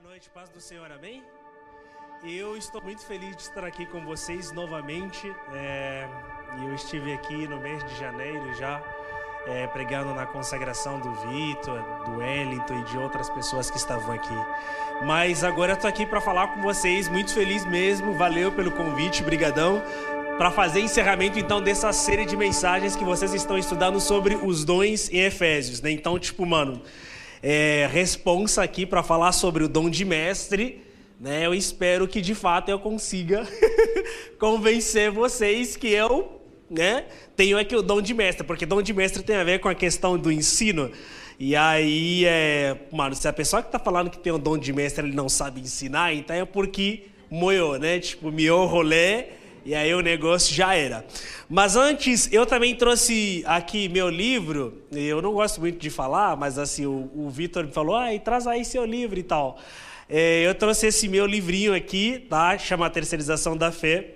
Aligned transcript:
Boa 0.00 0.10
noite, 0.10 0.30
paz 0.30 0.48
do 0.50 0.60
Senhor, 0.60 0.92
amém? 0.92 1.24
Eu 2.22 2.56
estou 2.56 2.80
muito 2.80 3.04
feliz 3.04 3.34
de 3.34 3.42
estar 3.42 3.64
aqui 3.64 3.84
com 3.84 4.04
vocês 4.04 4.52
novamente. 4.52 5.28
É, 5.52 6.06
eu 6.62 6.72
estive 6.72 7.12
aqui 7.12 7.48
no 7.48 7.58
mês 7.58 7.82
de 7.82 7.98
janeiro 7.98 8.54
já, 8.54 8.80
é, 9.48 9.66
pregando 9.66 10.14
na 10.14 10.24
consagração 10.24 11.00
do 11.00 11.12
Vitor, 11.14 11.82
do 12.04 12.18
Wellington 12.18 12.74
e 12.74 12.84
de 12.84 12.96
outras 12.96 13.28
pessoas 13.28 13.72
que 13.72 13.76
estavam 13.76 14.14
aqui. 14.14 14.34
Mas 15.04 15.42
agora 15.42 15.72
eu 15.72 15.74
estou 15.74 15.88
aqui 15.88 16.06
para 16.06 16.20
falar 16.20 16.54
com 16.54 16.62
vocês, 16.62 17.08
muito 17.08 17.34
feliz 17.34 17.64
mesmo. 17.66 18.12
Valeu 18.12 18.52
pelo 18.52 18.70
convite, 18.70 19.24
brigadão. 19.24 19.82
Para 20.36 20.52
fazer 20.52 20.78
encerramento 20.78 21.40
então 21.40 21.60
dessa 21.60 21.92
série 21.92 22.24
de 22.24 22.36
mensagens 22.36 22.94
que 22.94 23.04
vocês 23.04 23.34
estão 23.34 23.58
estudando 23.58 23.98
sobre 23.98 24.36
os 24.36 24.64
dons 24.64 25.10
em 25.10 25.22
Efésios, 25.22 25.82
né? 25.82 25.90
Então, 25.90 26.16
tipo, 26.20 26.46
mano, 26.46 26.80
é, 27.42 27.88
responsa 27.90 28.62
aqui 28.62 28.86
para 28.86 29.02
falar 29.02 29.32
sobre 29.32 29.64
o 29.64 29.68
dom 29.68 29.88
de 29.88 30.04
mestre. 30.04 30.82
Né? 31.20 31.46
Eu 31.46 31.54
espero 31.54 32.06
que 32.06 32.20
de 32.20 32.34
fato 32.34 32.70
eu 32.70 32.78
consiga 32.78 33.46
convencer 34.38 35.10
vocês 35.10 35.76
que 35.76 35.88
eu 35.88 36.40
né, 36.70 37.06
tenho 37.34 37.58
aqui 37.58 37.74
o 37.74 37.82
dom 37.82 38.00
de 38.00 38.12
mestre, 38.14 38.46
porque 38.46 38.66
dom 38.66 38.82
de 38.82 38.92
mestre 38.92 39.22
tem 39.22 39.36
a 39.36 39.44
ver 39.44 39.58
com 39.60 39.68
a 39.68 39.74
questão 39.74 40.18
do 40.18 40.30
ensino. 40.30 40.90
E 41.38 41.54
aí, 41.54 42.24
é, 42.26 42.76
mano, 42.92 43.14
se 43.14 43.26
a 43.26 43.32
pessoa 43.32 43.62
que 43.62 43.68
está 43.68 43.78
falando 43.78 44.10
que 44.10 44.18
tem 44.18 44.32
o 44.32 44.38
dom 44.38 44.58
de 44.58 44.72
mestre 44.72 45.06
ele 45.06 45.14
não 45.14 45.28
sabe 45.28 45.60
ensinar, 45.60 46.12
então 46.12 46.34
é 46.34 46.44
porque 46.44 47.04
moiou, 47.30 47.78
né? 47.78 47.98
Tipo, 48.00 48.30
miou 48.32 48.66
rolê 48.66 49.26
e 49.64 49.74
aí 49.74 49.94
o 49.94 50.00
negócio 50.00 50.54
já 50.54 50.74
era. 50.74 51.04
Mas 51.48 51.76
antes, 51.76 52.32
eu 52.32 52.46
também 52.46 52.74
trouxe 52.74 53.42
aqui 53.46 53.88
meu 53.88 54.08
livro. 54.08 54.82
Eu 54.92 55.20
não 55.22 55.32
gosto 55.32 55.60
muito 55.60 55.78
de 55.78 55.90
falar, 55.90 56.36
mas 56.36 56.58
assim, 56.58 56.86
o, 56.86 57.10
o 57.14 57.30
Vitor 57.30 57.64
me 57.64 57.72
falou, 57.72 57.96
ah, 57.96 58.06
traz 58.22 58.46
aí 58.46 58.64
seu 58.64 58.84
livro 58.84 59.18
e 59.18 59.22
tal. 59.22 59.58
É, 60.08 60.46
eu 60.46 60.54
trouxe 60.54 60.86
esse 60.86 61.06
meu 61.06 61.26
livrinho 61.26 61.74
aqui, 61.74 62.26
tá? 62.30 62.56
Chama 62.56 62.88
Terceirização 62.88 63.56
da 63.56 63.70
Fé. 63.70 64.14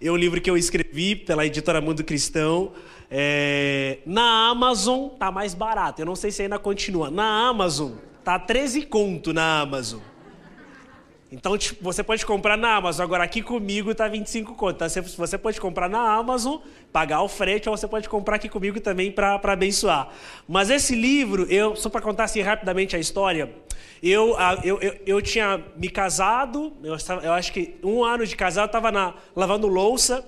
É 0.00 0.10
um 0.10 0.16
livro 0.16 0.40
que 0.40 0.50
eu 0.50 0.56
escrevi 0.56 1.16
pela 1.16 1.46
editora 1.46 1.80
Mundo 1.80 2.04
Cristão. 2.04 2.72
É, 3.10 3.98
na 4.04 4.48
Amazon 4.48 5.08
tá 5.08 5.30
mais 5.30 5.54
barato. 5.54 6.02
Eu 6.02 6.06
não 6.06 6.16
sei 6.16 6.30
se 6.30 6.42
ainda 6.42 6.58
continua. 6.58 7.10
Na 7.10 7.48
Amazon 7.48 7.92
tá 8.24 8.38
13 8.38 8.82
conto 8.82 9.32
na 9.32 9.60
Amazon. 9.60 10.00
Então, 11.32 11.56
tipo, 11.56 11.82
você 11.82 12.02
pode 12.02 12.26
comprar 12.26 12.58
na 12.58 12.76
Amazon. 12.76 13.04
Agora, 13.04 13.24
aqui 13.24 13.40
comigo 13.40 13.94
tá 13.94 14.06
25 14.06 14.54
conto. 14.54 14.76
Tá? 14.76 14.86
Você 14.86 15.38
pode 15.38 15.58
comprar 15.58 15.88
na 15.88 15.98
Amazon, 16.14 16.58
pagar 16.92 17.22
o 17.22 17.28
frete, 17.28 17.70
ou 17.70 17.76
você 17.76 17.88
pode 17.88 18.06
comprar 18.06 18.36
aqui 18.36 18.50
comigo 18.50 18.78
também 18.80 19.10
para 19.10 19.40
abençoar. 19.42 20.10
Mas 20.46 20.68
esse 20.68 20.94
livro, 20.94 21.46
eu 21.50 21.74
só 21.74 21.88
para 21.88 22.02
contar 22.02 22.24
assim 22.24 22.42
rapidamente 22.42 22.94
a 22.94 22.98
história, 22.98 23.50
eu, 24.02 24.36
eu, 24.62 24.78
eu, 24.82 25.00
eu 25.06 25.22
tinha 25.22 25.64
me 25.74 25.88
casado, 25.88 26.70
eu, 26.82 26.96
eu 27.22 27.32
acho 27.32 27.50
que 27.50 27.76
um 27.82 28.04
ano 28.04 28.26
de 28.26 28.36
casado, 28.36 28.66
estava 28.66 29.14
lavando 29.34 29.66
louça. 29.68 30.22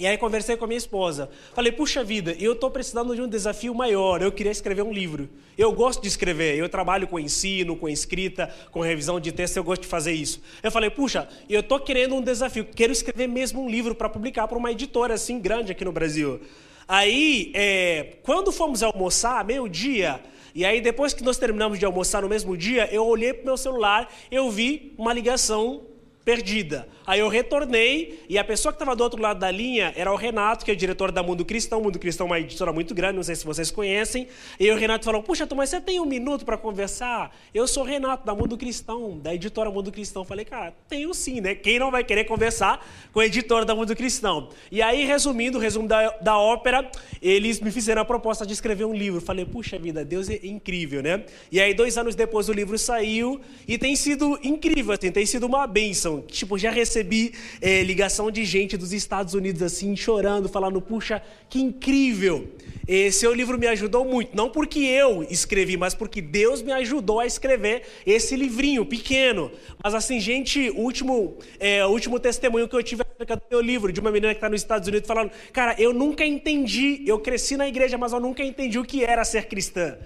E 0.00 0.06
aí 0.06 0.16
conversei 0.16 0.56
com 0.56 0.64
a 0.64 0.66
minha 0.66 0.78
esposa. 0.78 1.28
Falei, 1.52 1.70
puxa 1.70 2.02
vida, 2.02 2.34
eu 2.40 2.54
estou 2.54 2.70
precisando 2.70 3.14
de 3.14 3.20
um 3.20 3.28
desafio 3.28 3.74
maior. 3.74 4.22
Eu 4.22 4.32
queria 4.32 4.50
escrever 4.50 4.80
um 4.80 4.90
livro. 4.90 5.28
Eu 5.58 5.70
gosto 5.72 6.00
de 6.00 6.08
escrever. 6.08 6.56
Eu 6.56 6.70
trabalho 6.70 7.06
com 7.06 7.20
ensino, 7.20 7.76
com 7.76 7.86
escrita, 7.86 8.50
com 8.70 8.80
revisão 8.80 9.20
de 9.20 9.30
texto. 9.30 9.58
Eu 9.58 9.64
gosto 9.64 9.82
de 9.82 9.88
fazer 9.88 10.12
isso. 10.12 10.40
Eu 10.62 10.70
falei, 10.70 10.88
puxa, 10.88 11.28
eu 11.50 11.60
estou 11.60 11.78
querendo 11.78 12.14
um 12.14 12.22
desafio. 12.22 12.64
Quero 12.64 12.90
escrever 12.90 13.26
mesmo 13.26 13.62
um 13.62 13.68
livro 13.68 13.94
para 13.94 14.08
publicar 14.08 14.48
para 14.48 14.56
uma 14.56 14.72
editora 14.72 15.12
assim 15.12 15.38
grande 15.38 15.72
aqui 15.72 15.84
no 15.84 15.92
Brasil. 15.92 16.40
Aí, 16.88 17.52
é, 17.54 18.14
quando 18.22 18.50
fomos 18.50 18.82
almoçar, 18.82 19.44
meio 19.44 19.68
dia, 19.68 20.18
e 20.54 20.64
aí 20.64 20.80
depois 20.80 21.12
que 21.12 21.22
nós 21.22 21.36
terminamos 21.36 21.78
de 21.78 21.84
almoçar 21.84 22.22
no 22.22 22.28
mesmo 22.28 22.56
dia, 22.56 22.88
eu 22.90 23.04
olhei 23.04 23.34
para 23.34 23.42
o 23.42 23.46
meu 23.46 23.56
celular, 23.58 24.10
eu 24.30 24.50
vi 24.50 24.94
uma 24.96 25.12
ligação 25.12 25.82
perdida. 26.24 26.88
Aí 27.10 27.18
eu 27.18 27.28
retornei 27.28 28.20
e 28.28 28.38
a 28.38 28.44
pessoa 28.44 28.72
que 28.72 28.76
estava 28.76 28.94
do 28.94 29.02
outro 29.02 29.20
lado 29.20 29.40
da 29.40 29.50
linha 29.50 29.92
era 29.96 30.12
o 30.12 30.14
Renato, 30.14 30.64
que 30.64 30.70
é 30.70 30.74
o 30.74 30.76
diretor 30.76 31.10
da 31.10 31.24
Mundo 31.24 31.44
Cristão. 31.44 31.80
Mundo 31.80 31.98
Cristão 31.98 32.28
é 32.28 32.30
uma 32.30 32.38
editora 32.38 32.72
muito 32.72 32.94
grande, 32.94 33.16
não 33.16 33.24
sei 33.24 33.34
se 33.34 33.44
vocês 33.44 33.68
conhecem. 33.68 34.28
E 34.60 34.70
o 34.70 34.76
Renato 34.76 35.06
falou: 35.06 35.20
Puxa, 35.20 35.44
mas 35.56 35.70
você 35.70 35.80
tem 35.80 35.98
um 35.98 36.06
minuto 36.06 36.44
para 36.44 36.56
conversar? 36.56 37.36
Eu 37.52 37.66
sou 37.66 37.82
o 37.82 37.86
Renato, 37.86 38.24
da 38.24 38.32
Mundo 38.32 38.56
Cristão, 38.56 39.18
da 39.18 39.34
editora 39.34 39.68
Mundo 39.72 39.90
Cristão. 39.90 40.24
Falei, 40.24 40.44
cara, 40.44 40.72
tenho 40.88 41.12
sim, 41.12 41.40
né? 41.40 41.52
Quem 41.52 41.80
não 41.80 41.90
vai 41.90 42.04
querer 42.04 42.26
conversar 42.26 42.88
com 43.12 43.18
o 43.18 43.22
editor 43.24 43.64
da 43.64 43.74
Mundo 43.74 43.96
Cristão? 43.96 44.48
E 44.70 44.80
aí, 44.80 45.04
resumindo, 45.04 45.58
o 45.58 45.60
resumo 45.60 45.88
da, 45.88 46.10
da 46.18 46.38
ópera, 46.38 46.88
eles 47.20 47.58
me 47.58 47.72
fizeram 47.72 48.02
a 48.02 48.04
proposta 48.04 48.46
de 48.46 48.52
escrever 48.52 48.84
um 48.84 48.94
livro. 48.94 49.20
Falei, 49.20 49.44
puxa 49.44 49.76
vida, 49.80 50.04
Deus 50.04 50.30
é 50.30 50.38
incrível, 50.44 51.02
né? 51.02 51.24
E 51.50 51.60
aí, 51.60 51.74
dois 51.74 51.98
anos 51.98 52.14
depois, 52.14 52.48
o 52.48 52.52
livro 52.52 52.78
saiu 52.78 53.40
e 53.66 53.76
tem 53.76 53.96
sido 53.96 54.38
incrível, 54.44 54.94
assim, 54.94 55.10
tem 55.10 55.26
sido 55.26 55.44
uma 55.44 55.66
bênção. 55.66 56.22
Tipo, 56.22 56.56
já 56.56 56.70
recebi 56.70 56.99
recebi 57.00 57.32
é, 57.60 57.82
ligação 57.82 58.30
de 58.30 58.44
gente 58.44 58.76
dos 58.76 58.92
Estados 58.92 59.34
Unidos 59.34 59.62
assim, 59.62 59.96
chorando, 59.96 60.48
falando: 60.48 60.80
puxa, 60.80 61.22
que 61.48 61.60
incrível! 61.60 62.48
Esse 62.86 63.26
livro 63.32 63.56
me 63.56 63.68
ajudou 63.68 64.04
muito, 64.04 64.36
não 64.36 64.50
porque 64.50 64.80
eu 64.80 65.22
escrevi, 65.30 65.76
mas 65.76 65.94
porque 65.94 66.20
Deus 66.20 66.60
me 66.60 66.72
ajudou 66.72 67.20
a 67.20 67.26
escrever 67.26 67.82
esse 68.04 68.34
livrinho 68.34 68.84
pequeno. 68.84 69.50
Mas 69.82 69.94
assim, 69.94 70.18
gente, 70.18 70.70
o 70.70 70.80
último, 70.80 71.36
é, 71.60 71.86
último 71.86 72.18
testemunho 72.18 72.68
que 72.68 72.74
eu 72.74 72.82
tive 72.82 73.02
acerca 73.02 73.36
do 73.36 73.42
meu 73.48 73.60
livro, 73.60 73.92
de 73.92 74.00
uma 74.00 74.10
menina 74.10 74.34
que 74.34 74.38
está 74.38 74.48
nos 74.48 74.60
Estados 74.60 74.88
Unidos, 74.88 75.06
falando: 75.06 75.30
cara, 75.52 75.74
eu 75.78 75.92
nunca 75.92 76.24
entendi, 76.24 77.02
eu 77.06 77.18
cresci 77.18 77.56
na 77.56 77.68
igreja, 77.68 77.96
mas 77.96 78.12
eu 78.12 78.20
nunca 78.20 78.42
entendi 78.42 78.78
o 78.78 78.84
que 78.84 79.04
era 79.04 79.24
ser 79.24 79.46
cristã. 79.46 79.96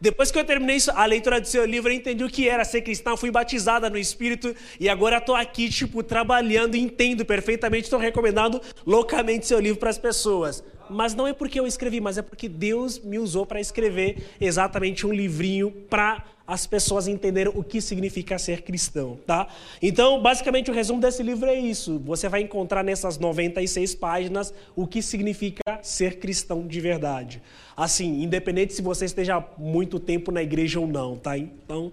Depois 0.00 0.30
que 0.30 0.38
eu 0.38 0.44
terminei 0.44 0.78
a 0.94 1.06
leitura 1.06 1.40
do 1.40 1.46
seu 1.46 1.64
livro, 1.64 1.90
eu 1.90 1.96
entendi 1.96 2.24
o 2.24 2.28
que 2.28 2.48
era 2.48 2.64
ser 2.64 2.82
cristão, 2.82 3.16
fui 3.16 3.30
batizada 3.30 3.88
no 3.88 3.96
Espírito 3.96 4.54
e 4.78 4.88
agora 4.88 5.18
estou 5.18 5.34
aqui, 5.34 5.68
tipo, 5.68 6.02
trabalhando, 6.02 6.74
entendo 6.74 7.24
perfeitamente, 7.24 7.84
estou 7.84 7.98
recomendando 7.98 8.60
loucamente 8.86 9.46
seu 9.46 9.58
livro 9.60 9.78
para 9.78 9.90
as 9.90 9.98
pessoas. 9.98 10.62
Mas 10.90 11.14
não 11.14 11.26
é 11.26 11.32
porque 11.32 11.58
eu 11.58 11.66
escrevi, 11.66 12.00
mas 12.00 12.18
é 12.18 12.22
porque 12.22 12.48
Deus 12.48 12.98
me 12.98 13.18
usou 13.18 13.46
para 13.46 13.60
escrever 13.60 14.36
exatamente 14.40 15.06
um 15.06 15.12
livrinho 15.12 15.70
para 15.70 16.22
as 16.46 16.66
pessoas 16.66 17.08
entenderem 17.08 17.52
o 17.54 17.62
que 17.62 17.80
significa 17.80 18.38
ser 18.38 18.62
cristão, 18.62 19.18
tá? 19.26 19.48
Então, 19.80 20.20
basicamente, 20.20 20.70
o 20.70 20.74
resumo 20.74 21.00
desse 21.00 21.22
livro 21.22 21.48
é 21.48 21.54
isso. 21.54 21.98
Você 22.00 22.28
vai 22.28 22.42
encontrar 22.42 22.84
nessas 22.84 23.18
96 23.18 23.94
páginas 23.94 24.52
o 24.76 24.86
que 24.86 25.00
significa 25.00 25.62
ser 25.82 26.18
cristão 26.18 26.66
de 26.66 26.80
verdade. 26.80 27.40
Assim, 27.76 28.22
independente 28.22 28.74
se 28.74 28.82
você 28.82 29.06
esteja 29.06 29.42
muito 29.56 29.98
tempo 29.98 30.30
na 30.30 30.42
igreja 30.42 30.78
ou 30.78 30.86
não, 30.86 31.16
tá? 31.16 31.36
Então, 31.38 31.90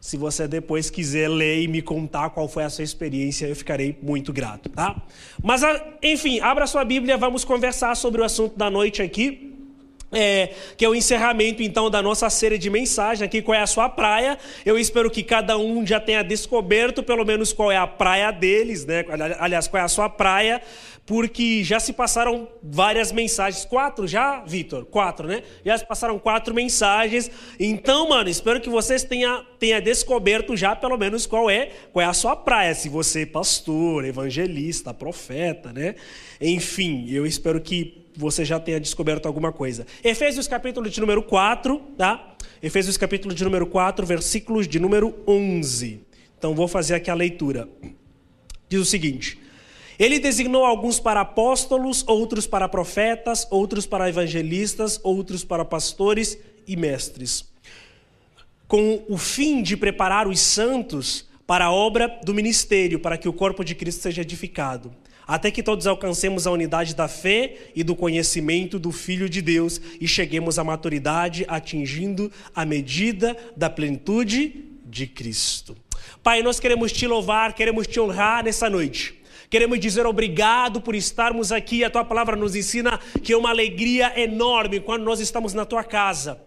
se 0.00 0.16
você 0.16 0.46
depois 0.46 0.88
quiser 0.88 1.28
ler 1.28 1.62
e 1.62 1.68
me 1.68 1.82
contar 1.82 2.30
qual 2.30 2.48
foi 2.48 2.64
a 2.64 2.70
sua 2.70 2.84
experiência, 2.84 3.46
eu 3.46 3.56
ficarei 3.56 3.98
muito 4.00 4.32
grato, 4.32 4.68
tá? 4.68 5.00
Mas, 5.42 5.62
enfim, 6.02 6.40
abra 6.40 6.66
sua 6.66 6.84
Bíblia, 6.84 7.16
vamos 7.16 7.44
conversar 7.44 7.96
sobre 7.96 8.20
o 8.20 8.24
assunto 8.24 8.56
da 8.56 8.70
noite 8.70 9.02
aqui 9.02 9.51
é, 10.12 10.50
que 10.76 10.84
é 10.84 10.88
o 10.88 10.94
encerramento 10.94 11.62
então 11.62 11.90
da 11.90 12.02
nossa 12.02 12.28
série 12.28 12.58
de 12.58 12.68
mensagem 12.68 13.24
aqui, 13.24 13.40
qual 13.40 13.56
é 13.56 13.62
a 13.62 13.66
sua 13.66 13.88
praia. 13.88 14.38
Eu 14.64 14.78
espero 14.78 15.10
que 15.10 15.22
cada 15.22 15.56
um 15.56 15.86
já 15.86 15.98
tenha 15.98 16.22
descoberto 16.22 17.02
pelo 17.02 17.24
menos 17.24 17.52
qual 17.52 17.72
é 17.72 17.76
a 17.76 17.86
praia 17.86 18.30
deles, 18.30 18.84
né? 18.84 19.04
Aliás, 19.38 19.66
qual 19.66 19.80
é 19.80 19.84
a 19.84 19.88
sua 19.88 20.08
praia, 20.08 20.60
porque 21.06 21.64
já 21.64 21.80
se 21.80 21.92
passaram 21.92 22.48
várias 22.62 23.10
mensagens. 23.10 23.64
Quatro 23.64 24.06
já, 24.06 24.40
Vitor? 24.44 24.84
Quatro, 24.84 25.26
né? 25.26 25.42
Já 25.64 25.78
se 25.78 25.86
passaram 25.86 26.18
quatro 26.18 26.54
mensagens. 26.54 27.30
Então, 27.58 28.08
mano, 28.08 28.28
espero 28.28 28.60
que 28.60 28.68
vocês 28.68 29.02
tenham 29.02 29.44
tenha 29.58 29.80
descoberto 29.80 30.56
já 30.56 30.74
pelo 30.74 30.96
menos 30.98 31.24
qual 31.26 31.48
é, 31.48 31.70
qual 31.92 32.02
é 32.04 32.06
a 32.06 32.12
sua 32.12 32.36
praia. 32.36 32.74
Se 32.74 32.88
você 32.88 33.22
é 33.22 33.26
pastor, 33.26 34.04
evangelista, 34.04 34.92
profeta, 34.92 35.72
né? 35.72 35.94
Enfim, 36.40 37.06
eu 37.08 37.24
espero 37.24 37.60
que 37.60 38.01
você 38.16 38.44
já 38.44 38.60
tenha 38.60 38.80
descoberto 38.80 39.26
alguma 39.26 39.52
coisa. 39.52 39.86
Efésios 40.02 40.46
capítulo 40.46 40.88
de 40.88 41.00
número 41.00 41.22
4, 41.22 41.78
tá? 41.96 42.36
Efésios 42.62 42.96
capítulo 42.96 43.34
de 43.34 43.42
número 43.44 43.66
4, 43.66 44.04
versículos 44.06 44.68
de 44.68 44.78
número 44.78 45.14
11. 45.26 46.00
Então 46.38 46.54
vou 46.54 46.68
fazer 46.68 46.94
aqui 46.94 47.10
a 47.10 47.14
leitura. 47.14 47.68
Diz 48.68 48.80
o 48.80 48.84
seguinte: 48.84 49.38
Ele 49.98 50.18
designou 50.18 50.64
alguns 50.64 51.00
para 51.00 51.20
apóstolos, 51.20 52.04
outros 52.06 52.46
para 52.46 52.68
profetas, 52.68 53.46
outros 53.50 53.86
para 53.86 54.08
evangelistas, 54.08 55.00
outros 55.02 55.44
para 55.44 55.64
pastores 55.64 56.38
e 56.66 56.76
mestres, 56.76 57.44
com 58.68 59.04
o 59.08 59.16
fim 59.16 59.62
de 59.62 59.76
preparar 59.76 60.28
os 60.28 60.40
santos 60.40 61.28
para 61.46 61.66
a 61.66 61.72
obra 61.72 62.20
do 62.24 62.32
ministério, 62.32 63.00
para 63.00 63.18
que 63.18 63.28
o 63.28 63.32
corpo 63.32 63.64
de 63.64 63.74
Cristo 63.74 64.02
seja 64.02 64.22
edificado 64.22 64.92
até 65.26 65.50
que 65.50 65.62
todos 65.62 65.86
alcancemos 65.86 66.46
a 66.46 66.50
unidade 66.50 66.94
da 66.94 67.08
fé 67.08 67.56
e 67.74 67.82
do 67.82 67.94
conhecimento 67.94 68.78
do 68.78 68.92
Filho 68.92 69.28
de 69.28 69.40
Deus 69.40 69.80
e 70.00 70.08
cheguemos 70.08 70.58
à 70.58 70.64
maturidade, 70.64 71.44
atingindo 71.48 72.30
a 72.54 72.64
medida 72.64 73.36
da 73.56 73.70
plenitude 73.70 74.64
de 74.84 75.06
Cristo. 75.06 75.76
Pai, 76.22 76.42
nós 76.42 76.60
queremos 76.60 76.92
te 76.92 77.06
louvar, 77.06 77.54
queremos 77.54 77.86
te 77.86 77.98
honrar 77.98 78.44
nessa 78.44 78.68
noite. 78.68 79.22
Queremos 79.48 79.78
dizer 79.80 80.06
obrigado 80.06 80.80
por 80.80 80.94
estarmos 80.94 81.52
aqui. 81.52 81.84
A 81.84 81.90
tua 81.90 82.04
palavra 82.04 82.34
nos 82.34 82.56
ensina 82.56 82.98
que 83.22 83.34
é 83.34 83.36
uma 83.36 83.50
alegria 83.50 84.18
enorme 84.18 84.80
quando 84.80 85.02
nós 85.02 85.20
estamos 85.20 85.52
na 85.52 85.66
tua 85.66 85.84
casa. 85.84 86.40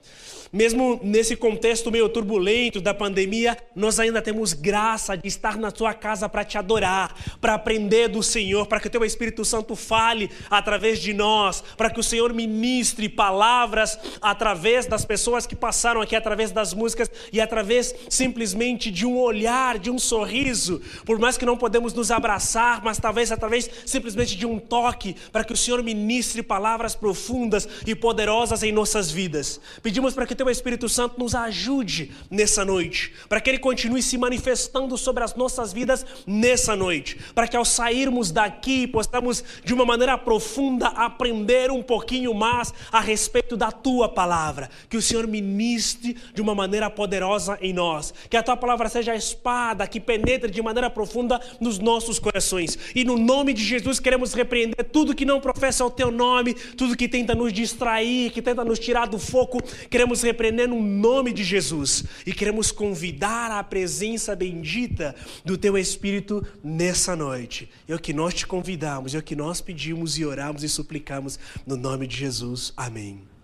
Mesmo 0.56 1.02
nesse 1.04 1.36
contexto 1.36 1.92
meio 1.92 2.08
turbulento 2.08 2.80
da 2.80 2.94
pandemia, 2.94 3.58
nós 3.76 4.00
ainda 4.00 4.22
temos 4.22 4.54
graça 4.54 5.18
de 5.18 5.28
estar 5.28 5.58
na 5.58 5.70
tua 5.70 5.94
casa 5.94 6.30
para 6.30 6.46
te 6.46 6.58
adorar, 6.58 7.14
para 7.42 7.56
aprender 7.56 8.08
do 8.08 8.24
Senhor, 8.24 8.66
para 8.66 8.80
que 8.80 8.88
o 8.88 8.90
teu 8.90 9.04
Espírito 9.04 9.44
Santo 9.44 9.76
fale 9.76 10.32
através 10.50 11.00
de 11.00 11.12
nós, 11.12 11.62
para 11.76 11.90
que 11.90 12.00
o 12.00 12.04
Senhor 12.04 12.32
ministre 12.34 13.10
palavras 13.10 14.00
através 14.22 14.86
das 14.86 15.04
pessoas 15.04 15.46
que 15.46 15.58
passaram 15.58 16.00
aqui, 16.00 16.16
através 16.16 16.52
das 16.52 16.74
músicas 16.74 17.12
e 17.34 17.42
através 17.42 17.94
simplesmente 18.08 18.90
de 18.90 19.06
um 19.06 19.18
olhar, 19.18 19.78
de 19.78 19.92
um 19.92 20.00
sorriso, 20.00 20.82
por 21.04 21.20
mais 21.20 21.38
que 21.38 21.46
não 21.46 21.58
podemos 21.58 21.94
nos 21.94 22.12
abraçar, 22.12 22.82
mas 22.82 22.98
talvez 22.98 23.30
através 23.30 23.70
simplesmente 23.86 24.38
de 24.38 24.46
um 24.46 24.58
toque, 24.58 25.18
para 25.34 25.44
que 25.44 25.52
o 25.52 25.58
Senhor 25.58 25.84
ministre 25.84 26.42
palavras 26.42 26.96
profundas 26.96 27.68
e 27.86 27.94
poderosas 27.94 28.64
em 28.64 28.72
nossas 28.72 29.12
vidas. 29.12 29.60
Pedimos 29.84 30.14
para 30.14 30.26
que 30.26 30.32
o 30.32 30.36
teu 30.36 30.45
Espírito 30.50 30.88
Santo 30.88 31.20
nos 31.20 31.36
ajude 31.36 32.12
nessa 32.30 32.64
noite, 32.64 33.14
para 33.28 33.42
que 33.42 33.50
ele 33.50 33.60
continue 33.60 34.02
se 34.02 34.18
manifestando 34.18 34.98
sobre 34.98 35.24
as 35.24 35.36
nossas 35.36 35.74
vidas 35.74 36.06
nessa 36.26 36.76
noite, 36.76 37.18
para 37.34 37.48
que 37.48 37.58
ao 37.58 37.66
sairmos 37.66 38.32
daqui 38.32 38.88
possamos 38.88 39.44
de 39.64 39.74
uma 39.74 39.86
maneira 39.86 40.18
profunda 40.18 40.88
aprender 40.88 41.72
um 41.72 41.84
pouquinho 41.84 42.34
mais 42.34 42.74
a 42.92 43.00
respeito 43.00 43.58
da 43.58 43.72
tua 43.72 44.10
palavra, 44.10 44.70
que 44.90 44.98
o 44.98 45.02
Senhor 45.02 45.28
ministre 45.28 46.16
de 46.34 46.42
uma 46.42 46.56
maneira 46.56 46.90
poderosa 46.90 47.58
em 47.62 47.74
nós, 47.74 48.14
que 48.30 48.38
a 48.38 48.44
tua 48.44 48.58
palavra 48.58 48.90
seja 48.90 49.12
a 49.12 49.16
espada 49.16 49.88
que 49.88 50.00
penetre 50.00 50.52
de 50.52 50.62
maneira 50.62 50.90
profunda 50.90 51.40
nos 51.60 51.80
nossos 51.80 52.20
corações. 52.20 52.78
E 52.96 53.04
no 53.04 53.18
nome 53.18 53.54
de 53.54 53.64
Jesus 53.64 54.00
queremos 54.00 54.34
repreender 54.34 54.86
tudo 54.92 55.16
que 55.16 55.26
não 55.26 55.40
professa 55.40 55.86
o 55.86 55.92
teu 55.92 56.12
nome, 56.12 56.54
tudo 56.54 56.96
que 56.96 57.08
tenta 57.08 57.36
nos 57.36 57.52
distrair, 57.52 58.32
que 58.32 58.42
tenta 58.42 58.64
nos 58.64 58.80
tirar 58.80 59.08
do 59.08 59.20
foco, 59.20 59.62
queremos 59.90 60.22
repreender 60.26 60.68
no 60.68 60.82
nome 60.82 61.32
de 61.32 61.44
Jesus 61.44 62.04
e 62.26 62.34
queremos 62.34 62.72
convidar 62.72 63.52
a 63.52 63.64
presença 63.64 64.36
bendita 64.36 65.16
do 65.44 65.58
teu 65.58 65.78
Espírito 65.78 66.46
nessa 66.64 67.16
noite. 67.16 67.70
É 67.88 67.96
o 67.96 68.00
que 68.00 68.14
nós 68.14 68.34
te 68.34 68.46
convidamos, 68.46 69.16
é 69.16 69.18
o 69.18 69.24
que 69.24 69.36
nós 69.36 69.62
pedimos 69.62 70.18
e 70.18 70.26
oramos 70.26 70.64
e 70.64 70.70
suplicamos 70.70 71.40
no 71.66 71.78
nome 71.78 72.08
de 72.08 72.18
Jesus. 72.18 72.74
Amém. 72.76 73.35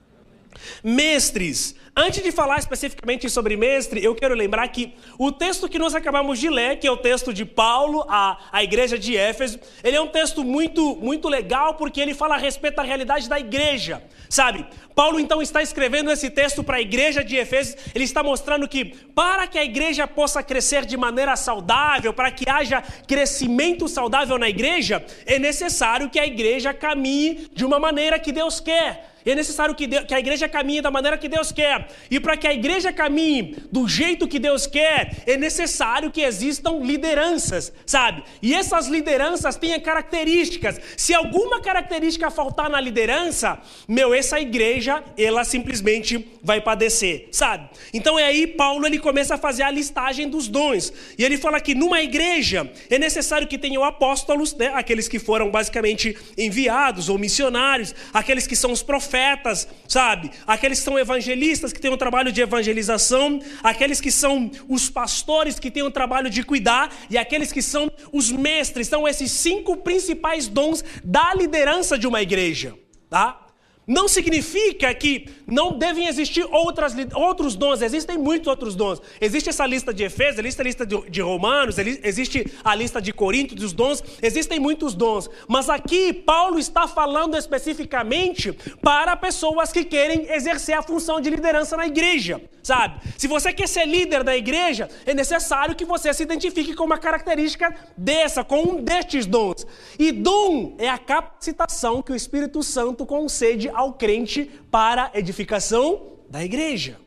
Mestres, 0.84 1.75
antes 1.96 2.24
de 2.24 2.31
falar 2.31 2.60
especificamente 2.60 3.30
sobre 3.30 3.58
mestre, 3.58 4.04
eu 4.04 4.16
quero 4.16 4.34
lembrar 4.34 4.68
que 4.69 4.94
o 5.18 5.31
texto 5.31 5.68
que 5.68 5.80
nós 5.80 5.94
acabamos 5.94 6.40
de 6.40 6.50
ler, 6.50 6.80
que 6.80 6.88
é 6.88 6.92
o 6.92 6.98
texto 6.98 7.34
de 7.34 7.46
Paulo 7.46 8.06
à, 8.08 8.38
à 8.52 8.63
igreja 8.63 8.98
de 8.98 9.16
Éfeso, 9.16 9.60
ele 9.84 9.98
é 9.98 10.02
um 10.02 10.08
texto 10.08 10.44
muito, 10.44 10.96
muito 10.96 11.28
legal 11.28 11.75
porque 11.75 12.00
ele 12.00 12.13
fala 12.13 12.36
a 12.36 12.38
respeito 12.38 12.75
da 12.75 12.84
realidade 12.84 13.28
da 13.28 13.40
igreja, 13.40 14.02
sabe? 14.30 14.66
Paulo 14.96 15.19
então 15.19 15.42
está 15.42 15.62
escrevendo 15.62 16.12
esse 16.12 16.30
texto 16.30 16.64
para 16.64 16.78
a 16.78 16.81
igreja 16.81 17.24
de 17.24 17.36
Efésios, 17.36 17.78
ele 17.94 18.04
está 18.04 18.22
mostrando 18.22 18.68
que 18.68 18.86
para 18.86 19.48
que 19.48 19.57
a 19.57 19.64
igreja 19.64 20.07
possa 20.07 20.44
crescer 20.44 20.86
de 20.86 20.98
maneira 20.98 21.36
saudável, 21.36 22.14
para 22.14 22.31
que 22.31 22.50
haja 22.50 22.81
crescimento 23.07 23.88
saudável 23.88 24.38
na 24.38 24.50
igreja, 24.50 25.04
é 25.25 25.40
necessário 25.40 26.10
que 26.10 26.19
a 26.19 26.25
igreja 26.25 26.74
caminhe 26.74 27.50
de 27.54 27.66
uma 27.66 27.80
maneira 27.80 28.19
que 28.19 28.31
Deus 28.31 28.60
quer. 28.60 29.12
É 29.25 29.35
necessário 29.35 29.75
que, 29.75 29.88
Deus, 29.88 30.06
que, 30.06 30.13
a 30.13 30.19
igreja 30.19 30.50
caminhe 30.50 30.81
da 30.81 30.89
maneira 30.89 31.18
que 31.18 31.27
Deus 31.27 31.51
quer. 31.51 31.88
E 32.09 32.19
para 32.19 32.35
que 32.35 32.47
a 32.47 32.53
igreja 32.53 32.91
caminhe 32.91 33.57
do 33.71 33.88
jeito 33.88 34.27
que 34.27 34.39
Deus 34.39 34.65
quer, 34.65 35.23
é 35.25 35.38
necessário 35.38 36.12
que 36.12 36.21
existam 36.21 36.79
lideranças, 36.81 37.71
sabe? 37.85 38.23
E 38.41 38.53
essas 38.53 38.88
lideranças 38.88 39.56
têm 39.56 39.79
características. 39.79 40.79
Se 40.97 41.13
alguma 41.13 41.62
característica 41.62 42.29
faltar 42.31 42.69
na 42.69 42.81
liderança, 42.81 43.59
meu, 43.88 44.13
essa 44.13 44.39
igreja, 44.39 45.03
ela 45.18 45.44
simplesmente 45.44 46.27
vai 46.44 46.59
padecer, 46.59 47.27
sabe? 47.31 47.69
Então 47.94 48.18
é 48.18 48.25
aí 48.25 48.47
Paulo 48.47 48.85
ele 48.85 49.00
começa 49.00 49.35
a 49.35 49.38
fazer 49.38 49.63
a 49.63 49.71
listagem 49.71 50.27
dos 50.27 50.47
dons. 50.47 50.91
E 51.18 51.23
ele 51.23 51.38
fala 51.38 51.62
que 51.62 51.75
numa 51.75 52.01
igreja 52.01 52.71
é 52.89 52.97
necessário 52.97 53.47
que 53.47 53.57
tenham 53.57 53.83
apóstolos, 53.83 54.56
né? 54.56 54.71
aqueles 54.73 55.07
que 55.07 55.19
foram 55.19 55.50
basicamente 55.51 56.18
enviados 56.38 57.07
ou 57.09 57.18
missionários, 57.18 57.94
aqueles 58.13 58.47
que 58.47 58.56
são 58.56 58.71
os 58.71 58.81
profetas 58.81 59.11
profetas, 59.12 59.68
sabe? 59.88 60.31
Aqueles 60.48 60.80
que 60.80 60.86
são 60.86 60.98
evangelistas, 60.98 61.74
que 61.74 61.81
têm 61.81 61.92
um 61.92 61.98
trabalho 61.98 62.31
de 62.31 62.42
evangelização, 62.42 63.42
aqueles 63.62 64.00
que 64.00 64.10
são 64.10 64.50
os 64.69 64.90
pastores, 64.90 65.60
que 65.60 65.69
têm 65.69 65.84
um 65.84 65.92
trabalho 65.92 66.30
de 66.30 66.44
cuidar, 66.44 66.90
e 67.10 67.18
aqueles 67.18 67.52
que 67.52 67.62
são 67.62 67.92
os 68.13 68.31
mestres. 68.31 68.88
São 68.88 69.06
esses 69.06 69.31
cinco 69.31 69.78
principais 69.78 70.48
dons 70.48 70.84
da 71.04 71.34
liderança 71.34 71.98
de 71.98 72.08
uma 72.08 72.22
igreja, 72.22 72.74
tá? 73.10 73.48
Não 73.88 74.07
significa 74.07 74.94
que 74.94 75.28
não 75.48 75.78
devem 75.78 76.07
existir 76.07 76.45
outras, 76.51 76.95
outros 77.16 77.56
dons, 77.56 77.81
existem 77.81 78.16
muitos 78.16 78.48
outros 78.48 78.75
dons. 78.75 79.01
Existe 79.19 79.50
essa 79.50 79.66
lista 79.66 79.92
de 79.92 80.04
Efésios, 80.04 80.38
existe 80.38 80.62
a 80.62 80.63
lista 80.63 80.86
de, 80.86 81.10
de 81.10 81.19
Romanos, 81.19 81.78
existe 81.80 82.45
a 82.63 82.75
lista 82.75 83.01
de 83.01 83.12
Coríntios, 83.12 83.60
dos 83.60 83.74
dons, 83.74 84.04
existem 84.22 84.60
muitos 84.60 84.94
dons. 84.94 85.30
Mas 85.48 85.68
aqui 85.68 86.13
Paulo 86.13 86.60
está 86.60 86.88
falando 86.88 87.36
especificamente 87.36 88.54
para 88.81 89.16
pessoas 89.16 89.72
que 89.72 89.83
querem 89.83 90.31
exercer 90.31 90.78
a 90.78 90.83
função 90.83 91.19
de 91.19 91.31
liderança 91.31 91.75
na 91.75 91.88
igreja, 91.88 92.39
sabe? 92.62 93.01
Se 93.18 93.28
você 93.28 93.51
quer 93.51 93.68
ser 93.68 93.86
líder 93.86 94.24
da 94.24 94.38
igreja, 94.38 94.89
é 95.07 95.13
necessário 95.13 95.75
que 95.75 95.86
você 95.86 96.13
se 96.13 96.22
identifique 96.22 96.75
com 96.75 96.83
uma 96.83 97.00
característica 97.00 97.75
dessa, 97.98 98.44
com 98.44 98.62
um 98.62 98.83
destes 98.83 99.25
dons. 99.25 99.66
E 99.98 100.12
dom 100.12 100.75
é 100.78 100.88
a 100.88 101.00
capacitação 101.00 102.04
que 102.04 102.12
o 102.12 102.16
Espírito 102.16 102.62
Santo 102.62 103.07
concede 103.07 103.70
ao 103.73 103.94
crente 103.94 104.50
para 104.69 105.12
edificação 105.13 106.13
da 106.29 106.44
igreja. 106.44 106.97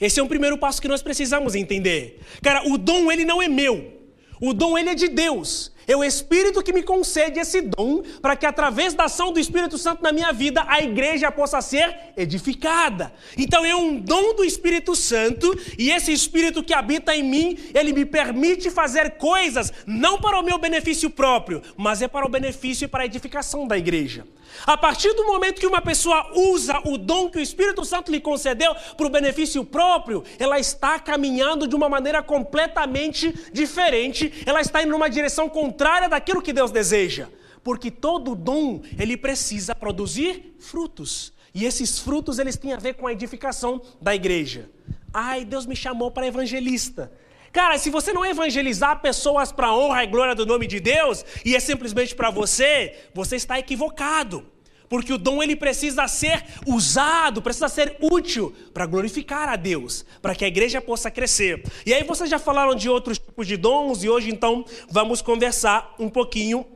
Esse 0.00 0.18
é 0.18 0.22
um 0.22 0.28
primeiro 0.28 0.56
passo 0.56 0.80
que 0.80 0.88
nós 0.88 1.02
precisamos 1.02 1.54
entender. 1.54 2.20
Cara, 2.42 2.66
o 2.66 2.78
dom 2.78 3.12
ele 3.12 3.24
não 3.24 3.42
é 3.42 3.48
meu. 3.48 3.92
O 4.40 4.54
dom 4.54 4.78
ele 4.78 4.88
é 4.88 4.94
de 4.94 5.08
Deus. 5.08 5.70
É 5.90 5.96
o 5.96 6.04
Espírito 6.04 6.62
que 6.62 6.72
me 6.72 6.84
concede 6.84 7.40
esse 7.40 7.60
dom 7.62 8.00
para 8.22 8.36
que 8.36 8.46
através 8.46 8.94
da 8.94 9.06
ação 9.06 9.32
do 9.32 9.40
Espírito 9.40 9.76
Santo 9.76 10.04
na 10.04 10.12
minha 10.12 10.32
vida 10.32 10.64
a 10.68 10.80
igreja 10.80 11.32
possa 11.32 11.60
ser 11.60 12.12
edificada. 12.16 13.12
Então 13.36 13.64
é 13.64 13.74
um 13.74 13.98
dom 13.98 14.36
do 14.36 14.44
Espírito 14.44 14.94
Santo 14.94 15.52
e 15.76 15.90
esse 15.90 16.12
Espírito 16.12 16.62
que 16.62 16.72
habita 16.72 17.12
em 17.16 17.24
mim, 17.24 17.58
ele 17.74 17.92
me 17.92 18.04
permite 18.04 18.70
fazer 18.70 19.16
coisas 19.16 19.72
não 19.84 20.20
para 20.20 20.38
o 20.38 20.44
meu 20.44 20.58
benefício 20.58 21.10
próprio, 21.10 21.60
mas 21.76 22.00
é 22.00 22.06
para 22.06 22.24
o 22.24 22.30
benefício 22.30 22.84
e 22.84 22.88
para 22.88 23.02
a 23.02 23.06
edificação 23.06 23.66
da 23.66 23.76
igreja. 23.76 24.24
A 24.66 24.76
partir 24.76 25.12
do 25.14 25.26
momento 25.26 25.60
que 25.60 25.66
uma 25.66 25.80
pessoa 25.80 26.32
usa 26.34 26.80
o 26.84 26.98
dom 26.98 27.30
que 27.30 27.38
o 27.38 27.42
Espírito 27.42 27.84
Santo 27.84 28.10
lhe 28.10 28.20
concedeu 28.20 28.74
para 28.96 29.06
o 29.06 29.10
benefício 29.10 29.64
próprio, 29.64 30.24
ela 30.38 30.58
está 30.58 30.98
caminhando 30.98 31.68
de 31.68 31.76
uma 31.76 31.88
maneira 31.88 32.20
completamente 32.20 33.32
diferente, 33.52 34.42
ela 34.44 34.60
está 34.60 34.82
indo 34.82 34.90
numa 34.90 35.08
direção 35.08 35.48
contrária 35.48 35.79
daquilo 36.08 36.42
que 36.42 36.52
Deus 36.52 36.70
deseja. 36.70 37.28
Porque 37.62 37.90
todo 37.90 38.34
dom, 38.34 38.82
ele 38.98 39.16
precisa 39.16 39.74
produzir 39.74 40.54
frutos. 40.58 41.32
E 41.54 41.64
esses 41.64 41.98
frutos, 41.98 42.38
eles 42.38 42.56
têm 42.56 42.72
a 42.72 42.76
ver 42.76 42.94
com 42.94 43.06
a 43.06 43.12
edificação 43.12 43.82
da 44.00 44.14
igreja. 44.14 44.70
Ai, 45.12 45.44
Deus 45.44 45.66
me 45.66 45.74
chamou 45.74 46.10
para 46.10 46.26
evangelista. 46.26 47.12
Cara, 47.52 47.78
se 47.78 47.90
você 47.90 48.12
não 48.12 48.24
evangelizar 48.24 49.00
pessoas 49.00 49.50
para 49.50 49.74
honra 49.74 50.04
e 50.04 50.06
glória 50.06 50.34
do 50.34 50.46
nome 50.46 50.66
de 50.66 50.78
Deus, 50.78 51.24
e 51.44 51.56
é 51.56 51.60
simplesmente 51.60 52.14
para 52.14 52.30
você, 52.30 52.94
você 53.12 53.36
está 53.36 53.58
equivocado. 53.58 54.46
Porque 54.90 55.12
o 55.12 55.18
dom 55.18 55.40
ele 55.40 55.54
precisa 55.54 56.08
ser 56.08 56.44
usado, 56.66 57.40
precisa 57.40 57.68
ser 57.68 57.96
útil 58.00 58.52
para 58.74 58.86
glorificar 58.86 59.48
a 59.48 59.54
Deus, 59.54 60.04
para 60.20 60.34
que 60.34 60.44
a 60.44 60.48
igreja 60.48 60.82
possa 60.82 61.08
crescer. 61.12 61.62
E 61.86 61.94
aí 61.94 62.02
vocês 62.02 62.28
já 62.28 62.40
falaram 62.40 62.74
de 62.74 62.88
outros 62.88 63.16
tipos 63.16 63.46
de 63.46 63.56
dons 63.56 64.02
e 64.02 64.08
hoje 64.08 64.30
então 64.30 64.64
vamos 64.90 65.22
conversar 65.22 65.94
um 65.96 66.08
pouquinho 66.08 66.66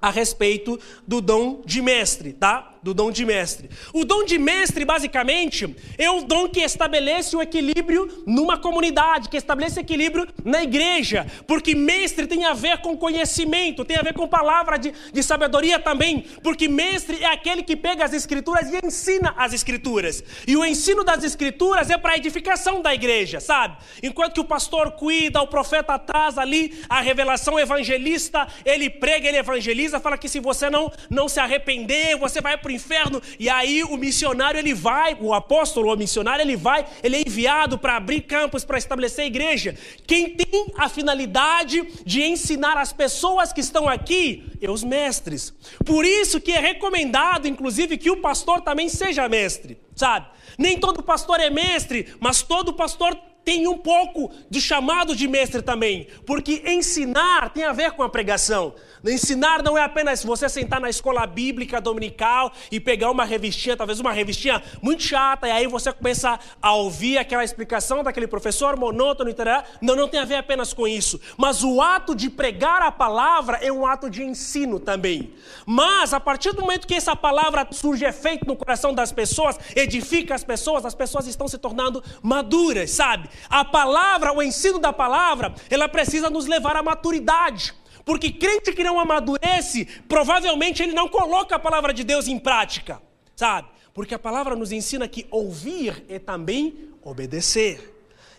a 0.00 0.08
respeito 0.08 0.80
do 1.06 1.20
dom 1.20 1.60
de 1.66 1.82
mestre, 1.82 2.32
tá? 2.32 2.71
Do 2.82 2.92
dom 2.92 3.10
de 3.10 3.24
mestre. 3.24 3.70
O 3.92 4.04
dom 4.04 4.24
de 4.24 4.38
mestre, 4.38 4.84
basicamente, 4.84 5.74
é 5.96 6.10
o 6.10 6.22
dom 6.22 6.48
que 6.48 6.60
estabelece 6.60 7.36
o 7.36 7.42
equilíbrio 7.42 8.24
numa 8.26 8.58
comunidade, 8.58 9.28
que 9.28 9.36
estabelece 9.36 9.80
equilíbrio 9.80 10.26
na 10.44 10.62
igreja. 10.62 11.26
Porque 11.46 11.74
mestre 11.74 12.26
tem 12.26 12.44
a 12.44 12.52
ver 12.52 12.78
com 12.78 12.96
conhecimento, 12.96 13.84
tem 13.84 13.96
a 13.96 14.02
ver 14.02 14.14
com 14.14 14.26
palavra 14.26 14.76
de, 14.78 14.92
de 15.12 15.22
sabedoria 15.22 15.78
também. 15.78 16.24
Porque 16.42 16.66
mestre 16.66 17.22
é 17.22 17.26
aquele 17.26 17.62
que 17.62 17.76
pega 17.76 18.04
as 18.04 18.12
escrituras 18.12 18.72
e 18.72 18.84
ensina 18.84 19.32
as 19.36 19.52
escrituras. 19.52 20.24
E 20.46 20.56
o 20.56 20.64
ensino 20.64 21.04
das 21.04 21.22
escrituras 21.22 21.88
é 21.88 21.96
para 21.96 22.14
a 22.14 22.16
edificação 22.16 22.82
da 22.82 22.92
igreja, 22.92 23.38
sabe? 23.38 23.76
Enquanto 24.02 24.34
que 24.34 24.40
o 24.40 24.44
pastor 24.44 24.92
cuida, 24.92 25.40
o 25.40 25.46
profeta 25.46 25.98
traz 25.98 26.36
ali 26.36 26.82
a 26.88 27.00
revelação 27.00 27.58
evangelista, 27.58 28.48
ele 28.64 28.90
prega, 28.90 29.28
ele 29.28 29.38
evangeliza, 29.38 30.00
fala 30.00 30.18
que 30.18 30.28
se 30.28 30.40
você 30.40 30.68
não, 30.68 30.90
não 31.08 31.28
se 31.28 31.38
arrepender, 31.38 32.16
você 32.16 32.40
vai 32.40 32.58
para 32.58 32.71
o 32.72 32.76
inferno. 32.76 33.22
E 33.38 33.48
aí 33.48 33.82
o 33.84 33.96
missionário 33.96 34.58
ele 34.58 34.74
vai, 34.74 35.16
o 35.20 35.32
apóstolo 35.32 35.88
ou 35.88 35.96
missionário 35.96 36.42
ele 36.42 36.56
vai, 36.56 36.86
ele 37.02 37.16
é 37.16 37.20
enviado 37.20 37.78
para 37.78 37.96
abrir 37.96 38.22
campos, 38.22 38.64
para 38.64 38.78
estabelecer 38.78 39.26
igreja. 39.26 39.76
Quem 40.06 40.30
tem 40.30 40.66
a 40.76 40.88
finalidade 40.88 41.86
de 42.04 42.22
ensinar 42.22 42.76
as 42.76 42.92
pessoas 42.92 43.52
que 43.52 43.60
estão 43.60 43.88
aqui 43.88 44.44
é 44.60 44.70
os 44.70 44.82
mestres. 44.82 45.52
Por 45.84 46.04
isso 46.04 46.40
que 46.40 46.52
é 46.52 46.60
recomendado, 46.60 47.46
inclusive, 47.46 47.98
que 47.98 48.10
o 48.10 48.18
pastor 48.18 48.60
também 48.60 48.88
seja 48.88 49.28
mestre, 49.28 49.78
sabe? 49.94 50.26
Nem 50.58 50.78
todo 50.78 51.02
pastor 51.02 51.40
é 51.40 51.50
mestre, 51.50 52.14
mas 52.20 52.42
todo 52.42 52.72
pastor 52.72 53.16
tem 53.44 53.66
um 53.66 53.78
pouco 53.78 54.30
de 54.48 54.60
chamado 54.60 55.16
de 55.16 55.26
mestre 55.26 55.62
também, 55.62 56.06
porque 56.26 56.62
ensinar 56.66 57.50
tem 57.50 57.64
a 57.64 57.72
ver 57.72 57.92
com 57.92 58.02
a 58.02 58.08
pregação. 58.08 58.74
Ensinar 59.04 59.62
não 59.62 59.76
é 59.76 59.82
apenas 59.82 60.22
você 60.22 60.48
sentar 60.48 60.80
na 60.80 60.88
escola 60.88 61.26
bíblica 61.26 61.80
dominical 61.80 62.52
e 62.70 62.78
pegar 62.78 63.10
uma 63.10 63.24
revistinha, 63.24 63.76
talvez 63.76 63.98
uma 63.98 64.12
revistinha 64.12 64.62
muito 64.80 65.02
chata, 65.02 65.48
e 65.48 65.50
aí 65.50 65.66
você 65.66 65.92
começa 65.92 66.38
a 66.60 66.74
ouvir 66.74 67.18
aquela 67.18 67.42
explicação 67.42 68.04
daquele 68.04 68.28
professor 68.28 68.76
monótono, 68.76 69.32
não, 69.80 69.96
não 69.96 70.08
tem 70.08 70.20
a 70.20 70.24
ver 70.24 70.36
apenas 70.36 70.72
com 70.72 70.86
isso. 70.86 71.20
Mas 71.36 71.64
o 71.64 71.80
ato 71.80 72.14
de 72.14 72.30
pregar 72.30 72.82
a 72.82 72.92
palavra 72.92 73.58
é 73.58 73.72
um 73.72 73.84
ato 73.84 74.08
de 74.08 74.22
ensino 74.22 74.78
também. 74.78 75.32
Mas 75.66 76.14
a 76.14 76.20
partir 76.20 76.52
do 76.52 76.60
momento 76.60 76.86
que 76.86 76.94
essa 76.94 77.16
palavra 77.16 77.66
surge 77.72 78.04
efeito 78.04 78.46
no 78.46 78.56
coração 78.56 78.94
das 78.94 79.10
pessoas, 79.10 79.58
edifica 79.74 80.34
as 80.34 80.44
pessoas, 80.44 80.84
as 80.84 80.94
pessoas 80.94 81.26
estão 81.26 81.48
se 81.48 81.58
tornando 81.58 82.02
maduras, 82.22 82.90
sabe? 82.90 83.28
A 83.48 83.64
palavra, 83.64 84.32
o 84.32 84.42
ensino 84.42 84.78
da 84.78 84.92
palavra, 84.92 85.54
ela 85.70 85.88
precisa 85.88 86.30
nos 86.30 86.46
levar 86.46 86.76
à 86.76 86.82
maturidade. 86.82 87.74
Porque 88.04 88.32
crente 88.32 88.72
que 88.72 88.82
não 88.82 88.98
amadurece, 88.98 89.84
provavelmente 90.08 90.82
ele 90.82 90.92
não 90.92 91.08
coloca 91.08 91.56
a 91.56 91.58
palavra 91.58 91.92
de 91.92 92.02
Deus 92.02 92.26
em 92.26 92.38
prática, 92.38 93.00
sabe? 93.36 93.68
Porque 93.94 94.14
a 94.14 94.18
palavra 94.18 94.56
nos 94.56 94.72
ensina 94.72 95.06
que 95.06 95.26
ouvir 95.30 96.04
é 96.08 96.18
também 96.18 96.90
obedecer. 97.02 97.91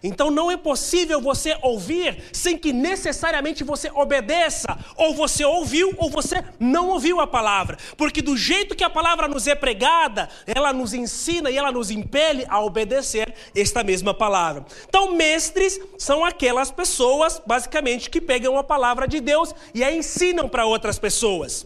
Então 0.03 0.29
não 0.29 0.51
é 0.51 0.57
possível 0.57 1.21
você 1.21 1.57
ouvir 1.61 2.21
sem 2.33 2.57
que 2.57 2.73
necessariamente 2.73 3.63
você 3.63 3.89
obedeça. 3.89 4.77
Ou 4.97 5.15
você 5.15 5.45
ouviu 5.45 5.93
ou 5.97 6.09
você 6.09 6.43
não 6.59 6.89
ouviu 6.89 7.21
a 7.21 7.25
palavra. 7.25 7.77
Porque 7.95 8.21
do 8.21 8.35
jeito 8.35 8.75
que 8.75 8.83
a 8.83 8.89
palavra 8.89 9.29
nos 9.29 9.47
é 9.47 9.55
pregada, 9.55 10.29
ela 10.45 10.73
nos 10.73 10.93
ensina 10.93 11.49
e 11.49 11.57
ela 11.57 11.71
nos 11.71 11.89
impele 11.89 12.45
a 12.49 12.61
obedecer 12.61 13.33
esta 13.55 13.81
mesma 13.81 14.13
palavra. 14.13 14.65
Então, 14.89 15.13
mestres 15.13 15.79
são 15.97 16.25
aquelas 16.25 16.69
pessoas, 16.69 17.41
basicamente, 17.45 18.09
que 18.09 18.19
pegam 18.19 18.57
a 18.57 18.63
palavra 18.63 19.07
de 19.07 19.21
Deus 19.21 19.55
e 19.73 19.83
a 19.83 19.91
ensinam 19.91 20.49
para 20.49 20.65
outras 20.65 20.99
pessoas. 20.99 21.65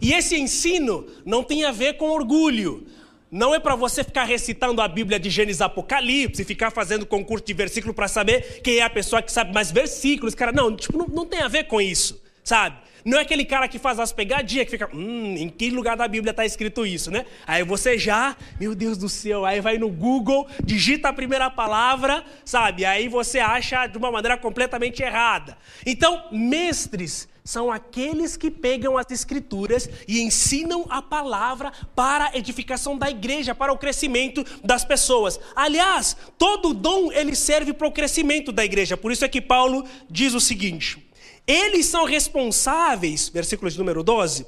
E 0.00 0.12
esse 0.12 0.38
ensino 0.38 1.06
não 1.24 1.42
tem 1.42 1.64
a 1.64 1.72
ver 1.72 1.94
com 1.94 2.10
orgulho, 2.10 2.86
não 3.32 3.54
é 3.54 3.58
para 3.58 3.74
você 3.74 4.04
ficar 4.04 4.24
recitando 4.24 4.82
a 4.82 4.86
Bíblia 4.86 5.18
de 5.18 5.30
Gênesis 5.30 5.62
Apocalipse, 5.62 6.44
ficar 6.44 6.70
fazendo 6.70 7.06
concurso 7.06 7.46
de 7.46 7.54
versículo 7.54 7.94
para 7.94 8.06
saber 8.06 8.60
quem 8.62 8.76
é 8.76 8.82
a 8.82 8.90
pessoa 8.90 9.22
que 9.22 9.32
sabe 9.32 9.54
mais 9.54 9.72
versículos. 9.72 10.34
Cara, 10.34 10.52
não, 10.52 10.76
tipo, 10.76 10.98
não, 10.98 11.06
não 11.06 11.24
tem 11.24 11.40
a 11.40 11.48
ver 11.48 11.64
com 11.64 11.80
isso, 11.80 12.22
sabe? 12.44 12.76
Não 13.06 13.18
é 13.18 13.22
aquele 13.22 13.46
cara 13.46 13.66
que 13.68 13.78
faz 13.78 13.98
as 13.98 14.12
pegadinhas, 14.12 14.66
que 14.66 14.72
fica, 14.72 14.94
hum, 14.94 15.34
em 15.38 15.48
que 15.48 15.70
lugar 15.70 15.96
da 15.96 16.06
Bíblia 16.06 16.30
está 16.30 16.44
escrito 16.44 16.84
isso, 16.84 17.10
né? 17.10 17.24
Aí 17.46 17.64
você 17.64 17.96
já, 17.98 18.36
meu 18.60 18.74
Deus 18.74 18.98
do 18.98 19.08
céu, 19.08 19.46
aí 19.46 19.62
vai 19.62 19.78
no 19.78 19.88
Google, 19.88 20.46
digita 20.62 21.08
a 21.08 21.12
primeira 21.12 21.50
palavra, 21.50 22.22
sabe? 22.44 22.84
Aí 22.84 23.08
você 23.08 23.38
acha 23.38 23.86
de 23.86 23.96
uma 23.96 24.12
maneira 24.12 24.36
completamente 24.36 25.02
errada. 25.02 25.56
Então, 25.86 26.28
mestres 26.30 27.31
são 27.44 27.72
aqueles 27.72 28.36
que 28.36 28.50
pegam 28.50 28.96
as 28.96 29.10
escrituras 29.10 29.88
e 30.06 30.20
ensinam 30.20 30.86
a 30.88 31.02
palavra 31.02 31.72
para 31.94 32.28
a 32.28 32.36
edificação 32.36 32.96
da 32.96 33.10
igreja, 33.10 33.54
para 33.54 33.72
o 33.72 33.78
crescimento 33.78 34.44
das 34.62 34.84
pessoas. 34.84 35.40
Aliás, 35.54 36.16
todo 36.38 36.72
dom 36.72 37.10
ele 37.10 37.34
serve 37.34 37.72
para 37.72 37.88
o 37.88 37.92
crescimento 37.92 38.52
da 38.52 38.64
igreja. 38.64 38.96
Por 38.96 39.10
isso 39.10 39.24
é 39.24 39.28
que 39.28 39.40
Paulo 39.40 39.84
diz 40.08 40.34
o 40.34 40.40
seguinte: 40.40 41.04
eles 41.46 41.86
são 41.86 42.04
responsáveis, 42.04 43.28
versículo 43.28 43.68
de 43.70 43.78
número 43.78 44.04
12, 44.04 44.46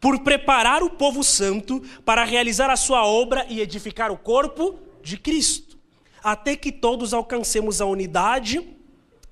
por 0.00 0.20
preparar 0.20 0.82
o 0.82 0.90
povo 0.90 1.24
santo 1.24 1.82
para 2.04 2.22
realizar 2.22 2.70
a 2.70 2.76
sua 2.76 3.04
obra 3.04 3.44
e 3.48 3.60
edificar 3.60 4.12
o 4.12 4.16
corpo 4.16 4.78
de 5.02 5.16
Cristo, 5.16 5.76
até 6.22 6.54
que 6.54 6.70
todos 6.70 7.12
alcancemos 7.12 7.80
a 7.80 7.86
unidade 7.86 8.77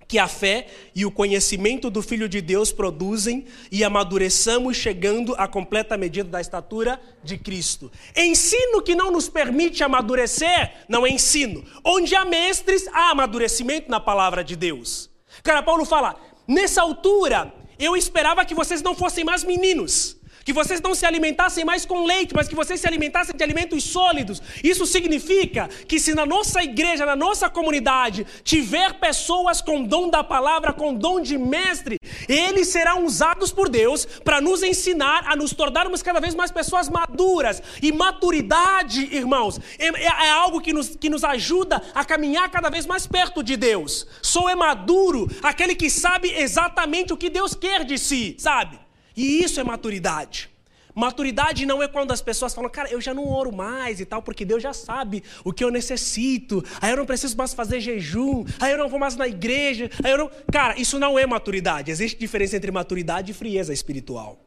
que 0.08 0.18
a 0.18 0.28
fé 0.28 0.66
e 0.94 1.04
o 1.04 1.10
conhecimento 1.10 1.90
do 1.90 2.02
Filho 2.02 2.28
de 2.28 2.40
Deus 2.40 2.70
produzem 2.70 3.44
e 3.70 3.82
amadureçamos 3.82 4.76
chegando 4.76 5.34
à 5.36 5.48
completa 5.48 5.96
medida 5.96 6.28
da 6.28 6.40
estatura 6.40 7.00
de 7.22 7.36
Cristo. 7.36 7.90
Ensino 8.16 8.82
que 8.82 8.94
não 8.94 9.10
nos 9.10 9.28
permite 9.28 9.82
amadurecer 9.82 10.72
não 10.88 11.06
é 11.06 11.10
ensino. 11.10 11.64
Onde 11.84 12.14
há 12.14 12.24
mestres, 12.24 12.86
há 12.88 13.10
amadurecimento 13.10 13.90
na 13.90 14.00
palavra 14.00 14.44
de 14.44 14.54
Deus. 14.54 15.10
Cara, 15.42 15.62
Paulo 15.62 15.84
fala: 15.84 16.16
nessa 16.46 16.82
altura 16.82 17.52
eu 17.78 17.96
esperava 17.96 18.44
que 18.44 18.54
vocês 18.54 18.82
não 18.82 18.94
fossem 18.94 19.24
mais 19.24 19.44
meninos 19.44 20.15
que 20.46 20.52
vocês 20.52 20.80
não 20.80 20.94
se 20.94 21.04
alimentassem 21.04 21.64
mais 21.64 21.84
com 21.84 22.06
leite, 22.06 22.32
mas 22.32 22.46
que 22.46 22.54
vocês 22.54 22.78
se 22.78 22.86
alimentassem 22.86 23.34
de 23.36 23.42
alimentos 23.42 23.82
sólidos. 23.82 24.40
Isso 24.62 24.86
significa 24.86 25.68
que 25.88 25.98
se 25.98 26.14
na 26.14 26.24
nossa 26.24 26.62
igreja, 26.62 27.04
na 27.04 27.16
nossa 27.16 27.50
comunidade, 27.50 28.24
tiver 28.44 28.94
pessoas 28.94 29.60
com 29.60 29.82
dom 29.82 30.08
da 30.08 30.22
palavra, 30.22 30.72
com 30.72 30.94
dom 30.94 31.20
de 31.20 31.36
mestre, 31.36 31.98
eles 32.28 32.68
serão 32.68 33.04
usados 33.04 33.50
por 33.50 33.68
Deus 33.68 34.06
para 34.06 34.40
nos 34.40 34.62
ensinar 34.62 35.24
a 35.26 35.34
nos 35.34 35.52
tornarmos 35.52 36.00
cada 36.00 36.20
vez 36.20 36.32
mais 36.32 36.52
pessoas 36.52 36.88
maduras. 36.88 37.60
E 37.82 37.90
maturidade, 37.90 39.00
irmãos, 39.12 39.58
é, 39.80 39.88
é, 39.88 40.26
é 40.28 40.30
algo 40.30 40.60
que 40.60 40.72
nos, 40.72 40.94
que 40.94 41.10
nos 41.10 41.24
ajuda 41.24 41.82
a 41.92 42.04
caminhar 42.04 42.48
cada 42.52 42.70
vez 42.70 42.86
mais 42.86 43.04
perto 43.04 43.42
de 43.42 43.56
Deus. 43.56 44.06
Só 44.22 44.48
é 44.48 44.54
maduro 44.54 45.28
aquele 45.42 45.74
que 45.74 45.90
sabe 45.90 46.30
exatamente 46.30 47.12
o 47.12 47.16
que 47.16 47.28
Deus 47.28 47.52
quer 47.52 47.84
de 47.84 47.98
si, 47.98 48.36
sabe? 48.38 48.85
E 49.16 49.42
isso 49.42 49.58
é 49.58 49.64
maturidade. 49.64 50.50
Maturidade 50.94 51.66
não 51.66 51.82
é 51.82 51.88
quando 51.88 52.12
as 52.12 52.22
pessoas 52.22 52.54
falam, 52.54 52.70
cara, 52.70 52.90
eu 52.90 53.00
já 53.02 53.12
não 53.12 53.28
oro 53.28 53.54
mais 53.54 54.00
e 54.00 54.06
tal, 54.06 54.22
porque 54.22 54.46
Deus 54.46 54.62
já 54.62 54.72
sabe 54.72 55.22
o 55.44 55.52
que 55.52 55.62
eu 55.62 55.70
necessito, 55.70 56.64
aí 56.80 56.90
eu 56.90 56.96
não 56.96 57.04
preciso 57.04 57.36
mais 57.36 57.52
fazer 57.52 57.80
jejum, 57.80 58.46
aí 58.58 58.72
eu 58.72 58.78
não 58.78 58.88
vou 58.88 58.98
mais 58.98 59.14
na 59.14 59.28
igreja, 59.28 59.90
aí 60.02 60.10
eu 60.10 60.16
não. 60.16 60.30
Cara, 60.50 60.80
isso 60.80 60.98
não 60.98 61.18
é 61.18 61.26
maturidade. 61.26 61.90
Existe 61.90 62.18
diferença 62.18 62.56
entre 62.56 62.70
maturidade 62.70 63.30
e 63.30 63.34
frieza 63.34 63.74
espiritual. 63.74 64.38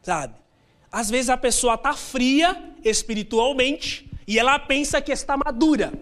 Sabe? 0.00 0.34
Às 0.92 1.10
vezes 1.10 1.28
a 1.28 1.36
pessoa 1.36 1.74
está 1.74 1.92
fria 1.92 2.72
espiritualmente 2.84 4.08
e 4.28 4.38
ela 4.38 4.58
pensa 4.60 5.00
que 5.00 5.10
está 5.10 5.36
madura. 5.36 5.92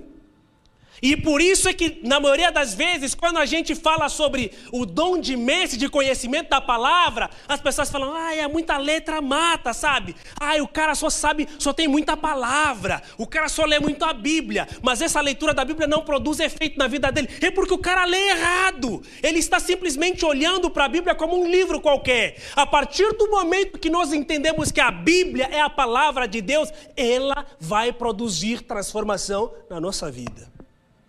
E 1.02 1.16
por 1.16 1.40
isso 1.40 1.68
é 1.68 1.72
que, 1.72 2.00
na 2.02 2.18
maioria 2.18 2.50
das 2.50 2.74
vezes, 2.74 3.14
quando 3.14 3.38
a 3.38 3.46
gente 3.46 3.74
fala 3.74 4.08
sobre 4.08 4.52
o 4.72 4.84
dom 4.84 5.18
de 5.18 5.36
mestre, 5.36 5.78
de 5.78 5.88
conhecimento 5.88 6.50
da 6.50 6.60
palavra, 6.60 7.30
as 7.46 7.60
pessoas 7.60 7.90
falam, 7.90 8.14
ah, 8.14 8.34
é 8.34 8.46
muita 8.48 8.76
letra 8.76 9.20
mata, 9.20 9.72
sabe? 9.72 10.14
Ah, 10.40 10.56
o 10.60 10.68
cara 10.68 10.94
só 10.94 11.08
sabe, 11.08 11.48
só 11.58 11.72
tem 11.72 11.86
muita 11.86 12.16
palavra, 12.16 13.02
o 13.16 13.26
cara 13.26 13.48
só 13.48 13.64
lê 13.64 13.78
muito 13.78 14.04
a 14.04 14.12
Bíblia, 14.12 14.66
mas 14.82 15.00
essa 15.00 15.20
leitura 15.20 15.54
da 15.54 15.64
Bíblia 15.64 15.86
não 15.86 16.02
produz 16.02 16.40
efeito 16.40 16.78
na 16.78 16.86
vida 16.86 17.10
dele. 17.12 17.28
É 17.40 17.50
porque 17.50 17.74
o 17.74 17.78
cara 17.78 18.04
lê 18.04 18.30
errado. 18.30 19.02
Ele 19.22 19.38
está 19.38 19.60
simplesmente 19.60 20.24
olhando 20.24 20.70
para 20.70 20.84
a 20.84 20.88
Bíblia 20.88 21.14
como 21.14 21.40
um 21.40 21.48
livro 21.48 21.80
qualquer. 21.80 22.36
A 22.56 22.66
partir 22.66 23.12
do 23.16 23.30
momento 23.30 23.78
que 23.78 23.90
nós 23.90 24.12
entendemos 24.12 24.72
que 24.72 24.80
a 24.80 24.90
Bíblia 24.90 25.48
é 25.50 25.60
a 25.60 25.70
palavra 25.70 26.26
de 26.26 26.40
Deus, 26.40 26.72
ela 26.96 27.46
vai 27.60 27.92
produzir 27.92 28.62
transformação 28.62 29.52
na 29.70 29.80
nossa 29.80 30.10
vida 30.10 30.57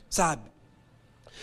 sabe? 0.10 0.50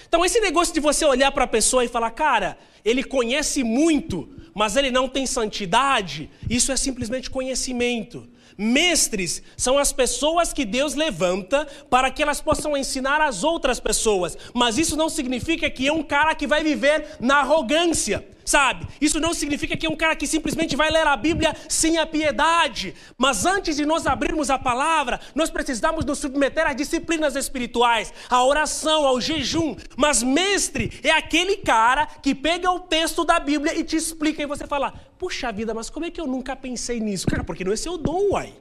Então, 0.08 0.25
esse 0.25 0.40
negócio 0.40 0.75
de 0.75 0.80
você 0.80 1.04
olhar 1.04 1.32
para 1.32 1.44
a 1.44 1.49
pessoa 1.49 1.85
e 1.85 1.88
falar, 1.88 2.11
cara, 2.11 2.58
ele 2.85 3.02
conhece 3.02 3.64
muito, 3.64 4.28
mas 4.54 4.76
ele 4.76 4.90
não 4.90 5.08
tem 5.08 5.26
santidade, 5.26 6.30
isso 6.49 6.70
é 6.70 6.76
simplesmente 6.76 7.30
conhecimento. 7.30 8.28
Mestres 8.58 9.42
são 9.56 9.76
as 9.76 9.92
pessoas 9.92 10.52
que 10.52 10.64
Deus 10.64 10.94
levanta 10.94 11.66
para 11.90 12.11
que 12.11 12.23
elas 12.23 12.40
possam 12.40 12.76
ensinar 12.76 13.20
as 13.20 13.44
outras 13.44 13.78
pessoas, 13.78 14.38
mas 14.54 14.78
isso 14.78 14.96
não 14.96 15.11
significa 15.11 15.68
que 15.68 15.87
é 15.87 15.92
um 15.92 16.02
cara 16.02 16.35
que 16.35 16.46
vai 16.46 16.62
viver 16.62 17.16
na 17.20 17.40
arrogância 17.40 18.26
sabe? 18.47 18.87
Isso 19.00 19.21
não 19.21 19.35
significa 19.35 19.76
que 19.76 19.85
é 19.85 19.91
um 19.91 19.97
cara 19.97 20.17
que 20.17 20.26
simplesmente 20.26 20.76
vai 20.76 20.91
ler 20.91 21.07
a 21.07 21.17
Bíblia 21.17 21.55
sem 21.69 21.99
a 21.99 22.07
piedade. 22.07 22.95
Mas 23.19 23.45
antes 23.45 23.76
de 23.76 23.85
nós 23.85 24.07
abrirmos 24.07 24.49
a 24.49 24.59
palavra, 24.59 25.21
nós 25.35 25.50
precisamos 25.50 26.05
nos 26.05 26.19
submeter 26.19 26.67
às 26.67 26.76
disciplinas 26.76 27.35
espirituais, 27.35 28.15
à 28.31 28.43
oração, 28.45 29.05
ao 29.05 29.21
jejum. 29.21 29.76
Mas 29.97 30.23
mestre 30.23 30.99
é 31.03 31.11
aquele 31.11 31.57
cara 31.57 32.07
que 32.07 32.35
pega 32.35 32.71
o 32.71 32.81
texto 32.81 33.25
da 33.25 33.41
Bíblia 33.41 33.79
e 33.79 33.83
te 33.83 33.97
explica 33.97 34.43
e 34.43 34.47
você 34.47 34.67
fala: 34.67 34.93
puxa 35.19 35.50
vida, 35.50 35.75
mas 35.75 35.91
como 35.91 36.07
é 36.07 36.11
que 36.11 36.21
eu 36.21 36.26
nunca 36.26 36.55
pensei 36.55 37.00
nisso? 37.00 37.26
Cara, 37.26 37.43
porque 37.43 37.65
não 37.65 37.73
é 37.73 37.76
seu 37.76 37.99
dom, 37.99 38.31
uai. 38.31 38.55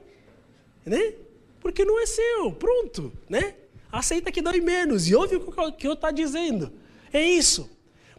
Né? 0.84 1.14
Porque 1.60 1.84
não 1.84 2.00
é 2.00 2.06
seu, 2.06 2.52
pronto, 2.52 3.12
né? 3.28 3.54
Aceita 3.90 4.30
que 4.30 4.42
dói 4.42 4.60
menos 4.60 5.08
e 5.08 5.14
ouve 5.14 5.36
o 5.36 5.72
que 5.72 5.86
eu 5.86 5.94
estou 5.94 6.12
dizendo. 6.12 6.72
É 7.12 7.22
isso. 7.22 7.75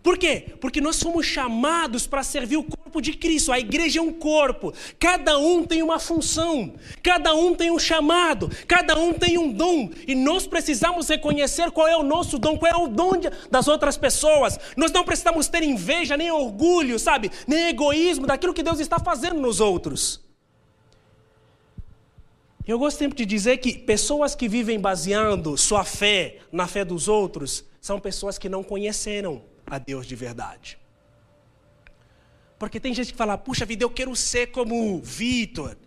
Por 0.08 0.18
quê? 0.18 0.56
Porque 0.62 0.80
nós 0.80 0.96
somos 0.96 1.26
chamados 1.26 2.08
para 2.08 2.24
servir 2.24 2.56
o 2.56 2.64
corpo 2.64 2.78
corpo 2.98 3.02
de 3.02 3.12
Cristo, 3.14 3.52
a 3.52 3.60
igreja 3.60 4.00
é 4.00 4.02
um 4.02 4.14
corpo. 4.14 4.74
Cada 4.98 5.38
um 5.38 5.66
tem 5.66 5.84
uma 5.84 6.00
função, 6.00 6.74
cada 7.04 7.34
um 7.34 7.54
tem 7.54 7.70
um 7.70 7.78
chamado, 7.78 8.50
cada 8.66 8.98
um 8.98 9.12
tem 9.12 9.38
um 9.38 9.52
dom. 9.52 9.90
E 10.08 10.16
nós 10.16 10.48
precisamos 10.48 11.10
reconhecer 11.10 11.70
qual 11.72 11.86
é 11.86 11.98
o 11.98 12.04
nosso 12.04 12.40
dom, 12.40 12.58
qual 12.58 12.72
é 12.72 12.76
o 12.78 12.88
dom 12.88 13.12
das 13.52 13.68
outras 13.68 13.98
pessoas. 13.98 14.58
Nós 14.78 14.92
não 14.92 15.04
precisamos 15.04 15.50
ter 15.50 15.64
inveja, 15.64 16.16
nem 16.16 16.32
orgulho, 16.32 16.98
sabe? 16.98 17.30
Nem 17.46 17.68
egoísmo 17.68 18.26
daquilo 18.26 18.54
que 18.54 18.64
Deus 18.64 18.80
está 18.80 18.98
fazendo 18.98 19.42
nos 19.42 19.60
outros. 19.60 20.26
Eu 22.66 22.80
gosto 22.80 22.98
sempre 22.98 23.18
de 23.18 23.26
dizer 23.26 23.58
que 23.58 23.78
pessoas 23.78 24.34
que 24.34 24.48
vivem 24.48 24.80
baseando 24.80 25.58
sua 25.58 25.84
fé 25.84 26.38
na 26.54 26.68
fé 26.68 26.86
dos 26.86 27.10
outros 27.10 27.66
são 27.82 28.00
pessoas 28.00 28.38
que 28.38 28.48
não 28.48 28.64
conheceram 28.64 29.42
a 29.70 29.78
Deus 29.78 30.08
de 30.08 30.16
verdade. 30.16 30.78
Porque 32.58 32.80
tem 32.80 32.94
gente 32.94 33.12
que 33.12 33.18
fala, 33.18 33.38
puxa 33.38 33.66
vida, 33.66 33.84
eu 33.84 33.90
quero 33.90 34.16
ser 34.16 34.48
como 34.48 35.00
Vitor, 35.02 35.78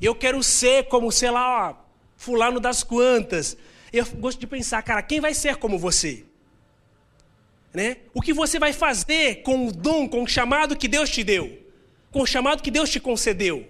eu 0.00 0.14
quero 0.14 0.42
ser 0.42 0.84
como, 0.88 1.10
sei 1.10 1.30
lá, 1.30 1.84
fulano 2.16 2.60
das 2.60 2.82
quantas. 2.82 3.56
Eu 3.92 4.04
gosto 4.16 4.38
de 4.38 4.46
pensar, 4.46 4.82
cara, 4.82 5.02
quem 5.02 5.20
vai 5.20 5.32
ser 5.32 5.56
como 5.56 5.78
você? 5.78 6.24
Né? 7.72 7.98
O 8.12 8.20
que 8.20 8.32
você 8.32 8.58
vai 8.58 8.72
fazer 8.72 9.42
com 9.42 9.66
o 9.66 9.72
dom, 9.72 10.08
com 10.08 10.22
o 10.22 10.28
chamado 10.28 10.76
que 10.76 10.88
Deus 10.88 11.08
te 11.08 11.24
deu? 11.24 11.58
Com 12.10 12.22
o 12.22 12.26
chamado 12.26 12.62
que 12.62 12.70
Deus 12.70 12.90
te 12.90 13.00
concedeu? 13.00 13.66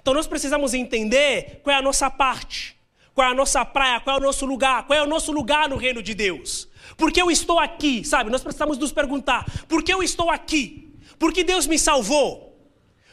Então 0.00 0.14
nós 0.14 0.26
precisamos 0.26 0.74
entender 0.74 1.60
qual 1.62 1.74
é 1.74 1.78
a 1.78 1.82
nossa 1.82 2.08
parte, 2.08 2.76
qual 3.14 3.28
é 3.28 3.30
a 3.30 3.34
nossa 3.34 3.64
praia, 3.64 4.00
qual 4.00 4.16
é 4.16 4.20
o 4.20 4.22
nosso 4.22 4.46
lugar, 4.46 4.86
qual 4.86 4.98
é 4.98 5.02
o 5.02 5.06
nosso 5.06 5.32
lugar 5.32 5.68
no 5.68 5.76
reino 5.76 6.02
de 6.02 6.14
Deus. 6.14 6.67
Por 6.96 7.12
que 7.12 7.20
eu 7.20 7.30
estou 7.30 7.58
aqui? 7.58 8.04
Sabe, 8.04 8.30
nós 8.30 8.42
precisamos 8.42 8.78
nos 8.78 8.92
perguntar: 8.92 9.44
por 9.68 9.82
que 9.82 9.92
eu 9.92 10.02
estou 10.02 10.30
aqui? 10.30 10.88
Por 11.18 11.32
que 11.32 11.44
Deus 11.44 11.66
me 11.66 11.78
salvou? 11.78 12.56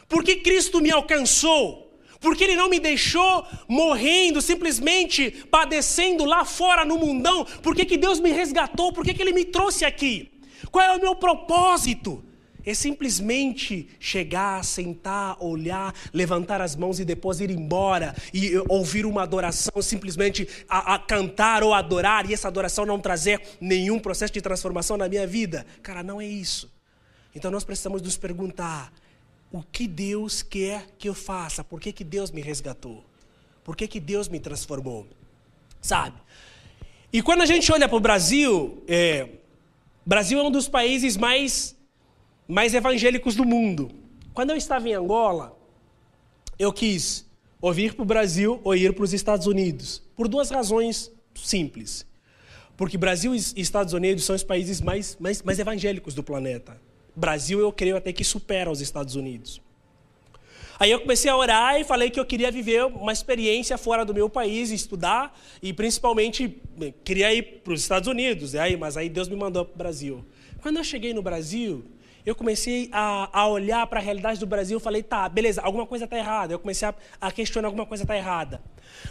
Por 0.08 0.22
que 0.22 0.36
Cristo 0.36 0.80
me 0.80 0.90
alcançou? 0.90 1.86
Porque 2.20 2.44
Ele 2.44 2.56
não 2.56 2.68
me 2.68 2.80
deixou 2.80 3.46
morrendo, 3.68 4.40
simplesmente 4.40 5.30
padecendo 5.50 6.24
lá 6.24 6.44
fora 6.44 6.84
no 6.84 6.98
mundão? 6.98 7.44
Por 7.62 7.74
que, 7.74 7.84
que 7.84 7.96
Deus 7.96 8.20
me 8.20 8.30
resgatou? 8.30 8.92
Por 8.92 9.04
que, 9.04 9.12
que 9.12 9.22
Ele 9.22 9.32
me 9.32 9.44
trouxe 9.44 9.84
aqui? 9.84 10.32
Qual 10.70 10.84
é 10.84 10.96
o 10.96 11.00
meu 11.00 11.14
propósito? 11.14 12.24
É 12.66 12.74
simplesmente 12.74 13.88
chegar, 14.00 14.64
sentar, 14.64 15.36
olhar, 15.40 15.94
levantar 16.12 16.60
as 16.60 16.74
mãos 16.74 16.98
e 16.98 17.04
depois 17.04 17.38
ir 17.38 17.48
embora 17.48 18.14
e 18.34 18.52
ouvir 18.68 19.06
uma 19.06 19.22
adoração, 19.22 19.80
simplesmente 19.80 20.48
a, 20.68 20.96
a 20.96 20.98
cantar 20.98 21.62
ou 21.62 21.72
adorar 21.72 22.28
e 22.28 22.34
essa 22.34 22.48
adoração 22.48 22.84
não 22.84 22.98
trazer 22.98 23.40
nenhum 23.60 24.00
processo 24.00 24.32
de 24.32 24.40
transformação 24.40 24.96
na 24.96 25.08
minha 25.08 25.26
vida. 25.28 25.64
Cara, 25.80 26.02
não 26.02 26.20
é 26.20 26.26
isso. 26.26 26.68
Então 27.36 27.52
nós 27.52 27.62
precisamos 27.62 28.02
nos 28.02 28.16
perguntar: 28.16 28.92
o 29.52 29.62
que 29.62 29.86
Deus 29.86 30.42
quer 30.42 30.88
que 30.98 31.08
eu 31.08 31.14
faça? 31.14 31.62
Por 31.62 31.80
que, 31.80 31.92
que 31.92 32.02
Deus 32.02 32.32
me 32.32 32.40
resgatou? 32.40 33.04
Por 33.62 33.76
que, 33.76 33.86
que 33.86 34.00
Deus 34.00 34.28
me 34.28 34.40
transformou? 34.40 35.06
Sabe? 35.80 36.16
E 37.12 37.22
quando 37.22 37.42
a 37.42 37.46
gente 37.46 37.70
olha 37.70 37.88
para 37.88 37.96
o 37.96 38.00
Brasil, 38.00 38.82
é, 38.88 39.28
Brasil 40.04 40.40
é 40.40 40.42
um 40.42 40.50
dos 40.50 40.68
países 40.68 41.16
mais 41.16 41.75
mais 42.46 42.74
evangélicos 42.74 43.34
do 43.34 43.44
mundo. 43.44 43.90
Quando 44.32 44.50
eu 44.50 44.56
estava 44.56 44.88
em 44.88 44.94
Angola, 44.94 45.56
eu 46.58 46.72
quis 46.72 47.26
ou 47.60 47.72
vir 47.72 47.94
para 47.94 48.02
o 48.02 48.06
Brasil 48.06 48.60
ou 48.62 48.74
ir 48.74 48.94
para 48.94 49.04
os 49.04 49.12
Estados 49.12 49.46
Unidos, 49.46 50.02
por 50.14 50.28
duas 50.28 50.50
razões 50.50 51.10
simples. 51.34 52.06
Porque 52.76 52.98
Brasil 52.98 53.34
e 53.34 53.38
Estados 53.56 53.94
Unidos 53.94 54.24
são 54.24 54.36
os 54.36 54.44
países 54.44 54.80
mais, 54.80 55.16
mais, 55.18 55.42
mais 55.42 55.58
evangélicos 55.58 56.14
do 56.14 56.22
planeta. 56.22 56.80
Brasil, 57.14 57.58
eu 57.58 57.72
creio 57.72 57.96
até 57.96 58.12
que 58.12 58.22
supera 58.22 58.70
os 58.70 58.82
Estados 58.82 59.14
Unidos. 59.14 59.62
Aí 60.78 60.90
eu 60.90 61.00
comecei 61.00 61.30
a 61.30 61.36
orar 61.36 61.80
e 61.80 61.84
falei 61.84 62.10
que 62.10 62.20
eu 62.20 62.26
queria 62.26 62.50
viver 62.52 62.84
uma 62.84 63.12
experiência 63.12 63.78
fora 63.78 64.04
do 64.04 64.12
meu 64.12 64.28
país, 64.28 64.70
estudar 64.70 65.34
e 65.62 65.72
principalmente 65.72 66.60
queria 67.02 67.32
ir 67.32 67.62
para 67.64 67.72
os 67.72 67.80
Estados 67.80 68.06
Unidos. 68.06 68.54
Aí, 68.54 68.76
mas 68.76 68.98
aí 68.98 69.08
Deus 69.08 69.26
me 69.26 69.36
mandou 69.36 69.64
para 69.64 69.74
o 69.74 69.78
Brasil. 69.78 70.24
Quando 70.60 70.76
eu 70.76 70.84
cheguei 70.84 71.14
no 71.14 71.22
Brasil, 71.22 71.82
eu 72.26 72.34
comecei 72.34 72.90
a, 72.92 73.30
a 73.32 73.46
olhar 73.46 73.86
para 73.86 74.00
a 74.00 74.02
realidade 74.02 74.40
do 74.40 74.46
Brasil 74.46 74.78
e 74.78 74.80
falei, 74.80 75.00
tá, 75.00 75.28
beleza, 75.28 75.62
alguma 75.62 75.86
coisa 75.86 76.06
está 76.06 76.18
errada. 76.18 76.52
Eu 76.52 76.58
comecei 76.58 76.88
a, 76.88 76.94
a 77.20 77.30
questionar 77.30 77.68
alguma 77.68 77.86
coisa 77.86 78.02
está 78.02 78.16
errada. 78.16 78.60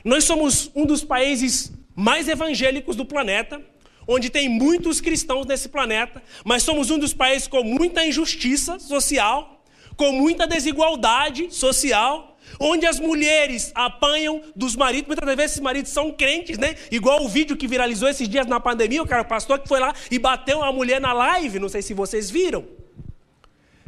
Nós 0.03 0.25
somos 0.25 0.69
um 0.75 0.85
dos 0.85 1.01
países 1.01 1.71
mais 1.95 2.27
evangélicos 2.27 2.93
do 2.97 3.05
planeta, 3.05 3.61
onde 4.05 4.29
tem 4.29 4.49
muitos 4.49 4.99
cristãos 4.99 5.45
nesse 5.45 5.69
planeta, 5.69 6.21
mas 6.43 6.61
somos 6.61 6.91
um 6.91 6.99
dos 6.99 7.13
países 7.13 7.47
com 7.47 7.63
muita 7.63 8.05
injustiça 8.05 8.79
social, 8.79 9.63
com 9.95 10.11
muita 10.11 10.45
desigualdade 10.45 11.55
social, 11.55 12.37
onde 12.59 12.85
as 12.85 12.99
mulheres 12.99 13.71
apanham 13.73 14.41
dos 14.53 14.75
maridos, 14.75 15.07
muitas 15.07 15.25
vezes 15.25 15.51
esses 15.51 15.61
maridos 15.61 15.89
são 15.89 16.11
crentes, 16.11 16.57
né? 16.57 16.75
Igual 16.91 17.23
o 17.23 17.29
vídeo 17.29 17.55
que 17.55 17.65
viralizou 17.65 18.09
esses 18.09 18.27
dias 18.27 18.45
na 18.45 18.59
pandemia, 18.59 19.01
o 19.01 19.07
cara 19.07 19.23
pastor 19.23 19.59
que 19.59 19.69
foi 19.69 19.79
lá 19.79 19.95
e 20.11 20.19
bateu 20.19 20.61
a 20.61 20.71
mulher 20.71 20.99
na 20.99 21.13
live, 21.13 21.59
não 21.59 21.69
sei 21.69 21.81
se 21.81 21.93
vocês 21.93 22.29
viram. 22.29 22.84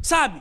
Sabe? 0.02 0.40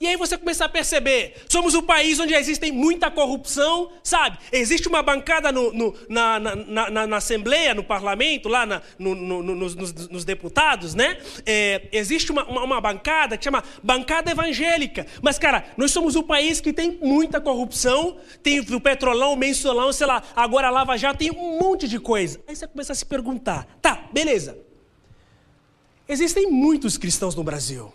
E 0.00 0.06
aí 0.06 0.16
você 0.16 0.38
começa 0.38 0.64
a 0.64 0.68
perceber, 0.68 1.34
somos 1.48 1.74
um 1.74 1.82
país 1.82 2.20
onde 2.20 2.32
existe 2.32 2.70
muita 2.70 3.10
corrupção, 3.10 3.90
sabe? 4.04 4.38
Existe 4.52 4.86
uma 4.86 5.02
bancada 5.02 5.50
no, 5.50 5.72
no, 5.72 5.94
na, 6.08 6.38
na, 6.38 6.54
na, 6.90 7.06
na, 7.08 7.16
Assembleia, 7.16 7.74
no 7.74 7.82
Parlamento, 7.82 8.48
lá 8.48 8.64
no, 8.96 9.14
nos, 9.16 9.74
nos, 9.74 10.24
deputados, 10.24 10.94
né? 10.94 11.18
É, 11.44 11.88
existe 11.90 12.30
uma, 12.30 12.44
uma, 12.44 12.62
uma, 12.62 12.80
bancada 12.80 13.36
que 13.36 13.42
chama 13.42 13.64
bancada 13.82 14.30
evangélica. 14.30 15.04
Mas, 15.20 15.36
cara, 15.36 15.64
nós 15.76 15.90
somos 15.90 16.14
um 16.14 16.22
país 16.22 16.60
que 16.60 16.72
tem 16.72 16.96
muita 17.02 17.40
corrupção, 17.40 18.18
tem 18.40 18.60
o 18.60 18.80
petrolão, 18.80 19.32
o 19.32 19.36
mensolão, 19.36 19.92
sei 19.92 20.06
lá, 20.06 20.22
agora 20.36 20.68
a 20.68 20.70
Lava 20.70 20.96
já 20.96 21.12
tem 21.12 21.32
um 21.32 21.58
monte 21.58 21.88
de 21.88 21.98
coisa. 21.98 22.40
Aí 22.46 22.54
você 22.54 22.68
começa 22.68 22.92
a 22.92 22.96
se 22.96 23.04
perguntar, 23.04 23.66
tá, 23.82 24.04
beleza. 24.12 24.56
Existem 26.08 26.48
muitos 26.48 26.96
cristãos 26.96 27.34
no 27.34 27.42
Brasil. 27.42 27.92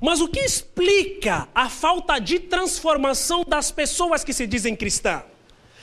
Mas 0.00 0.20
o 0.20 0.28
que 0.28 0.40
explica 0.40 1.48
a 1.54 1.68
falta 1.68 2.18
de 2.18 2.38
transformação 2.38 3.44
das 3.46 3.70
pessoas 3.70 4.22
que 4.22 4.32
se 4.32 4.46
dizem 4.46 4.76
cristã? 4.76 5.22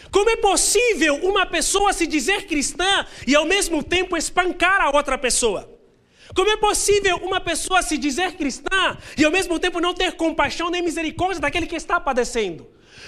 Como 0.09 0.29
é 0.29 0.37
possível 0.37 1.15
uma 1.15 1.45
pessoa 1.45 1.91
se 1.91 2.07
dizer 2.07 2.47
cristã 2.47 3.05
e 3.27 3.35
ao 3.35 3.45
mesmo 3.45 3.83
tempo 3.83 4.15
espancar 4.15 4.79
a 4.81 4.89
outra 4.89 5.17
pessoa? 5.17 5.69
Como 6.33 6.49
é 6.49 6.57
possível 6.57 7.17
uma 7.17 7.41
pessoa 7.41 7.81
se 7.81 7.97
dizer 7.97 8.33
cristã 8.33 8.97
e 9.17 9.25
ao 9.25 9.31
mesmo 9.31 9.59
tempo 9.59 9.81
não 9.81 9.93
ter 9.93 10.13
compaixão 10.13 10.69
nem 10.69 10.81
misericórdia 10.81 11.41
daquele 11.41 11.67
que 11.67 11.75
está 11.75 11.99
padecendo? 11.99 12.65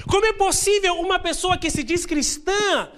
Como 0.09 0.25
é 0.25 0.33
possível 0.33 0.95
uma 0.95 1.17
pessoa 1.17 1.57
que 1.57 1.71
se 1.71 1.83
diz 1.83 2.05
cristã, 2.05 2.89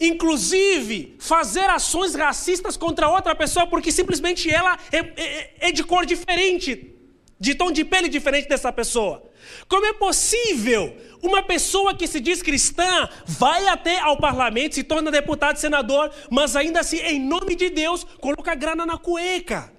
inclusive, 0.00 1.16
fazer 1.18 1.68
ações 1.68 2.14
racistas 2.14 2.76
contra 2.76 3.08
outra 3.08 3.34
pessoa 3.34 3.66
porque 3.66 3.90
simplesmente 3.90 4.48
ela 4.48 4.78
é, 4.92 4.98
é, 4.98 5.68
é 5.68 5.72
de 5.72 5.82
cor 5.82 6.06
diferente 6.06 6.95
de 7.38 7.54
tom 7.54 7.70
de 7.70 7.84
pele 7.84 8.08
diferente 8.08 8.48
dessa 8.48 8.72
pessoa. 8.72 9.22
Como 9.68 9.84
é 9.86 9.92
possível 9.92 10.96
uma 11.22 11.42
pessoa 11.42 11.94
que 11.94 12.06
se 12.06 12.20
diz 12.20 12.42
cristã 12.42 13.08
vai 13.26 13.68
até 13.68 14.00
ao 14.00 14.16
parlamento, 14.16 14.74
se 14.74 14.82
torna 14.82 15.10
deputado, 15.10 15.58
senador, 15.58 16.10
mas 16.30 16.56
ainda 16.56 16.80
assim, 16.80 16.98
em 16.98 17.20
nome 17.20 17.54
de 17.54 17.68
Deus, 17.70 18.04
coloca 18.20 18.54
grana 18.54 18.86
na 18.86 18.96
cueca? 18.96 19.72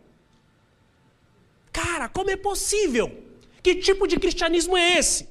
Cara, 1.72 2.08
como 2.08 2.30
é 2.30 2.36
possível? 2.36 3.24
Que 3.64 3.76
tipo 3.76 4.08
de 4.08 4.18
cristianismo 4.20 4.78
é 4.78 4.98
esse? 4.98 5.28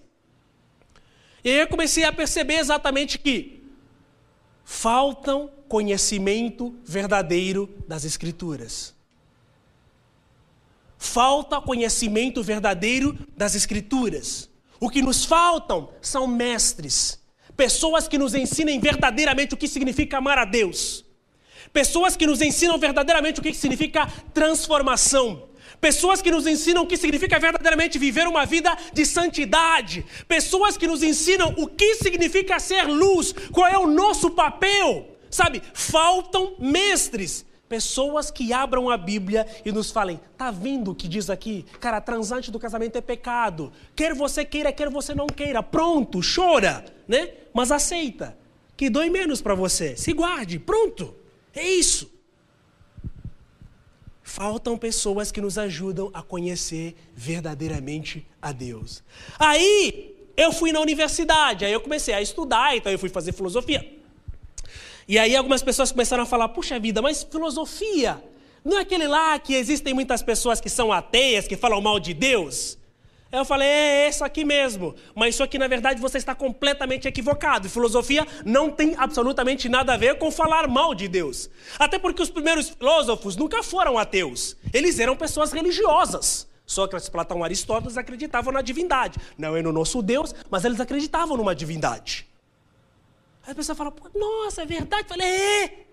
E 1.44 1.50
aí 1.50 1.60
eu 1.60 1.68
comecei 1.68 2.04
a 2.04 2.12
perceber 2.12 2.54
exatamente 2.54 3.18
que 3.18 3.62
faltam 4.64 5.48
conhecimento 5.68 6.74
verdadeiro 6.84 7.72
das 7.86 8.04
Escrituras. 8.04 8.95
Falta 10.98 11.60
conhecimento 11.60 12.42
verdadeiro 12.42 13.16
das 13.36 13.54
Escrituras. 13.54 14.48
O 14.80 14.88
que 14.88 15.02
nos 15.02 15.24
faltam 15.24 15.90
são 16.00 16.26
mestres, 16.26 17.18
pessoas 17.56 18.06
que 18.06 18.18
nos 18.18 18.34
ensinem 18.34 18.78
verdadeiramente 18.78 19.54
o 19.54 19.56
que 19.56 19.68
significa 19.68 20.18
amar 20.18 20.38
a 20.38 20.44
Deus, 20.44 21.04
pessoas 21.72 22.16
que 22.16 22.26
nos 22.26 22.42
ensinam 22.42 22.78
verdadeiramente 22.78 23.40
o 23.40 23.42
que 23.42 23.54
significa 23.54 24.06
transformação, 24.34 25.48
pessoas 25.80 26.20
que 26.20 26.30
nos 26.30 26.46
ensinam 26.46 26.82
o 26.82 26.86
que 26.86 26.96
significa 26.96 27.38
verdadeiramente 27.38 27.98
viver 27.98 28.26
uma 28.26 28.44
vida 28.44 28.76
de 28.92 29.06
santidade, 29.06 30.04
pessoas 30.28 30.76
que 30.76 30.86
nos 30.86 31.02
ensinam 31.02 31.54
o 31.56 31.66
que 31.66 31.94
significa 31.96 32.58
ser 32.58 32.86
luz, 32.86 33.34
qual 33.52 33.66
é 33.66 33.78
o 33.78 33.86
nosso 33.86 34.30
papel. 34.30 35.16
Sabe, 35.30 35.62
faltam 35.74 36.54
mestres 36.58 37.44
Pessoas 37.68 38.30
que 38.30 38.52
abram 38.52 38.88
a 38.88 38.96
Bíblia 38.96 39.46
e 39.64 39.72
nos 39.72 39.90
falem: 39.90 40.20
tá 40.36 40.50
vendo 40.50 40.92
o 40.92 40.94
que 40.94 41.08
diz 41.08 41.28
aqui? 41.28 41.64
Cara, 41.80 42.00
transante 42.00 42.50
do 42.50 42.60
casamento 42.60 42.96
é 42.96 43.00
pecado. 43.00 43.72
Quer 43.94 44.14
você 44.14 44.44
queira, 44.44 44.72
quer 44.72 44.88
você 44.88 45.14
não 45.14 45.26
queira. 45.26 45.62
Pronto, 45.62 46.20
chora, 46.22 46.84
né? 47.08 47.30
Mas 47.52 47.72
aceita. 47.72 48.38
Que 48.76 48.88
dói 48.88 49.10
menos 49.10 49.40
para 49.40 49.54
você. 49.54 49.96
Se 49.96 50.12
guarde, 50.12 50.58
pronto. 50.58 51.14
É 51.54 51.66
isso. 51.68 52.14
faltam 54.22 54.76
pessoas 54.76 55.32
que 55.32 55.40
nos 55.40 55.56
ajudam 55.56 56.10
a 56.12 56.20
conhecer 56.20 56.94
verdadeiramente 57.14 58.26
a 58.42 58.52
Deus. 58.52 59.02
Aí 59.38 60.14
eu 60.36 60.52
fui 60.52 60.72
na 60.72 60.80
universidade, 60.80 61.64
aí 61.64 61.72
eu 61.72 61.80
comecei 61.80 62.12
a 62.12 62.20
estudar, 62.20 62.76
então 62.76 62.92
eu 62.92 62.98
fui 62.98 63.08
fazer 63.08 63.32
filosofia. 63.32 63.95
E 65.08 65.18
aí 65.18 65.36
algumas 65.36 65.62
pessoas 65.62 65.92
começaram 65.92 66.22
a 66.22 66.26
falar: 66.26 66.48
puxa 66.48 66.78
vida, 66.78 67.00
mas 67.00 67.22
filosofia, 67.22 68.22
não 68.64 68.78
é 68.78 68.82
aquele 68.82 69.06
lá 69.06 69.38
que 69.38 69.54
existem 69.54 69.94
muitas 69.94 70.22
pessoas 70.22 70.60
que 70.60 70.68
são 70.68 70.92
ateias, 70.92 71.46
que 71.46 71.56
falam 71.56 71.80
mal 71.80 72.00
de 72.00 72.12
Deus? 72.12 72.76
Eu 73.30 73.44
falei, 73.44 73.68
é 73.68 74.08
isso 74.08 74.24
aqui 74.24 74.44
mesmo. 74.44 74.94
Mas 75.14 75.34
isso 75.34 75.42
aqui, 75.42 75.58
na 75.58 75.66
verdade, 75.66 76.00
você 76.00 76.16
está 76.16 76.34
completamente 76.34 77.08
equivocado. 77.08 77.68
Filosofia 77.68 78.26
não 78.44 78.70
tem 78.70 78.94
absolutamente 78.96 79.68
nada 79.68 79.94
a 79.94 79.96
ver 79.96 80.16
com 80.16 80.30
falar 80.30 80.68
mal 80.68 80.94
de 80.94 81.08
Deus. 81.08 81.50
Até 81.78 81.98
porque 81.98 82.22
os 82.22 82.30
primeiros 82.30 82.70
filósofos 82.70 83.36
nunca 83.36 83.62
foram 83.62 83.98
ateus. 83.98 84.56
Eles 84.72 84.98
eram 84.98 85.16
pessoas 85.16 85.52
religiosas. 85.52 86.48
Sócrates, 86.64 87.08
Platão, 87.08 87.44
Aristóteles 87.44 87.96
acreditavam 87.96 88.52
na 88.52 88.62
divindade. 88.62 89.18
Não 89.36 89.56
é 89.56 89.62
no 89.62 89.72
nosso 89.72 90.00
Deus, 90.02 90.34
mas 90.50 90.64
eles 90.64 90.80
acreditavam 90.80 91.36
numa 91.36 91.54
divindade. 91.54 92.26
Aí 93.46 93.52
a 93.52 93.54
pessoa 93.54 93.76
fala, 93.76 93.94
nossa, 94.14 94.62
é 94.62 94.66
verdade? 94.66 95.04
Eu 95.04 95.08
falei, 95.08 95.26
é. 95.28 95.86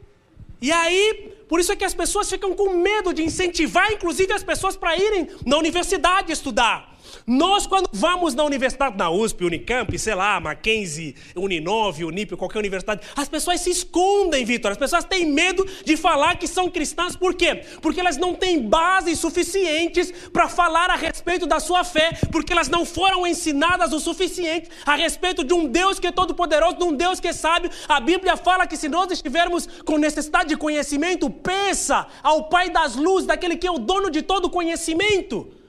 E 0.60 0.72
aí, 0.72 1.34
por 1.48 1.60
isso 1.60 1.72
é 1.72 1.76
que 1.76 1.86
as 1.86 1.94
pessoas 1.94 2.28
ficam 2.28 2.56
com 2.56 2.70
medo 2.78 3.14
de 3.14 3.22
incentivar, 3.22 3.92
inclusive, 3.92 4.34
as 4.34 4.44
pessoas 4.44 4.76
para 4.76 4.98
irem 4.98 5.30
na 5.46 5.58
universidade 5.58 6.32
estudar. 6.32 6.93
Nós, 7.26 7.66
quando 7.66 7.90
vamos 7.92 8.34
na 8.34 8.44
universidade, 8.44 8.98
na 8.98 9.10
USP, 9.10 9.46
Unicamp, 9.46 9.98
sei 9.98 10.16
lá, 10.16 10.40
Mackenzie, 10.40 11.16
Uninove, 11.36 12.06
Unip, 12.06 12.36
qualquer 12.36 12.60
universidade, 12.60 13.02
as 13.16 13.30
pessoas 13.30 13.62
se 13.62 13.70
escondem, 13.70 14.46
Vitor. 14.46 14.72
As 14.72 14.78
pessoas 14.78 15.06
têm 15.06 15.26
medo 15.26 15.66
de 15.86 15.96
falar 15.96 16.38
que 16.38 16.48
são 16.48 16.70
cristãs. 16.70 17.16
Por 17.16 17.34
quê? 17.34 17.64
Porque 17.82 18.00
elas 18.00 18.18
não 18.18 18.34
têm 18.34 18.62
bases 18.62 19.20
suficientes 19.20 20.12
para 20.32 20.50
falar 20.50 20.90
a 20.90 20.96
respeito 20.96 21.46
da 21.46 21.60
sua 21.60 21.84
fé, 21.84 22.12
porque 22.32 22.52
elas 22.52 22.70
não 22.70 22.86
foram 22.86 23.26
ensinadas 23.26 23.94
o 23.94 24.00
suficiente 24.00 24.70
a 24.86 24.96
respeito 24.96 25.44
de 25.44 25.54
um 25.54 25.68
Deus 25.68 26.00
que 26.00 26.08
é 26.08 26.12
todo-poderoso, 26.12 26.78
de 26.78 26.84
um 26.84 26.94
Deus 26.94 27.20
que 27.20 27.28
é 27.28 27.34
sábio. 27.34 27.72
A 27.88 28.00
Bíblia 28.00 28.36
fala 28.38 28.68
que 28.68 28.78
se 28.78 28.90
nós 28.90 29.12
estivermos 29.12 29.68
com 29.86 29.98
necessidade 29.98 30.50
de 30.50 30.58
conhecimento, 30.58 31.30
peça 31.30 32.08
ao 32.22 32.50
Pai 32.50 32.70
das 32.70 32.96
luzes, 32.96 33.28
daquele 33.28 33.56
que 33.56 33.68
é 33.68 33.72
o 33.72 33.80
dono 33.80 34.10
de 34.10 34.22
todo 34.22 34.50
conhecimento. 34.50 35.63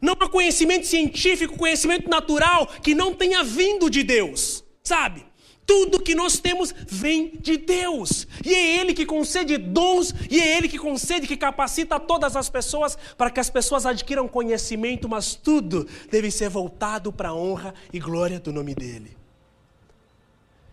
Não 0.00 0.14
há 0.18 0.28
conhecimento 0.28 0.86
científico, 0.86 1.56
conhecimento 1.56 2.08
natural 2.08 2.66
que 2.66 2.94
não 2.94 3.14
tenha 3.14 3.44
vindo 3.44 3.90
de 3.90 4.02
Deus, 4.02 4.64
sabe? 4.82 5.26
Tudo 5.66 6.00
que 6.00 6.14
nós 6.14 6.38
temos 6.38 6.74
vem 6.88 7.32
de 7.38 7.56
Deus. 7.56 8.26
E 8.44 8.52
é 8.52 8.80
Ele 8.80 8.94
que 8.94 9.06
concede 9.06 9.56
dons, 9.56 10.12
e 10.28 10.40
é 10.40 10.56
Ele 10.56 10.68
que 10.68 10.78
concede, 10.78 11.26
que 11.26 11.36
capacita 11.36 12.00
todas 12.00 12.34
as 12.34 12.48
pessoas 12.48 12.96
para 13.16 13.30
que 13.30 13.38
as 13.38 13.50
pessoas 13.50 13.86
adquiram 13.86 14.26
conhecimento, 14.26 15.08
mas 15.08 15.34
tudo 15.34 15.86
deve 16.10 16.30
ser 16.30 16.48
voltado 16.48 17.12
para 17.12 17.28
a 17.28 17.34
honra 17.34 17.74
e 17.92 18.00
glória 18.00 18.40
do 18.40 18.52
nome 18.52 18.74
dEle. 18.74 19.16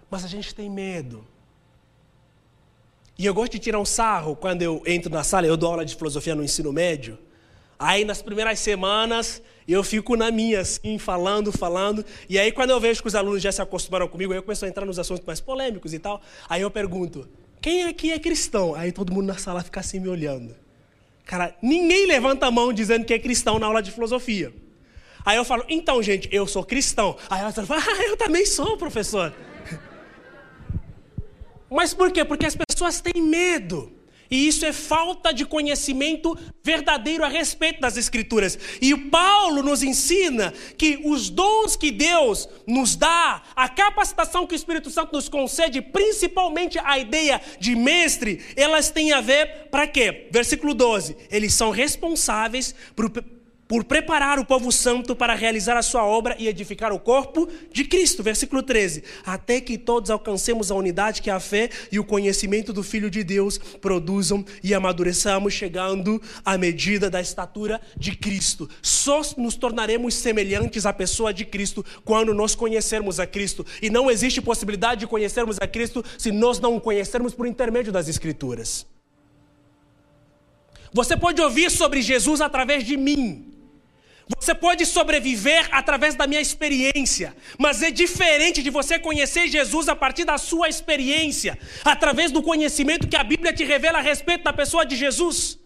Mas 0.09 0.23
a 0.23 0.27
gente 0.27 0.55
tem 0.55 0.69
medo. 0.69 1.23
E 3.19 3.25
eu 3.25 3.33
gosto 3.33 3.51
de 3.51 3.59
tirar 3.59 3.79
um 3.79 3.85
sarro 3.85 4.35
quando 4.35 4.61
eu 4.61 4.81
entro 4.85 5.11
na 5.11 5.23
sala, 5.23 5.47
eu 5.47 5.57
dou 5.57 5.71
aula 5.71 5.83
de 5.83 5.95
filosofia 5.95 6.33
no 6.33 6.43
ensino 6.43 6.71
médio. 6.71 7.19
Aí 7.79 8.03
nas 8.03 8.21
primeiras 8.21 8.59
semanas 8.59 9.41
eu 9.67 9.83
fico 9.83 10.15
na 10.15 10.31
minha, 10.31 10.61
assim, 10.61 10.97
falando, 10.97 11.51
falando. 11.51 12.03
E 12.29 12.39
aí 12.39 12.51
quando 12.51 12.71
eu 12.71 12.79
vejo 12.79 13.01
que 13.01 13.07
os 13.07 13.15
alunos 13.15 13.41
já 13.41 13.51
se 13.51 13.61
acostumaram 13.61 14.07
comigo, 14.07 14.31
aí 14.31 14.39
eu 14.39 14.43
começo 14.43 14.65
a 14.65 14.67
entrar 14.67 14.85
nos 14.85 14.97
assuntos 14.97 15.25
mais 15.25 15.39
polêmicos 15.39 15.93
e 15.93 15.99
tal. 15.99 16.21
Aí 16.49 16.61
eu 16.61 16.71
pergunto: 16.71 17.27
quem 17.61 17.83
aqui 17.83 18.11
é 18.11 18.19
cristão? 18.19 18.73
Aí 18.73 18.91
todo 18.91 19.13
mundo 19.13 19.27
na 19.27 19.37
sala 19.37 19.63
fica 19.63 19.79
assim 19.79 19.99
me 19.99 20.07
olhando. 20.07 20.55
Cara, 21.25 21.53
ninguém 21.61 22.07
levanta 22.07 22.47
a 22.47 22.51
mão 22.51 22.71
dizendo 22.71 23.05
que 23.05 23.13
é 23.13 23.19
cristão 23.19 23.59
na 23.59 23.67
aula 23.67 23.83
de 23.83 23.91
filosofia. 23.91 24.53
Aí 25.25 25.35
eu 25.35 25.43
falo: 25.43 25.65
então, 25.67 26.01
gente, 26.01 26.29
eu 26.31 26.47
sou 26.47 26.63
cristão. 26.63 27.17
Aí 27.29 27.41
ela 27.41 27.51
fala: 27.51 27.81
ah, 27.81 28.03
eu 28.03 28.15
também 28.15 28.45
sou, 28.45 28.77
professor. 28.77 29.33
Mas 31.69 31.93
por 31.93 32.11
quê? 32.11 32.23
Porque 32.23 32.45
as 32.45 32.55
pessoas 32.55 33.01
têm 33.01 33.21
medo. 33.21 33.96
E 34.29 34.47
isso 34.47 34.65
é 34.65 34.73
falta 34.73 35.33
de 35.33 35.45
conhecimento 35.45 36.37
verdadeiro 36.63 37.23
a 37.23 37.27
respeito 37.27 37.79
das 37.79 37.97
Escrituras. 37.97 38.57
E 38.81 38.95
Paulo 38.95 39.63
nos 39.63 39.83
ensina 39.83 40.53
que 40.77 40.99
os 41.03 41.29
dons 41.29 41.75
que 41.75 41.91
Deus 41.91 42.49
nos 42.65 42.95
dá, 42.95 43.41
a 43.55 43.69
capacitação 43.69 44.45
que 44.45 44.53
o 44.53 44.55
Espírito 44.55 44.89
Santo 44.89 45.13
nos 45.13 45.29
concede, 45.29 45.81
principalmente 45.81 46.79
a 46.79 46.97
ideia 46.97 47.41
de 47.59 47.75
mestre, 47.75 48.41
elas 48.55 48.89
têm 48.89 49.13
a 49.13 49.21
ver 49.21 49.67
para 49.71 49.87
quê? 49.87 50.27
Versículo 50.31 50.73
12: 50.73 51.15
eles 51.29 51.53
são 51.53 51.69
responsáveis 51.69 52.75
por 52.95 53.09
por 53.67 53.83
preparar 53.83 54.39
o 54.39 54.45
povo 54.45 54.71
santo 54.71 55.15
para 55.15 55.35
realizar 55.35 55.75
a 55.77 55.81
sua 55.81 56.05
obra 56.05 56.35
e 56.39 56.47
edificar 56.47 56.93
o 56.93 56.99
corpo 56.99 57.47
de 57.71 57.83
Cristo. 57.83 58.23
Versículo 58.23 58.63
13. 58.63 59.03
Até 59.25 59.59
que 59.59 59.77
todos 59.77 60.09
alcancemos 60.09 60.71
a 60.71 60.75
unidade 60.75 61.21
que 61.21 61.29
a 61.29 61.39
fé 61.39 61.69
e 61.91 61.99
o 61.99 62.03
conhecimento 62.03 62.71
do 62.71 62.83
Filho 62.83 63.09
de 63.09 63.23
Deus 63.23 63.57
produzam 63.57 64.45
e 64.63 64.73
amadureçamos, 64.73 65.53
chegando 65.53 66.21
à 66.45 66.57
medida 66.57 67.09
da 67.09 67.19
estatura 67.19 67.81
de 67.97 68.15
Cristo. 68.15 68.69
Só 68.81 69.21
nos 69.37 69.55
tornaremos 69.55 70.13
semelhantes 70.13 70.85
à 70.85 70.93
pessoa 70.93 71.33
de 71.33 71.43
Cristo 71.43 71.83
quando 72.05 72.33
nós 72.33 72.55
conhecermos 72.55 73.19
a 73.19 73.27
Cristo. 73.27 73.65
E 73.81 73.89
não 73.89 74.09
existe 74.09 74.41
possibilidade 74.41 75.01
de 75.01 75.07
conhecermos 75.07 75.57
a 75.59 75.67
Cristo 75.67 76.03
se 76.17 76.31
nós 76.31 76.59
não 76.59 76.75
o 76.75 76.81
conhecermos 76.81 77.33
por 77.33 77.47
intermédio 77.47 77.91
das 77.91 78.07
Escrituras. 78.07 78.85
Você 80.93 81.17
pode 81.17 81.41
ouvir 81.41 81.69
sobre 81.69 82.01
Jesus 82.01 82.41
através 82.41 82.83
de 82.83 82.95
mim. 82.95 83.46
Você 84.35 84.53
pode 84.53 84.85
sobreviver 84.85 85.69
através 85.71 86.13
da 86.13 86.27
minha 86.27 86.41
experiência, 86.41 87.35
mas 87.57 87.81
é 87.81 87.89
diferente 87.89 88.61
de 88.61 88.69
você 88.69 88.99
conhecer 88.99 89.47
Jesus 89.47 89.87
a 89.87 89.95
partir 89.95 90.25
da 90.25 90.37
sua 90.37 90.67
experiência, 90.67 91.57
através 91.83 92.31
do 92.31 92.43
conhecimento 92.43 93.07
que 93.07 93.15
a 93.15 93.23
Bíblia 93.23 93.53
te 93.53 93.63
revela 93.63 93.99
a 93.99 94.01
respeito 94.01 94.43
da 94.43 94.51
pessoa 94.51 94.85
de 94.85 94.95
Jesus. 94.95 95.57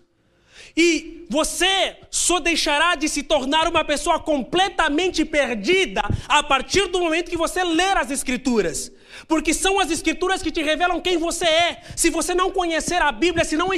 E 0.78 1.26
você 1.30 1.98
só 2.10 2.40
deixará 2.40 2.96
de 2.96 3.10
se 3.10 3.24
tornar 3.24 3.68
uma 3.68 3.84
pessoa 3.84 4.20
completamente 4.20 5.26
perdida 5.26 6.02
a 6.28 6.44
partir 6.44 6.88
do 6.88 7.00
momento 7.00 7.30
que 7.30 7.38
você 7.38 7.64
ler 7.64 7.98
as 7.98 8.12
Escrituras. 8.12 8.92
Porque 9.28 9.54
são 9.54 9.80
as 9.80 9.92
Escrituras 9.92 10.42
que 10.42 10.52
te 10.52 10.64
revelam 10.64 11.00
quem 11.02 11.18
você 11.18 11.46
é. 11.46 11.82
Se 11.96 12.10
você 12.10 12.34
não 12.34 12.52
conhecer 12.52 13.02
a 13.02 13.12
Bíblia, 13.12 13.46
se 13.46 13.56
não 13.56 13.70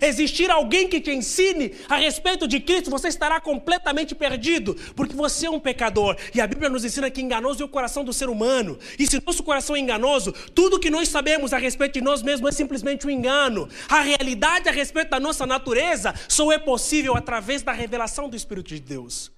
existir 0.00 0.50
alguém 0.50 0.88
que 0.88 1.00
te 1.00 1.10
ensine 1.10 1.72
a 1.88 1.96
respeito 1.96 2.46
de 2.46 2.60
Cristo, 2.60 2.90
você 2.90 3.08
estará 3.08 3.40
completamente 3.40 4.14
perdido. 4.14 4.74
Porque 4.94 5.14
você 5.14 5.46
é 5.46 5.50
um 5.50 5.60
pecador. 5.60 6.16
E 6.34 6.40
a 6.40 6.46
Bíblia 6.46 6.68
nos 6.68 6.84
ensina 6.84 7.10
que 7.10 7.20
enganoso 7.20 7.62
é 7.62 7.66
o 7.66 7.68
coração 7.68 8.04
do 8.04 8.12
ser 8.12 8.28
humano. 8.28 8.78
E 8.98 9.06
se 9.06 9.22
nosso 9.24 9.42
coração 9.42 9.76
é 9.76 9.78
enganoso, 9.78 10.32
tudo 10.54 10.78
que 10.78 10.90
nós 10.90 11.08
sabemos 11.08 11.52
a 11.52 11.58
respeito 11.58 11.94
de 11.94 12.00
nós 12.00 12.22
mesmos 12.22 12.50
é 12.50 12.52
simplesmente 12.52 13.06
um 13.06 13.10
engano. 13.10 13.68
A 13.88 14.00
realidade 14.00 14.68
a 14.68 14.72
respeito 14.72 15.10
da 15.10 15.20
nossa 15.20 15.46
natureza 15.46 16.14
só 16.28 16.52
é 16.52 16.58
possível 16.58 17.16
através 17.16 17.62
da 17.62 17.72
revelação 17.72 18.28
do 18.28 18.36
Espírito 18.36 18.68
de 18.68 18.80
Deus. 18.80 19.32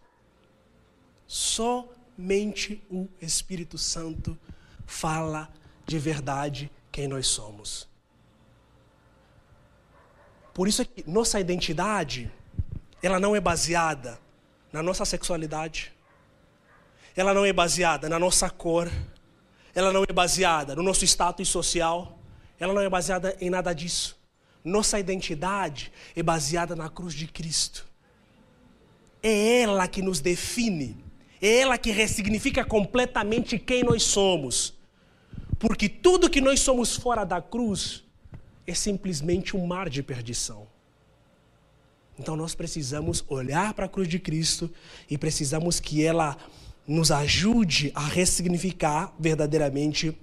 Somente 1.26 2.82
o 2.90 3.09
Espírito 3.20 3.78
Santo 3.78 4.38
fala 4.87 5.49
de 5.85 5.99
verdade 5.99 6.70
quem 6.90 7.07
nós 7.07 7.27
somos. 7.27 7.88
Por 10.55 10.66
isso 10.66 10.81
é 10.81 10.85
que 10.87 11.05
nossa 11.07 11.38
identidade, 11.38 12.33
ela 13.03 13.20
não 13.20 13.37
é 13.37 13.40
baseada 13.40 14.18
na 14.72 14.83
nossa 14.83 15.05
sexualidade, 15.05 15.92
ela 17.14 17.35
não 17.35 17.44
é 17.44 17.53
baseada 17.53 18.09
na 18.09 18.18
nossa 18.18 18.49
cor, 18.49 18.90
ela 19.75 19.92
não 19.92 20.05
é 20.09 20.12
baseada 20.12 20.75
no 20.75 20.83
nosso 20.83 21.05
status 21.05 21.49
social, 21.49 22.18
ela 22.59 22.72
não 22.72 22.81
é 22.81 22.88
baseada 22.88 23.37
em 23.40 23.51
nada 23.51 23.75
disso. 23.75 24.18
Nossa 24.64 24.99
identidade 24.99 25.92
é 26.14 26.22
baseada 26.22 26.75
na 26.75 26.88
cruz 26.88 27.14
de 27.14 27.27
Cristo. 27.27 27.87
É 29.22 29.62
ela 29.62 29.87
que 29.87 30.03
nos 30.03 30.20
define, 30.20 31.05
é 31.40 31.59
ela 31.59 31.77
que 31.77 31.90
ressignifica 31.90 32.64
completamente 32.64 33.59
quem 33.59 33.83
nós 33.83 34.03
somos. 34.03 34.76
Porque 35.59 35.88
tudo 35.88 36.31
que 36.31 36.40
nós 36.40 36.61
somos 36.61 36.97
fora 36.97 37.25
da 37.25 37.40
cruz 37.40 38.05
é 38.66 38.75
simplesmente 38.75 39.57
um 39.57 39.66
mar 39.66 39.88
de 39.88 40.03
perdição. 40.03 40.66
Então 42.19 42.37
nós 42.37 42.55
precisamos 42.55 43.25
olhar 43.29 43.75
para 43.75 43.87
a 43.87 43.88
cruz 43.88 44.09
de 44.09 44.19
Cristo 44.19 44.71
e 45.09 45.16
precisamos 45.16 45.79
que 45.81 46.05
ela 46.05 46.37
nos 46.87 47.11
ajude 47.11 47.92
a 47.95 48.01
ressignificar 48.01 49.12
verdadeiramente 49.19 50.16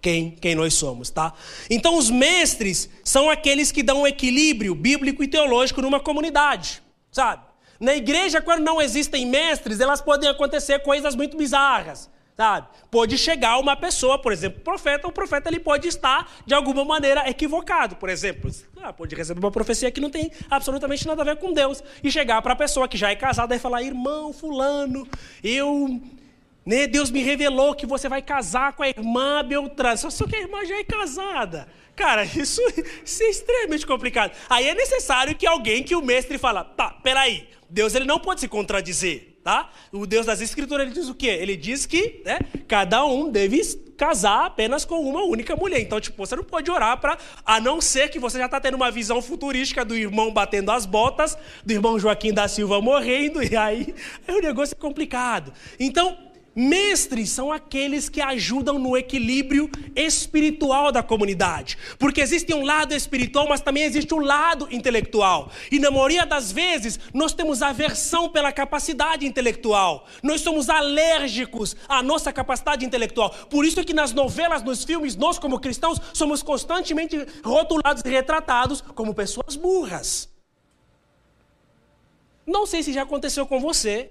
quem, 0.00 0.30
quem 0.30 0.54
nós 0.54 0.74
somos, 0.74 1.10
tá? 1.10 1.34
Então 1.68 1.96
os 1.96 2.10
mestres 2.10 2.88
são 3.04 3.28
aqueles 3.28 3.70
que 3.70 3.82
dão 3.82 4.02
um 4.02 4.06
equilíbrio 4.06 4.74
bíblico 4.74 5.22
e 5.22 5.28
teológico 5.28 5.82
numa 5.82 6.00
comunidade, 6.00 6.82
sabe? 7.12 7.44
Na 7.78 7.94
igreja, 7.94 8.40
quando 8.40 8.62
não 8.62 8.80
existem 8.80 9.26
mestres, 9.26 9.78
elas 9.78 10.00
podem 10.00 10.28
acontecer 10.28 10.80
coisas 10.80 11.14
muito 11.14 11.36
bizarras 11.36 12.10
Sabe? 12.40 12.68
Pode 12.90 13.18
chegar 13.18 13.58
uma 13.58 13.76
pessoa, 13.76 14.18
por 14.18 14.32
exemplo, 14.32 14.62
profeta, 14.62 15.06
o 15.06 15.12
profeta 15.12 15.50
ele 15.50 15.60
pode 15.60 15.86
estar 15.86 16.26
de 16.46 16.54
alguma 16.54 16.86
maneira 16.86 17.28
equivocado, 17.28 17.96
por 17.96 18.08
exemplo. 18.08 18.50
Ah, 18.82 18.94
pode 18.94 19.14
receber 19.14 19.40
uma 19.40 19.50
profecia 19.50 19.90
que 19.90 20.00
não 20.00 20.08
tem 20.08 20.32
absolutamente 20.48 21.06
nada 21.06 21.20
a 21.20 21.24
ver 21.26 21.36
com 21.36 21.52
Deus 21.52 21.84
e 22.02 22.10
chegar 22.10 22.40
para 22.40 22.54
a 22.54 22.56
pessoa 22.56 22.88
que 22.88 22.96
já 22.96 23.10
é 23.10 23.14
casada 23.14 23.54
e 23.54 23.58
falar: 23.58 23.82
"Irmão 23.82 24.32
fulano, 24.32 25.06
eu 25.44 26.00
né, 26.64 26.86
Deus 26.86 27.10
me 27.10 27.22
revelou 27.22 27.74
que 27.74 27.84
você 27.84 28.08
vai 28.08 28.22
casar 28.22 28.72
com 28.72 28.84
a 28.84 28.88
irmã 28.88 29.44
Beltrán. 29.44 29.94
Só 29.98 30.26
que 30.26 30.36
a 30.36 30.40
irmã 30.40 30.64
já 30.64 30.78
é 30.78 30.84
casada. 30.84 31.68
Cara, 31.94 32.24
isso, 32.34 32.62
isso 33.04 33.22
é 33.22 33.28
extremamente 33.28 33.86
complicado. 33.86 34.32
Aí 34.48 34.66
é 34.66 34.74
necessário 34.74 35.36
que 35.36 35.46
alguém, 35.46 35.82
que 35.82 35.94
o 35.94 36.00
mestre 36.00 36.38
fala, 36.38 36.64
tá, 36.64 36.88
peraí, 37.02 37.46
Deus 37.68 37.94
ele 37.94 38.06
não 38.06 38.18
pode 38.18 38.40
se 38.40 38.48
contradizer 38.48 39.29
tá? 39.42 39.70
O 39.92 40.06
Deus 40.06 40.26
das 40.26 40.40
Escrituras 40.40 40.86
ele 40.86 40.94
diz 40.94 41.08
o 41.08 41.14
quê? 41.14 41.28
Ele 41.28 41.56
diz 41.56 41.86
que 41.86 42.22
né, 42.24 42.38
cada 42.68 43.04
um 43.04 43.30
deve 43.30 43.60
casar 43.96 44.46
apenas 44.46 44.84
com 44.84 44.98
uma 45.00 45.22
única 45.24 45.54
mulher. 45.56 45.80
Então, 45.80 46.00
tipo, 46.00 46.16
você 46.16 46.34
não 46.34 46.44
pode 46.44 46.70
orar 46.70 46.98
para, 46.98 47.18
a 47.44 47.60
não 47.60 47.80
ser 47.80 48.08
que 48.08 48.18
você 48.18 48.38
já 48.38 48.46
está 48.46 48.58
tendo 48.58 48.74
uma 48.74 48.90
visão 48.90 49.20
futurística 49.20 49.84
do 49.84 49.94
irmão 49.96 50.32
batendo 50.32 50.70
as 50.70 50.86
botas, 50.86 51.36
do 51.64 51.72
irmão 51.72 51.98
Joaquim 51.98 52.32
da 52.32 52.48
Silva 52.48 52.80
morrendo, 52.80 53.42
e 53.44 53.56
aí 53.56 53.94
é 54.26 54.32
um 54.32 54.40
negócio 54.40 54.76
complicado. 54.76 55.52
Então, 55.78 56.16
Mestres 56.54 57.30
são 57.30 57.52
aqueles 57.52 58.08
que 58.08 58.20
ajudam 58.20 58.78
no 58.78 58.96
equilíbrio 58.96 59.70
espiritual 59.94 60.90
da 60.90 61.02
comunidade. 61.02 61.78
Porque 61.98 62.20
existe 62.20 62.52
um 62.52 62.64
lado 62.64 62.92
espiritual, 62.92 63.48
mas 63.48 63.60
também 63.60 63.84
existe 63.84 64.12
um 64.12 64.18
lado 64.18 64.66
intelectual. 64.70 65.50
E 65.70 65.78
na 65.78 65.90
maioria 65.90 66.26
das 66.26 66.50
vezes, 66.50 66.98
nós 67.14 67.32
temos 67.32 67.62
aversão 67.62 68.28
pela 68.28 68.52
capacidade 68.52 69.24
intelectual. 69.26 70.06
Nós 70.22 70.40
somos 70.40 70.68
alérgicos 70.68 71.76
à 71.88 72.02
nossa 72.02 72.32
capacidade 72.32 72.84
intelectual. 72.84 73.30
Por 73.48 73.64
isso 73.64 73.84
que 73.84 73.94
nas 73.94 74.12
novelas, 74.12 74.62
nos 74.62 74.82
filmes, 74.82 75.14
nós 75.14 75.38
como 75.38 75.60
cristãos 75.60 76.00
somos 76.12 76.42
constantemente 76.42 77.16
rotulados 77.44 78.02
e 78.04 78.08
retratados 78.08 78.80
como 78.80 79.14
pessoas 79.14 79.54
burras. 79.54 80.28
Não 82.44 82.66
sei 82.66 82.82
se 82.82 82.92
já 82.92 83.02
aconteceu 83.02 83.46
com 83.46 83.60
você, 83.60 84.10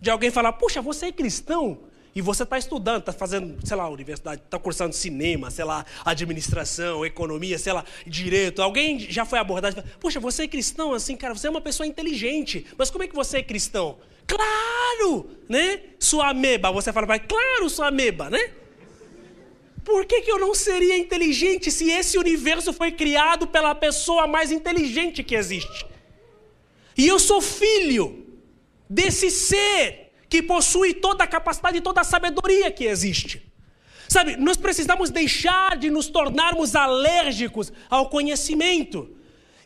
de 0.00 0.10
alguém 0.10 0.30
falar, 0.30 0.52
puxa, 0.52 0.82
você 0.82 1.06
é 1.06 1.12
cristão 1.12 1.78
e 2.14 2.22
você 2.22 2.44
está 2.44 2.56
estudando, 2.56 3.00
está 3.00 3.12
fazendo, 3.12 3.58
sei 3.62 3.76
lá, 3.76 3.88
universidade, 3.90 4.40
está 4.42 4.58
cursando 4.58 4.94
cinema, 4.94 5.50
sei 5.50 5.66
lá, 5.66 5.84
administração, 6.02 7.04
economia, 7.04 7.58
sei 7.58 7.74
lá, 7.74 7.84
direito. 8.06 8.62
Alguém 8.62 8.98
já 8.98 9.26
foi 9.26 9.38
abordado, 9.38 9.82
puxa, 10.00 10.18
você 10.18 10.44
é 10.44 10.48
cristão, 10.48 10.94
assim, 10.94 11.14
cara, 11.14 11.34
você 11.34 11.46
é 11.46 11.50
uma 11.50 11.60
pessoa 11.60 11.86
inteligente, 11.86 12.66
mas 12.78 12.90
como 12.90 13.04
é 13.04 13.06
que 13.06 13.14
você 13.14 13.38
é 13.38 13.42
cristão? 13.42 13.98
Claro, 14.26 15.28
né? 15.48 15.80
Sua 16.00 16.30
ameba, 16.30 16.72
você 16.72 16.92
fala, 16.92 17.06
vai, 17.06 17.20
claro, 17.20 17.68
sua 17.68 17.88
ameba, 17.88 18.30
né? 18.30 18.50
Por 19.84 20.04
que, 20.04 20.22
que 20.22 20.32
eu 20.32 20.38
não 20.38 20.54
seria 20.54 20.96
inteligente 20.96 21.70
se 21.70 21.90
esse 21.90 22.18
universo 22.18 22.72
foi 22.72 22.90
criado 22.90 23.46
pela 23.46 23.74
pessoa 23.74 24.26
mais 24.26 24.50
inteligente 24.50 25.22
que 25.22 25.34
existe? 25.34 25.86
E 26.96 27.06
eu 27.06 27.18
sou 27.18 27.40
filho 27.40 28.25
desse 28.88 29.30
ser 29.30 30.12
que 30.28 30.42
possui 30.42 30.94
toda 30.94 31.24
a 31.24 31.26
capacidade 31.26 31.78
e 31.78 31.80
toda 31.80 32.00
a 32.00 32.04
sabedoria 32.04 32.70
que 32.70 32.84
existe. 32.84 33.42
Sabe, 34.08 34.36
nós 34.36 34.56
precisamos 34.56 35.10
deixar 35.10 35.76
de 35.76 35.90
nos 35.90 36.08
tornarmos 36.08 36.76
alérgicos 36.76 37.72
ao 37.90 38.08
conhecimento. 38.08 39.10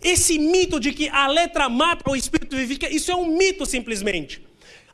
Esse 0.02 0.38
mito 0.38 0.80
de 0.80 0.92
que 0.92 1.08
a 1.10 1.26
letra 1.26 1.68
mata, 1.68 2.10
o 2.10 2.16
espírito 2.16 2.56
vivifica, 2.56 2.88
isso 2.88 3.10
é 3.10 3.14
um 3.14 3.36
mito 3.36 3.66
simplesmente. 3.66 4.42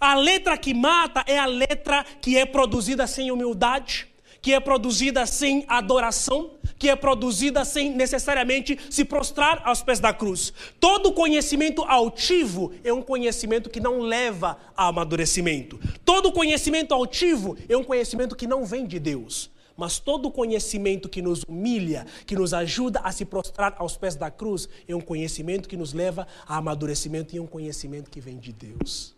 A 0.01 0.15
letra 0.15 0.59
que 0.59 0.75
mata 0.75 1.25
é 1.27 1.39
a 1.39 1.47
letra 1.47 2.05
que 2.21 2.37
é 2.37 2.45
produzida 2.45 3.07
sem 3.07 3.31
humildade, 3.31 4.09
que 4.43 4.53
é 4.53 4.61
produzida 4.61 5.25
sem 5.27 5.65
adoração, 5.69 6.56
que 6.79 6.89
é 6.89 6.97
produzida 6.97 7.65
sem 7.65 7.95
necessariamente 7.95 8.79
se 8.91 9.05
prostrar 9.05 9.63
aos 9.65 9.83
pés 9.83 10.01
da 10.01 10.13
cruz. 10.13 10.53
Todo 10.79 11.13
conhecimento 11.13 11.83
altivo 11.83 12.73
é 12.85 12.93
um 12.93 13.03
conhecimento 13.03 13.71
que 13.71 13.81
não 13.81 14.01
leva 14.01 14.59
a 14.77 14.89
amadurecimento. 14.89 15.79
Todo 16.05 16.33
conhecimento 16.33 16.93
altivo 16.93 17.57
é 17.69 17.77
um 17.77 17.85
conhecimento 17.85 18.37
que 18.37 18.47
não 18.47 18.65
vem 18.65 18.87
de 18.87 18.99
Deus. 18.99 19.51
Mas 19.77 19.99
todo 19.99 20.31
conhecimento 20.31 21.09
que 21.09 21.21
nos 21.21 21.43
humilha, 21.43 22.07
que 22.25 22.35
nos 22.35 22.55
ajuda 22.55 23.01
a 23.01 23.13
se 23.13 23.27
prostrar 23.27 23.75
aos 23.79 23.97
pés 23.97 24.17
da 24.17 24.31
cruz, 24.31 24.69
é 24.89 24.97
um 24.97 25.01
conhecimento 25.01 25.69
que 25.69 25.77
nos 25.77 25.93
leva 25.93 26.27
a 26.47 26.57
amadurecimento 26.57 27.35
e 27.35 27.39
é 27.39 27.43
um 27.43 27.47
conhecimento 27.47 28.11
que 28.11 28.21
vem 28.21 28.39
de 28.39 28.53
Deus. 28.53 29.15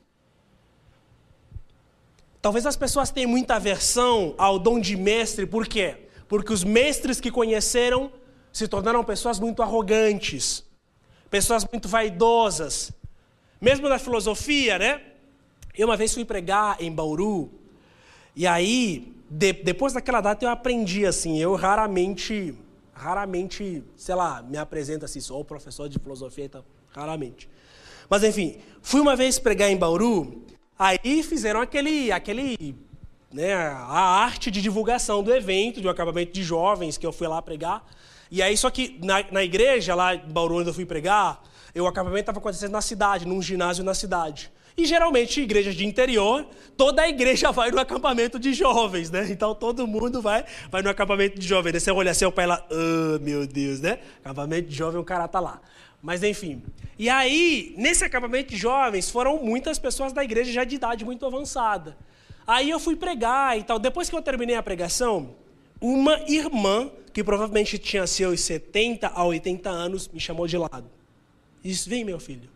Talvez 2.42 2.66
as 2.66 2.77
pessoas 2.77 3.11
tenham 3.11 3.31
muita 3.31 3.57
aversão 3.57 4.35
ao 4.37 4.59
dom 4.59 4.81
de 4.81 4.97
mestre, 4.97 5.47
por 5.47 5.66
quê? 5.66 6.08
Porque 6.29 6.53
os 6.53 6.62
mestres 6.62 7.21
que 7.21 7.31
conheceram 7.31 8.12
se 8.53 8.69
tornaram 8.69 9.03
pessoas 9.03 9.41
muito 9.41 9.62
arrogantes, 9.62 10.64
pessoas 11.31 11.67
muito 11.71 11.88
vaidosas. 11.88 12.93
Mesmo 13.61 13.88
na 13.88 13.99
filosofia, 13.99 14.79
né? 14.79 15.03
Eu 15.77 15.88
uma 15.88 15.97
vez 15.97 16.12
fui 16.12 16.25
pregar 16.25 16.77
em 16.81 16.93
Bauru, 16.93 17.51
e 18.35 18.47
aí, 18.47 19.12
de, 19.29 19.53
depois 19.53 19.93
daquela 19.93 20.21
data, 20.21 20.45
eu 20.45 20.49
aprendi 20.49 21.05
assim, 21.05 21.38
eu 21.38 21.57
raramente, 21.57 22.55
raramente, 22.93 23.83
sei 23.97 24.14
lá, 24.14 24.43
me 24.43 24.57
apresento 24.57 25.05
assim, 25.05 25.21
sou 25.21 25.45
professor 25.45 25.88
de 25.88 25.99
filosofia 25.99 26.45
e 26.45 26.49
tal, 26.49 26.64
raramente. 26.91 27.49
Mas 28.09 28.23
enfim, 28.23 28.59
fui 28.81 29.01
uma 29.01 29.17
vez 29.17 29.38
pregar 29.41 29.71
em 29.71 29.77
Bauru, 29.77 30.45
aí 30.79 31.23
fizeram 31.25 31.61
aquele, 31.61 32.12
aquele 32.12 32.77
né, 33.33 33.55
a 33.55 34.23
arte 34.23 34.51
de 34.51 34.62
divulgação 34.62 35.23
do 35.23 35.33
evento, 35.33 35.81
de 35.81 35.87
um 35.87 35.91
acabamento 35.91 36.33
de 36.33 36.43
jovens 36.43 36.97
que 36.97 37.07
eu 37.07 37.12
fui 37.12 37.29
lá 37.29 37.41
pregar. 37.43 37.85
E 38.31 38.43
aí, 38.43 38.57
só 38.57 38.71
que 38.71 38.99
na, 39.03 39.25
na 39.31 39.45
igreja, 39.45 39.95
lá 39.95 40.14
em 40.14 40.21
Bauru, 40.29 40.57
onde 40.57 40.69
eu 40.69 40.75
fui 40.75 40.87
pregar, 40.87 41.43
o 41.75 41.87
acampamento 41.87 42.21
estava 42.21 42.38
acontecendo 42.38 42.73
na 42.73 42.83
cidade, 42.83 43.27
num 43.27 43.41
ginásio 43.41 43.85
na 43.85 43.95
cidade. 43.95 44.51
E 44.77 44.87
geralmente, 44.87 45.41
igrejas 45.41 45.75
de 45.75 45.85
interior, 45.85 46.47
toda 46.77 47.03
a 47.03 47.09
igreja 47.09 47.51
vai 47.53 47.71
no 47.71 47.81
acampamento 47.81 48.38
de 48.38 48.53
jovens, 48.53 49.11
né? 49.11 49.27
Então 49.29 49.55
todo 49.55 49.87
mundo 49.87 50.23
vai, 50.23 50.45
vai 50.71 50.83
no 50.83 50.88
acampamento 50.88 51.38
de 51.38 51.47
jovens. 51.47 51.73
Daí 51.73 51.81
você 51.81 51.91
olha 52.25 52.29
o 52.29 52.33
pai 52.33 52.47
lá, 52.47 52.64
oh, 52.71 53.19
meu 53.19 53.47
Deus, 53.47 53.81
né? 53.81 53.99
Acampamento 54.25 54.69
de 54.69 54.77
jovem, 54.77 55.01
o 55.01 55.05
cara 55.05 55.27
tá 55.27 55.41
lá. 55.41 55.61
Mas 56.01 56.23
enfim. 56.23 56.62
E 56.97 57.11
aí, 57.11 57.75
nesse 57.77 58.05
acampamento 58.05 58.51
de 58.51 58.57
jovens, 58.57 59.11
foram 59.11 59.43
muitas 59.43 59.79
pessoas 59.79 60.12
da 60.12 60.23
igreja 60.23 60.53
já 60.53 60.62
de 60.62 60.77
idade 60.77 61.05
muito 61.05 61.27
avançada. 61.27 61.97
Aí 62.49 62.71
eu 62.71 62.81
fui 62.81 62.97
pregar 62.97 63.59
e 63.59 63.63
tal. 63.63 63.79
Depois 63.79 64.09
que 64.09 64.17
eu 64.17 64.23
terminei 64.23 64.57
a 64.57 64.63
pregação, 64.63 65.37
uma 65.79 66.19
irmã, 66.27 66.91
que 67.13 67.23
provavelmente 67.23 67.77
tinha 67.79 68.07
seus 68.07 68.41
70 68.41 69.07
a 69.07 69.23
80 69.23 69.69
anos, 69.69 70.09
me 70.09 70.19
chamou 70.19 70.47
de 70.47 70.57
lado. 70.57 70.91
Disse: 71.63 71.87
Vem, 71.87 72.05
meu 72.05 72.19
filho. 72.19 72.49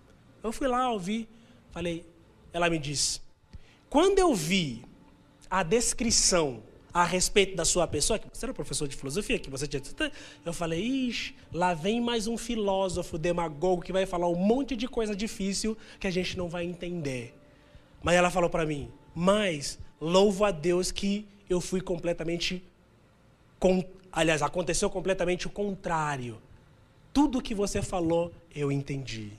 Eu 0.42 0.50
fui 0.50 0.66
lá, 0.66 0.90
ouvi, 0.90 1.28
falei. 1.70 2.06
Ela 2.54 2.70
me 2.70 2.78
disse: 2.78 3.20
Quando 3.90 4.18
eu 4.18 4.34
vi 4.34 4.82
a 5.50 5.62
descrição 5.62 6.62
a 6.94 7.04
respeito 7.04 7.54
da 7.54 7.64
sua 7.64 7.86
pessoa, 7.86 8.18
que 8.18 8.26
você 8.32 8.46
era 8.46 8.54
professor 8.54 8.88
de 8.88 8.96
filosofia, 8.96 9.38
que 9.38 9.50
você 9.50 9.66
tinha. 9.66 9.82
Eu 10.44 10.52
falei, 10.54 10.82
ixi, 10.82 11.34
lá 11.52 11.74
vem 11.74 12.00
mais 12.00 12.26
um 12.26 12.38
filósofo 12.38 13.18
demagogo 13.18 13.82
que 13.82 13.92
vai 13.92 14.06
falar 14.06 14.28
um 14.28 14.34
monte 14.34 14.74
de 14.74 14.88
coisa 14.88 15.14
difícil 15.14 15.76
que 16.00 16.06
a 16.06 16.10
gente 16.10 16.36
não 16.36 16.48
vai 16.48 16.64
entender. 16.64 17.34
Mas 18.02 18.14
ela 18.14 18.30
falou 18.30 18.50
para 18.50 18.66
mim, 18.66 18.90
mas 19.14 19.78
louvo 20.00 20.44
a 20.44 20.50
Deus 20.50 20.90
que 20.90 21.26
eu 21.48 21.60
fui 21.60 21.80
completamente. 21.80 22.62
Com, 23.58 23.84
aliás, 24.10 24.42
aconteceu 24.42 24.90
completamente 24.90 25.46
o 25.46 25.50
contrário. 25.50 26.40
Tudo 27.12 27.42
que 27.42 27.54
você 27.54 27.82
falou, 27.82 28.32
eu 28.54 28.72
entendi. 28.72 29.32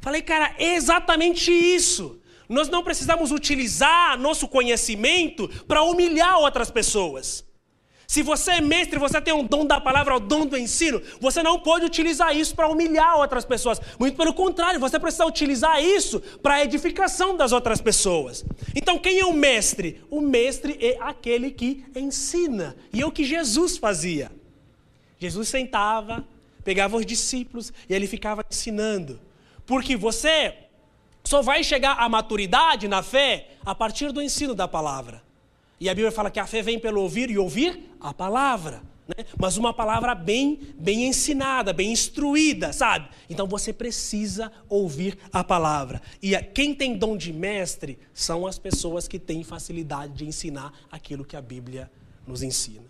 Falei, 0.00 0.22
cara, 0.22 0.54
é 0.58 0.74
exatamente 0.74 1.52
isso. 1.52 2.18
Nós 2.48 2.68
não 2.68 2.82
precisamos 2.82 3.30
utilizar 3.30 4.18
nosso 4.18 4.48
conhecimento 4.48 5.48
para 5.66 5.82
humilhar 5.82 6.38
outras 6.38 6.70
pessoas. 6.70 7.44
Se 8.10 8.24
você 8.24 8.50
é 8.54 8.60
mestre, 8.60 8.98
você 8.98 9.20
tem 9.20 9.32
um 9.32 9.44
dom 9.44 9.64
da 9.64 9.80
palavra, 9.80 10.16
o 10.16 10.18
dom 10.18 10.44
do 10.44 10.58
ensino, 10.58 11.00
você 11.20 11.44
não 11.44 11.60
pode 11.60 11.84
utilizar 11.84 12.36
isso 12.36 12.56
para 12.56 12.66
humilhar 12.66 13.16
outras 13.16 13.44
pessoas. 13.44 13.80
Muito 14.00 14.16
pelo 14.16 14.34
contrário, 14.34 14.80
você 14.80 14.98
precisa 14.98 15.24
utilizar 15.24 15.80
isso 15.80 16.18
para 16.42 16.54
a 16.54 16.64
edificação 16.64 17.36
das 17.36 17.52
outras 17.52 17.80
pessoas. 17.80 18.44
Então, 18.74 18.98
quem 18.98 19.20
é 19.20 19.24
o 19.24 19.32
mestre? 19.32 20.02
O 20.10 20.20
mestre 20.20 20.76
é 20.84 20.98
aquele 21.00 21.52
que 21.52 21.84
ensina. 21.94 22.74
E 22.92 23.00
é 23.00 23.06
o 23.06 23.12
que 23.12 23.22
Jesus 23.22 23.76
fazia. 23.76 24.32
Jesus 25.16 25.48
sentava, 25.48 26.26
pegava 26.64 26.96
os 26.96 27.06
discípulos 27.06 27.72
e 27.88 27.94
ele 27.94 28.08
ficava 28.08 28.44
ensinando. 28.50 29.20
Porque 29.64 29.96
você 29.96 30.52
só 31.22 31.42
vai 31.42 31.62
chegar 31.62 31.92
à 31.92 32.08
maturidade 32.08 32.88
na 32.88 33.04
fé 33.04 33.50
a 33.64 33.72
partir 33.72 34.10
do 34.10 34.20
ensino 34.20 34.52
da 34.52 34.66
palavra. 34.66 35.29
E 35.80 35.88
a 35.88 35.94
Bíblia 35.94 36.12
fala 36.12 36.30
que 36.30 36.38
a 36.38 36.46
fé 36.46 36.60
vem 36.60 36.78
pelo 36.78 37.00
ouvir 37.00 37.30
e 37.30 37.38
ouvir 37.38 37.90
a 37.98 38.12
palavra. 38.12 38.82
né? 39.08 39.24
mas 39.38 39.56
uma 39.56 39.72
palavra 39.72 40.14
bem, 40.14 40.60
bem 40.78 41.06
ensinada, 41.06 41.72
bem 41.72 41.90
instruída, 41.90 42.70
sabe? 42.70 43.08
Então 43.30 43.46
você 43.46 43.72
precisa 43.72 44.52
ouvir 44.68 45.16
a 45.32 45.42
palavra. 45.42 46.02
E 46.22 46.36
quem 46.36 46.74
tem 46.74 46.96
dom 46.96 47.16
de 47.16 47.32
mestre 47.32 47.98
são 48.12 48.46
as 48.46 48.58
pessoas 48.58 49.08
que 49.08 49.18
têm 49.18 49.42
facilidade 49.42 50.12
de 50.12 50.26
ensinar 50.26 50.72
aquilo 50.92 51.24
que 51.24 51.34
a 51.34 51.40
Bíblia 51.40 51.90
nos 52.26 52.42
ensina. 52.42 52.84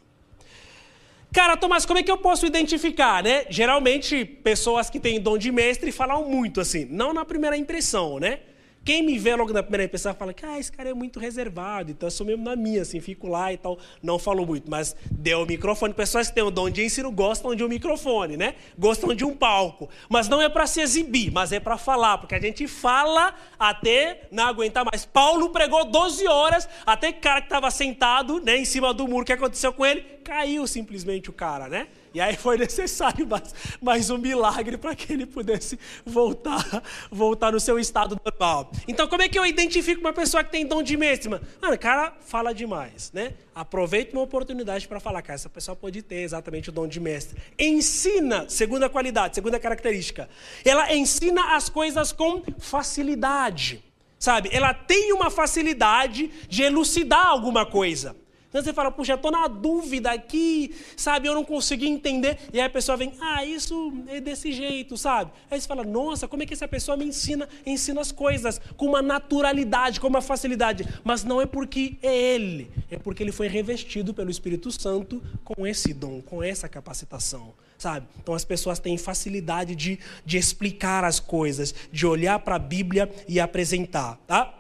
Cara, 1.33 1.57
Tomás, 1.57 1.87
como 1.87 2.00
é 2.00 2.03
que 2.03 2.11
eu 2.11 2.18
posso 2.18 2.44
identificar, 2.44 3.22
né? 3.22 3.44
Geralmente, 3.48 4.24
pessoas 4.24 4.90
que 4.90 4.98
têm 4.98 5.20
dom 5.20 5.38
de 5.38 5.53
mestre 5.53 5.92
falam 5.92 6.29
muito 6.29 6.61
assim, 6.61 6.85
não 6.87 7.12
na 7.12 7.24
primeira 7.24 7.57
impressão, 7.57 8.18
né? 8.18 8.40
Quem 8.82 9.02
me 9.02 9.18
vê 9.18 9.36
logo 9.36 9.52
na 9.52 9.62
primeira 9.62 9.84
impressão 9.84 10.14
fala 10.14 10.32
que 10.32 10.44
ah, 10.44 10.58
esse 10.58 10.72
cara 10.72 10.88
é 10.88 10.94
muito 10.94 11.20
reservado, 11.20 11.90
então 11.90 12.06
eu 12.06 12.10
sou 12.10 12.26
mesmo 12.26 12.42
na 12.42 12.56
minha, 12.56 12.80
assim, 12.80 12.98
fico 12.98 13.28
lá 13.28 13.52
e 13.52 13.58
tal, 13.58 13.78
não 14.02 14.18
falo 14.18 14.46
muito, 14.46 14.70
mas 14.70 14.96
deu 15.10 15.42
o 15.42 15.46
microfone. 15.46 15.92
Pessoas 15.92 16.28
que 16.28 16.34
têm 16.34 16.42
o 16.42 16.50
dom 16.50 16.70
de 16.70 16.82
ensino 16.82 17.10
gostam 17.10 17.54
de 17.54 17.62
um 17.62 17.68
microfone, 17.68 18.38
né? 18.38 18.54
Gostam 18.78 19.14
de 19.14 19.24
um 19.24 19.36
palco. 19.36 19.88
Mas 20.08 20.28
não 20.28 20.40
é 20.40 20.48
para 20.48 20.66
se 20.66 20.80
exibir, 20.80 21.30
mas 21.30 21.52
é 21.52 21.60
para 21.60 21.76
falar, 21.76 22.18
porque 22.18 22.34
a 22.34 22.40
gente 22.40 22.66
fala 22.66 23.34
até 23.58 24.22
não 24.30 24.46
aguentar 24.46 24.84
mais. 24.84 25.04
Paulo 25.04 25.50
pregou 25.50 25.84
12 25.84 26.26
horas, 26.26 26.68
até 26.86 27.12
que 27.12 27.18
o 27.18 27.22
cara 27.22 27.40
que 27.42 27.46
estava 27.48 27.70
sentado 27.70 28.40
né, 28.40 28.56
em 28.56 28.64
cima 28.64 28.94
do 28.94 29.06
muro, 29.06 29.22
o 29.22 29.26
que 29.26 29.32
aconteceu 29.32 29.72
com 29.74 29.84
ele? 29.84 30.00
Caiu 30.24 30.66
simplesmente 30.66 31.28
o 31.28 31.32
cara, 31.32 31.68
né? 31.68 31.86
E 32.12 32.20
aí 32.20 32.37
foi 32.37 32.57
necessário 32.57 33.27
mais, 33.27 33.55
mais 33.81 34.11
um 34.11 34.18
milagre 34.18 34.77
para 34.77 34.94
que 34.96 35.12
ele 35.12 35.27
pudesse 35.27 35.79
voltar, 36.05 36.83
voltar 37.11 37.53
no 37.53 37.61
seu 37.61 37.79
estado 37.79 38.20
normal. 38.25 38.73
Então, 38.88 39.07
como 39.07 39.23
é 39.23 39.29
que 39.29 39.38
eu 39.38 39.46
identifico 39.46 40.01
uma 40.01 40.12
pessoa 40.12 40.42
que 40.42 40.51
tem 40.51 40.66
dom 40.66 40.83
de 40.83 40.96
mestre? 40.96 41.29
Mano, 41.29 41.42
o 41.62 41.79
cara 41.79 42.12
fala 42.20 42.53
demais, 42.53 43.12
né? 43.12 43.35
Aproveita 43.55 44.16
uma 44.16 44.23
oportunidade 44.23 44.88
para 44.88 44.99
falar, 44.99 45.23
cara, 45.23 45.35
essa 45.35 45.49
pessoa 45.49 45.77
pode 45.77 46.03
ter 46.03 46.23
exatamente 46.23 46.68
o 46.68 46.73
dom 46.73 46.88
de 46.88 46.99
mestre. 46.99 47.40
Ensina, 47.59 48.49
segunda 48.49 48.88
qualidade, 48.88 49.37
segunda 49.37 49.61
característica. 49.61 50.29
Ela 50.64 50.92
ensina 50.92 51.55
as 51.55 51.68
coisas 51.68 52.11
com 52.11 52.42
facilidade, 52.59 53.85
sabe? 54.18 54.51
Ela 54.53 54.75
tem 54.75 55.12
uma 55.12 55.31
facilidade 55.31 56.29
de 56.49 56.62
elucidar 56.62 57.27
alguma 57.27 57.64
coisa. 57.64 58.16
Então 58.50 58.60
você 58.60 58.72
fala, 58.72 58.90
puxa, 58.90 59.14
estou 59.14 59.30
na 59.30 59.46
dúvida 59.46 60.10
aqui, 60.10 60.74
sabe? 60.96 61.28
Eu 61.28 61.34
não 61.36 61.44
consegui 61.44 61.86
entender. 61.86 62.36
E 62.52 62.58
aí 62.58 62.66
a 62.66 62.70
pessoa 62.70 62.96
vem, 62.96 63.12
ah, 63.20 63.44
isso 63.44 63.92
é 64.08 64.20
desse 64.20 64.50
jeito, 64.50 64.96
sabe? 64.96 65.30
Aí 65.48 65.60
você 65.60 65.68
fala, 65.68 65.84
nossa, 65.84 66.26
como 66.26 66.42
é 66.42 66.46
que 66.46 66.52
essa 66.52 66.66
pessoa 66.66 66.96
me 66.96 67.04
ensina, 67.04 67.48
ensina 67.64 68.00
as 68.00 68.10
coisas 68.10 68.60
com 68.76 68.86
uma 68.86 69.00
naturalidade, 69.00 70.00
com 70.00 70.08
uma 70.08 70.20
facilidade. 70.20 70.84
Mas 71.04 71.22
não 71.22 71.40
é 71.40 71.46
porque 71.46 71.96
é 72.02 72.12
ele, 72.12 72.68
é 72.90 72.98
porque 72.98 73.22
ele 73.22 73.30
foi 73.30 73.46
revestido 73.46 74.12
pelo 74.12 74.30
Espírito 74.30 74.72
Santo 74.72 75.22
com 75.44 75.64
esse 75.64 75.94
dom, 75.94 76.20
com 76.20 76.42
essa 76.42 76.68
capacitação. 76.68 77.54
Sabe? 77.78 78.08
Então 78.20 78.34
as 78.34 78.44
pessoas 78.44 78.80
têm 78.80 78.98
facilidade 78.98 79.76
de, 79.76 79.96
de 80.26 80.36
explicar 80.36 81.04
as 81.04 81.20
coisas, 81.20 81.72
de 81.92 82.04
olhar 82.04 82.40
para 82.40 82.56
a 82.56 82.58
Bíblia 82.58 83.08
e 83.28 83.38
apresentar, 83.38 84.18
tá? 84.26 84.56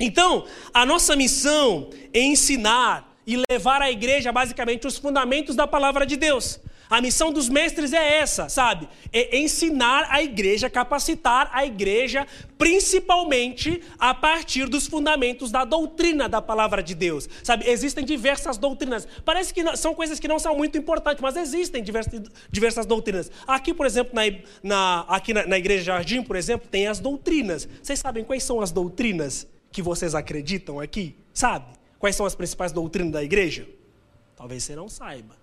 Então, 0.00 0.46
a 0.72 0.86
nossa 0.86 1.14
missão 1.14 1.90
é 2.12 2.20
ensinar 2.20 3.13
e 3.26 3.42
levar 3.50 3.82
à 3.82 3.90
igreja 3.90 4.32
basicamente 4.32 4.86
os 4.86 4.98
fundamentos 4.98 5.56
da 5.56 5.66
palavra 5.66 6.06
de 6.06 6.16
Deus. 6.16 6.60
A 6.88 7.00
missão 7.00 7.32
dos 7.32 7.48
mestres 7.48 7.92
é 7.92 8.18
essa, 8.18 8.48
sabe? 8.48 8.88
É 9.12 9.38
ensinar 9.38 10.06
a 10.10 10.22
igreja, 10.22 10.68
capacitar 10.68 11.48
a 11.52 11.64
igreja, 11.64 12.26
principalmente 12.58 13.82
a 13.98 14.14
partir 14.14 14.68
dos 14.68 14.86
fundamentos 14.86 15.50
da 15.50 15.64
doutrina 15.64 16.28
da 16.28 16.42
palavra 16.42 16.82
de 16.82 16.94
Deus. 16.94 17.28
Sabe? 17.42 17.68
Existem 17.68 18.04
diversas 18.04 18.58
doutrinas. 18.58 19.08
Parece 19.24 19.52
que 19.52 19.76
são 19.76 19.94
coisas 19.94 20.20
que 20.20 20.28
não 20.28 20.38
são 20.38 20.56
muito 20.56 20.76
importantes, 20.76 21.22
mas 21.22 21.36
existem 21.36 21.82
diversas, 21.82 22.20
diversas 22.50 22.86
doutrinas. 22.86 23.30
Aqui, 23.46 23.72
por 23.72 23.86
exemplo, 23.86 24.14
na, 24.14 24.22
na 24.62 25.00
aqui 25.08 25.32
na, 25.32 25.46
na 25.46 25.58
Igreja 25.58 25.84
Jardim, 25.84 26.22
por 26.22 26.36
exemplo, 26.36 26.68
tem 26.68 26.86
as 26.86 27.00
doutrinas. 27.00 27.68
Vocês 27.82 27.98
sabem 27.98 28.22
quais 28.22 28.42
são 28.42 28.60
as 28.60 28.70
doutrinas 28.70 29.46
que 29.72 29.80
vocês 29.80 30.14
acreditam 30.14 30.78
aqui? 30.78 31.16
Sabe? 31.32 31.83
Quais 32.04 32.16
são 32.16 32.26
as 32.26 32.34
principais 32.34 32.70
doutrinas 32.70 33.14
da 33.14 33.24
igreja? 33.24 33.66
Talvez 34.36 34.62
você 34.62 34.76
não 34.76 34.90
saiba. 34.90 35.34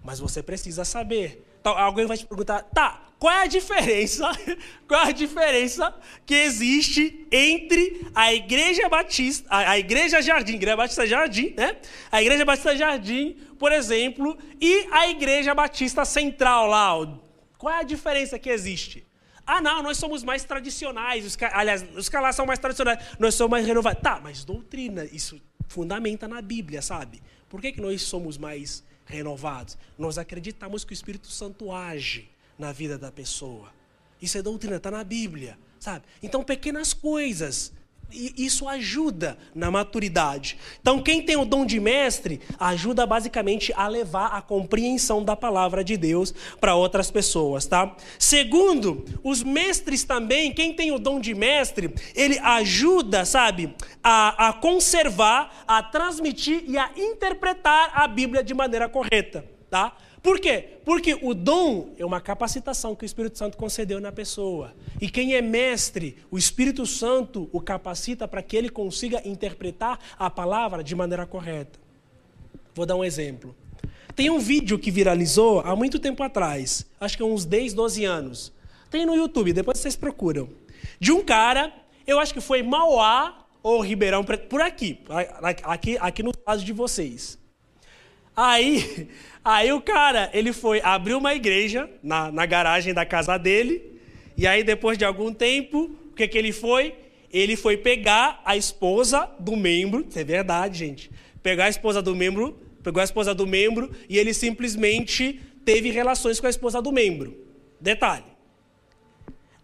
Mas 0.00 0.20
você 0.20 0.40
precisa 0.40 0.84
saber. 0.84 1.44
Então, 1.60 1.76
alguém 1.76 2.06
vai 2.06 2.16
te 2.16 2.24
perguntar, 2.24 2.62
tá, 2.62 3.02
qual 3.18 3.34
é 3.34 3.42
a 3.42 3.46
diferença? 3.48 4.30
Qual 4.86 5.00
é 5.06 5.08
a 5.08 5.10
diferença 5.10 5.92
que 6.24 6.34
existe 6.34 7.26
entre 7.32 8.06
a 8.14 8.32
Igreja 8.32 8.88
Batista, 8.88 9.48
a, 9.50 9.72
a 9.72 9.78
Igreja 9.78 10.22
Jardim, 10.22 10.54
Igreja 10.54 10.76
Batista 10.76 11.04
Jardim, 11.04 11.52
né? 11.56 11.78
A 12.12 12.22
Igreja 12.22 12.44
Batista 12.44 12.76
Jardim, 12.76 13.32
por 13.58 13.72
exemplo, 13.72 14.38
e 14.60 14.86
a 14.92 15.08
Igreja 15.08 15.52
Batista 15.52 16.04
Central 16.04 16.68
lá. 16.68 17.18
Qual 17.58 17.74
é 17.74 17.80
a 17.80 17.82
diferença 17.82 18.38
que 18.38 18.50
existe? 18.50 19.04
Ah, 19.44 19.60
não, 19.60 19.82
nós 19.82 19.98
somos 19.98 20.22
mais 20.22 20.44
tradicionais. 20.44 21.26
Os, 21.26 21.36
aliás, 21.52 21.84
os 21.96 22.08
caras 22.08 22.36
são 22.36 22.46
mais 22.46 22.60
tradicionais, 22.60 23.04
nós 23.18 23.34
somos 23.34 23.50
mais 23.50 23.66
renovados. 23.66 24.00
Tá, 24.00 24.20
mas 24.22 24.44
doutrina, 24.44 25.04
isso 25.06 25.40
fundamenta 25.68 26.26
na 26.28 26.40
Bíblia, 26.40 26.82
sabe? 26.82 27.22
Por 27.48 27.60
que, 27.60 27.72
que 27.72 27.80
nós 27.80 28.02
somos 28.02 28.36
mais 28.36 28.84
renovados? 29.04 29.76
Nós 29.98 30.18
acreditamos 30.18 30.84
que 30.84 30.92
o 30.92 30.94
Espírito 30.94 31.28
Santo 31.28 31.72
age 31.72 32.28
na 32.58 32.72
vida 32.72 32.98
da 32.98 33.12
pessoa. 33.12 33.72
Isso 34.20 34.38
é 34.38 34.42
doutrina, 34.42 34.76
está 34.76 34.90
na 34.90 35.04
Bíblia, 35.04 35.58
sabe? 35.78 36.04
Então, 36.22 36.42
pequenas 36.42 36.92
coisas 36.92 37.72
isso 38.10 38.68
ajuda 38.68 39.36
na 39.54 39.70
maturidade. 39.70 40.56
Então, 40.80 41.02
quem 41.02 41.22
tem 41.22 41.36
o 41.36 41.44
dom 41.44 41.66
de 41.66 41.80
mestre 41.80 42.40
ajuda 42.58 43.06
basicamente 43.06 43.72
a 43.76 43.88
levar 43.88 44.28
a 44.28 44.40
compreensão 44.40 45.24
da 45.24 45.36
palavra 45.36 45.82
de 45.82 45.96
Deus 45.96 46.32
para 46.60 46.74
outras 46.74 47.10
pessoas, 47.10 47.66
tá? 47.66 47.96
Segundo, 48.18 49.04
os 49.22 49.42
mestres 49.42 50.04
também, 50.04 50.52
quem 50.52 50.72
tem 50.72 50.92
o 50.92 50.98
dom 50.98 51.20
de 51.20 51.34
mestre, 51.34 51.94
ele 52.14 52.38
ajuda, 52.38 53.24
sabe, 53.24 53.74
a, 54.02 54.48
a 54.48 54.52
conservar, 54.52 55.64
a 55.66 55.82
transmitir 55.82 56.64
e 56.66 56.78
a 56.78 56.90
interpretar 56.96 57.90
a 57.94 58.06
Bíblia 58.06 58.42
de 58.42 58.54
maneira 58.54 58.88
correta, 58.88 59.44
tá? 59.68 59.96
Por 60.26 60.40
quê? 60.40 60.80
Porque 60.84 61.16
o 61.22 61.32
dom 61.32 61.94
é 61.96 62.04
uma 62.04 62.20
capacitação 62.20 62.96
que 62.96 63.04
o 63.04 63.06
Espírito 63.06 63.38
Santo 63.38 63.56
concedeu 63.56 64.00
na 64.00 64.10
pessoa. 64.10 64.74
E 65.00 65.08
quem 65.08 65.36
é 65.36 65.40
mestre, 65.40 66.16
o 66.32 66.36
Espírito 66.36 66.84
Santo 66.84 67.48
o 67.52 67.60
capacita 67.60 68.26
para 68.26 68.42
que 68.42 68.56
ele 68.56 68.68
consiga 68.68 69.22
interpretar 69.24 70.00
a 70.18 70.28
palavra 70.28 70.82
de 70.82 70.96
maneira 70.96 71.24
correta. 71.26 71.78
Vou 72.74 72.84
dar 72.84 72.96
um 72.96 73.04
exemplo. 73.04 73.54
Tem 74.16 74.28
um 74.28 74.40
vídeo 74.40 74.80
que 74.80 74.90
viralizou 74.90 75.60
há 75.60 75.76
muito 75.76 75.96
tempo 75.96 76.24
atrás, 76.24 76.84
acho 76.98 77.16
que 77.16 77.22
uns 77.22 77.44
10, 77.44 77.72
12 77.72 78.04
anos. 78.04 78.52
Tem 78.90 79.06
no 79.06 79.14
YouTube, 79.14 79.52
depois 79.52 79.78
vocês 79.78 79.94
procuram. 79.94 80.48
De 80.98 81.12
um 81.12 81.22
cara, 81.22 81.72
eu 82.04 82.18
acho 82.18 82.34
que 82.34 82.40
foi 82.40 82.64
Mauá 82.64 83.46
ou 83.62 83.80
Ribeirão 83.80 84.24
Preto, 84.24 84.48
por 84.48 84.60
aqui, 84.60 84.98
aqui, 85.62 85.96
aqui 86.00 86.22
no 86.24 86.36
caso 86.36 86.64
de 86.64 86.72
vocês. 86.72 87.38
Aí, 88.36 89.08
aí 89.46 89.72
o 89.72 89.80
cara, 89.80 90.28
ele 90.34 90.52
foi, 90.52 90.80
abriu 90.82 91.18
uma 91.18 91.32
igreja 91.32 91.88
na, 92.02 92.32
na 92.32 92.44
garagem 92.44 92.92
da 92.92 93.06
casa 93.06 93.38
dele, 93.38 94.00
e 94.36 94.44
aí 94.44 94.64
depois 94.64 94.98
de 94.98 95.04
algum 95.04 95.32
tempo, 95.32 95.88
o 96.10 96.14
que, 96.16 96.26
que 96.26 96.36
ele 96.36 96.50
foi? 96.50 96.94
Ele 97.32 97.54
foi 97.54 97.76
pegar 97.76 98.42
a 98.44 98.56
esposa 98.56 99.30
do 99.38 99.56
membro, 99.56 100.04
é 100.16 100.24
verdade, 100.24 100.78
gente, 100.78 101.10
pegar 101.44 101.66
a 101.66 101.68
esposa 101.68 102.02
do 102.02 102.14
membro, 102.14 102.58
pegou 102.82 103.00
a 103.00 103.04
esposa 103.04 103.32
do 103.32 103.46
membro, 103.46 103.90
e 104.08 104.18
ele 104.18 104.34
simplesmente 104.34 105.40
teve 105.64 105.90
relações 105.90 106.40
com 106.40 106.48
a 106.48 106.50
esposa 106.50 106.82
do 106.82 106.90
membro. 106.90 107.36
Detalhe. 107.80 108.24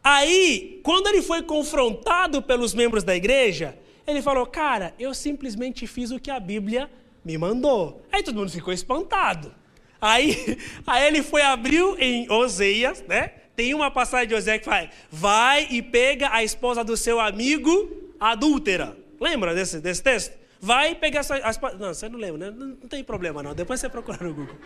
Aí, 0.03 0.81
quando 0.85 1.09
ele 1.09 1.23
foi 1.23 1.43
confrontado 1.43 2.41
pelos 2.41 2.73
membros 2.73 3.03
da 3.03 3.17
igreja, 3.17 3.77
ele 4.07 4.23
falou: 4.23 4.47
Cara, 4.47 4.95
eu 4.99 5.13
simplesmente 5.13 5.87
fiz 5.87 6.11
o 6.11 6.21
que 6.21 6.31
a 6.31 6.39
Bíblia 6.39 6.91
me 7.25 7.39
mandou. 7.39 8.03
Aí 8.13 8.23
todo 8.23 8.37
mundo 8.37 8.51
ficou 8.51 8.73
espantado. 8.73 9.62
Aí, 10.03 10.59
aí 10.85 11.07
ele 11.07 11.23
foi, 11.23 11.43
abriu 11.43 11.97
em 11.99 12.29
Oseias, 12.29 13.05
né? 13.07 13.31
Tem 13.55 13.73
uma 13.73 13.91
passagem 13.91 14.27
de 14.27 14.35
Oseias 14.35 14.59
que 14.59 14.65
fala: 14.65 14.91
vai 15.11 15.69
e 15.71 15.81
pega 15.81 16.29
a 16.33 16.43
esposa 16.43 16.83
do 16.83 16.97
seu 16.97 17.21
amigo 17.21 18.15
adúltera. 18.19 18.97
Lembra 19.21 19.55
desse, 19.55 19.79
desse 19.81 20.03
texto? 20.03 20.42
Vai 20.65 20.95
pegar 20.95 21.21
essa. 21.21 21.35
As, 21.39 21.61
não, 21.77 21.89
você 21.93 22.09
não 22.09 22.17
lembra, 22.17 22.39
né? 22.39 22.57
Não, 22.57 22.69
não, 22.69 22.89
tem 22.89 23.03
problema, 23.03 23.43
não. 23.43 23.53
Depois 23.53 23.81
você 23.81 23.89
procura 23.89 24.19
no 24.21 24.33
Google. 24.33 24.57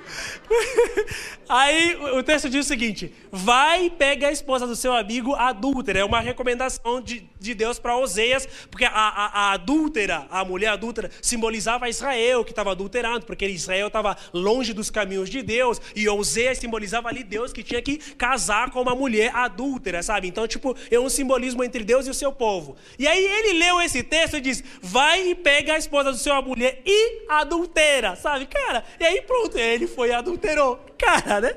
Aí 1.49 1.97
o 1.97 2.23
texto 2.23 2.51
diz 2.51 2.67
o 2.67 2.69
seguinte: 2.69 3.15
vai 3.33 3.89
pega 3.89 4.29
a 4.29 4.31
esposa 4.31 4.67
do 4.67 4.77
seu 4.77 4.93
amigo 4.93 5.35
adúltera. 5.35 6.01
É 6.01 6.05
uma 6.05 6.21
recomendação 6.21 7.01
de, 7.01 7.27
de 7.41 7.55
Deus 7.55 7.79
para 7.79 7.97
Oseias, 7.97 8.47
porque 8.71 8.85
a, 8.85 8.91
a, 8.91 9.27
a, 9.27 9.53
adúltera, 9.53 10.27
a 10.31 10.45
mulher 10.45 10.69
adúltera, 10.69 11.11
simbolizava 11.23 11.89
Israel, 11.89 12.45
que 12.45 12.53
estava 12.53 12.73
adulterando, 12.73 13.25
porque 13.25 13.47
Israel 13.47 13.87
estava 13.87 14.19
longe 14.35 14.75
dos 14.75 14.91
caminhos 14.91 15.31
de 15.31 15.41
Deus, 15.41 15.81
e 15.95 16.07
Oseias 16.11 16.59
simbolizava 16.59 17.09
ali 17.09 17.25
Deus 17.25 17.55
que 17.55 17.63
tinha 17.63 17.81
que 17.81 17.97
casar 18.17 18.71
com 18.71 18.83
uma 18.83 18.95
mulher 18.95 19.35
adúltera, 19.35 20.03
sabe? 20.03 20.29
Então, 20.29 20.47
tipo, 20.47 20.77
é 20.91 21.01
um 21.01 21.09
simbolismo 21.09 21.65
entre 21.65 21.83
Deus 21.83 22.07
e 22.07 22.11
o 22.11 22.15
seu 22.15 22.31
povo. 22.31 22.77
E 22.99 23.09
aí 23.09 23.25
ele 23.25 23.59
leu 23.59 23.81
esse 23.81 24.03
texto 24.03 24.37
e 24.37 24.43
diz: 24.43 24.63
vai 24.83 25.31
e 25.31 25.35
pega 25.35 25.73
a 25.73 25.86
esposa 25.87 26.11
do 26.11 26.19
Senhor 26.19 26.37
a 26.37 26.43
mulher 26.43 26.83
e 26.85 27.23
adultera, 27.29 28.17
sabe? 28.17 28.47
Cara, 28.47 28.85
e 29.01 29.05
aí 29.05 29.23
pronto, 29.23 29.57
ele 29.57 29.87
foi 29.87 30.09
e 30.09 30.13
adulterou. 30.13 30.79
Cara, 30.99 31.41
né? 31.41 31.57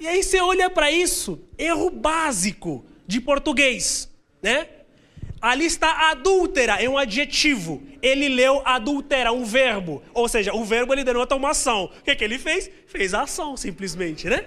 E 0.00 0.06
aí 0.06 0.22
você 0.22 0.40
olha 0.40 0.68
para 0.70 0.90
isso, 0.90 1.40
erro 1.58 1.90
básico 1.90 2.84
de 3.06 3.20
português, 3.20 4.10
né? 4.42 4.68
Ali 5.40 5.66
está 5.66 6.10
adúltera, 6.10 6.82
é 6.82 6.88
um 6.88 6.96
adjetivo. 6.96 7.82
Ele 8.00 8.28
leu 8.28 8.62
adúltera, 8.64 9.30
um 9.30 9.44
verbo. 9.44 10.02
Ou 10.14 10.26
seja, 10.26 10.54
o 10.54 10.64
verbo 10.64 10.94
ele 10.94 11.04
denota 11.04 11.34
uma 11.34 11.50
ação. 11.50 11.84
O 11.84 12.02
que, 12.02 12.16
que 12.16 12.24
ele 12.24 12.38
fez? 12.38 12.70
Fez 12.86 13.12
a 13.12 13.22
ação, 13.22 13.54
simplesmente, 13.54 14.26
né? 14.26 14.46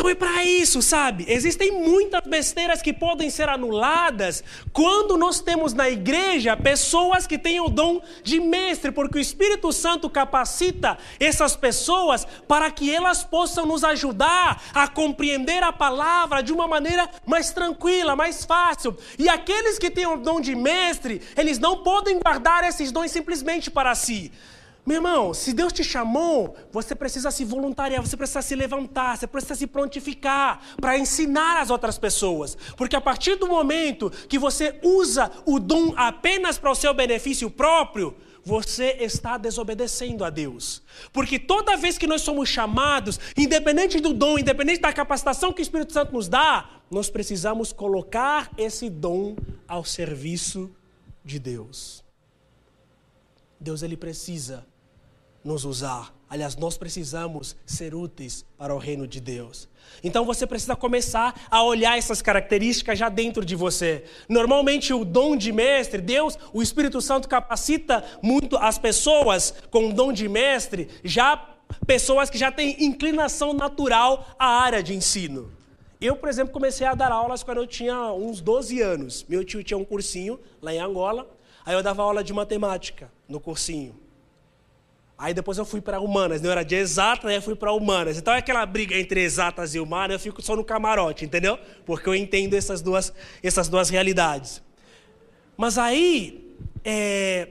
Então 0.00 0.08
é 0.08 0.14
para 0.14 0.42
isso, 0.42 0.80
sabe? 0.80 1.26
Existem 1.28 1.72
muitas 1.72 2.22
besteiras 2.26 2.80
que 2.80 2.90
podem 2.90 3.28
ser 3.28 3.50
anuladas 3.50 4.42
quando 4.72 5.18
nós 5.18 5.40
temos 5.42 5.74
na 5.74 5.90
igreja 5.90 6.56
pessoas 6.56 7.26
que 7.26 7.36
têm 7.36 7.60
o 7.60 7.68
dom 7.68 8.00
de 8.24 8.40
mestre, 8.40 8.90
porque 8.90 9.18
o 9.18 9.20
Espírito 9.20 9.70
Santo 9.70 10.08
capacita 10.08 10.96
essas 11.20 11.54
pessoas 11.54 12.26
para 12.48 12.70
que 12.70 12.90
elas 12.90 13.22
possam 13.22 13.66
nos 13.66 13.84
ajudar 13.84 14.62
a 14.72 14.88
compreender 14.88 15.62
a 15.62 15.70
palavra 15.70 16.42
de 16.42 16.50
uma 16.50 16.66
maneira 16.66 17.06
mais 17.26 17.50
tranquila, 17.50 18.16
mais 18.16 18.42
fácil. 18.46 18.96
E 19.18 19.28
aqueles 19.28 19.78
que 19.78 19.90
têm 19.90 20.06
o 20.06 20.16
dom 20.16 20.40
de 20.40 20.54
mestre, 20.54 21.20
eles 21.36 21.58
não 21.58 21.82
podem 21.82 22.18
guardar 22.18 22.64
esses 22.64 22.90
dons 22.90 23.10
simplesmente 23.10 23.70
para 23.70 23.94
si. 23.94 24.32
Meu 24.84 24.96
irmão, 24.96 25.34
se 25.34 25.52
Deus 25.52 25.72
te 25.72 25.84
chamou, 25.84 26.56
você 26.72 26.94
precisa 26.94 27.30
se 27.30 27.44
voluntariar, 27.44 28.00
você 28.00 28.16
precisa 28.16 28.40
se 28.40 28.54
levantar, 28.54 29.16
você 29.16 29.26
precisa 29.26 29.54
se 29.54 29.66
prontificar 29.66 30.60
para 30.80 30.98
ensinar 30.98 31.60
as 31.60 31.70
outras 31.70 31.98
pessoas. 31.98 32.56
Porque 32.76 32.96
a 32.96 33.00
partir 33.00 33.36
do 33.36 33.46
momento 33.46 34.10
que 34.28 34.38
você 34.38 34.80
usa 34.82 35.30
o 35.44 35.58
dom 35.58 35.92
apenas 35.96 36.58
para 36.58 36.70
o 36.70 36.74
seu 36.74 36.94
benefício 36.94 37.50
próprio, 37.50 38.16
você 38.42 38.96
está 39.00 39.36
desobedecendo 39.36 40.24
a 40.24 40.30
Deus. 40.30 40.82
Porque 41.12 41.38
toda 41.38 41.76
vez 41.76 41.98
que 41.98 42.06
nós 42.06 42.22
somos 42.22 42.48
chamados, 42.48 43.20
independente 43.36 44.00
do 44.00 44.14
dom, 44.14 44.38
independente 44.38 44.80
da 44.80 44.92
capacitação 44.92 45.52
que 45.52 45.60
o 45.60 45.62
Espírito 45.62 45.92
Santo 45.92 46.14
nos 46.14 46.26
dá, 46.26 46.68
nós 46.90 47.10
precisamos 47.10 47.70
colocar 47.72 48.50
esse 48.56 48.88
dom 48.88 49.36
ao 49.68 49.84
serviço 49.84 50.74
de 51.22 51.38
Deus. 51.38 52.02
Deus 53.60 53.82
ele 53.82 53.96
precisa 53.96 54.66
nos 55.44 55.64
usar. 55.64 56.14
Aliás, 56.28 56.54
nós 56.56 56.76
precisamos 56.76 57.56
ser 57.66 57.92
úteis 57.92 58.44
para 58.56 58.72
o 58.72 58.78
reino 58.78 59.06
de 59.06 59.20
Deus. 59.20 59.68
Então 60.04 60.24
você 60.24 60.46
precisa 60.46 60.76
começar 60.76 61.34
a 61.50 61.62
olhar 61.64 61.98
essas 61.98 62.22
características 62.22 62.96
já 62.96 63.08
dentro 63.08 63.44
de 63.44 63.56
você. 63.56 64.04
Normalmente, 64.28 64.94
o 64.94 65.04
dom 65.04 65.36
de 65.36 65.50
mestre, 65.50 66.00
Deus, 66.00 66.38
o 66.52 66.62
Espírito 66.62 67.00
Santo 67.00 67.28
capacita 67.28 68.04
muito 68.22 68.56
as 68.56 68.78
pessoas 68.78 69.52
com 69.70 69.88
o 69.88 69.92
dom 69.92 70.12
de 70.12 70.28
mestre, 70.28 70.88
já 71.02 71.36
pessoas 71.86 72.30
que 72.30 72.38
já 72.38 72.52
têm 72.52 72.84
inclinação 72.84 73.52
natural 73.52 74.28
à 74.38 74.46
área 74.46 74.82
de 74.82 74.94
ensino. 74.94 75.50
Eu, 76.00 76.16
por 76.16 76.28
exemplo, 76.28 76.52
comecei 76.52 76.86
a 76.86 76.94
dar 76.94 77.10
aulas 77.10 77.42
quando 77.42 77.58
eu 77.58 77.66
tinha 77.66 78.12
uns 78.12 78.40
12 78.40 78.80
anos. 78.80 79.26
Meu 79.28 79.44
tio 79.44 79.64
tinha 79.64 79.76
um 79.76 79.84
cursinho 79.84 80.38
lá 80.62 80.72
em 80.72 80.78
Angola, 80.78 81.28
aí 81.66 81.74
eu 81.74 81.82
dava 81.82 82.02
aula 82.02 82.22
de 82.22 82.32
matemática 82.32 83.10
no 83.28 83.40
cursinho. 83.40 83.94
Aí 85.20 85.34
depois 85.34 85.58
eu 85.58 85.66
fui 85.66 85.82
para 85.82 86.00
humanas, 86.00 86.40
né? 86.40 86.48
eu 86.48 86.52
era 86.52 86.62
de 86.62 86.74
exatas, 86.74 87.26
aí 87.26 87.36
eu 87.36 87.42
fui 87.42 87.54
para 87.54 87.70
humanas. 87.70 88.16
Então 88.16 88.32
é 88.32 88.38
aquela 88.38 88.64
briga 88.64 88.98
entre 88.98 89.20
exatas 89.20 89.74
e 89.74 89.78
humanas, 89.78 90.14
eu 90.14 90.18
fico 90.18 90.40
só 90.40 90.56
no 90.56 90.64
camarote, 90.64 91.26
entendeu? 91.26 91.58
Porque 91.84 92.08
eu 92.08 92.14
entendo 92.14 92.54
essas 92.54 92.80
duas, 92.80 93.12
essas 93.42 93.68
duas 93.68 93.90
realidades. 93.90 94.62
Mas 95.58 95.76
aí, 95.76 96.56
é... 96.82 97.48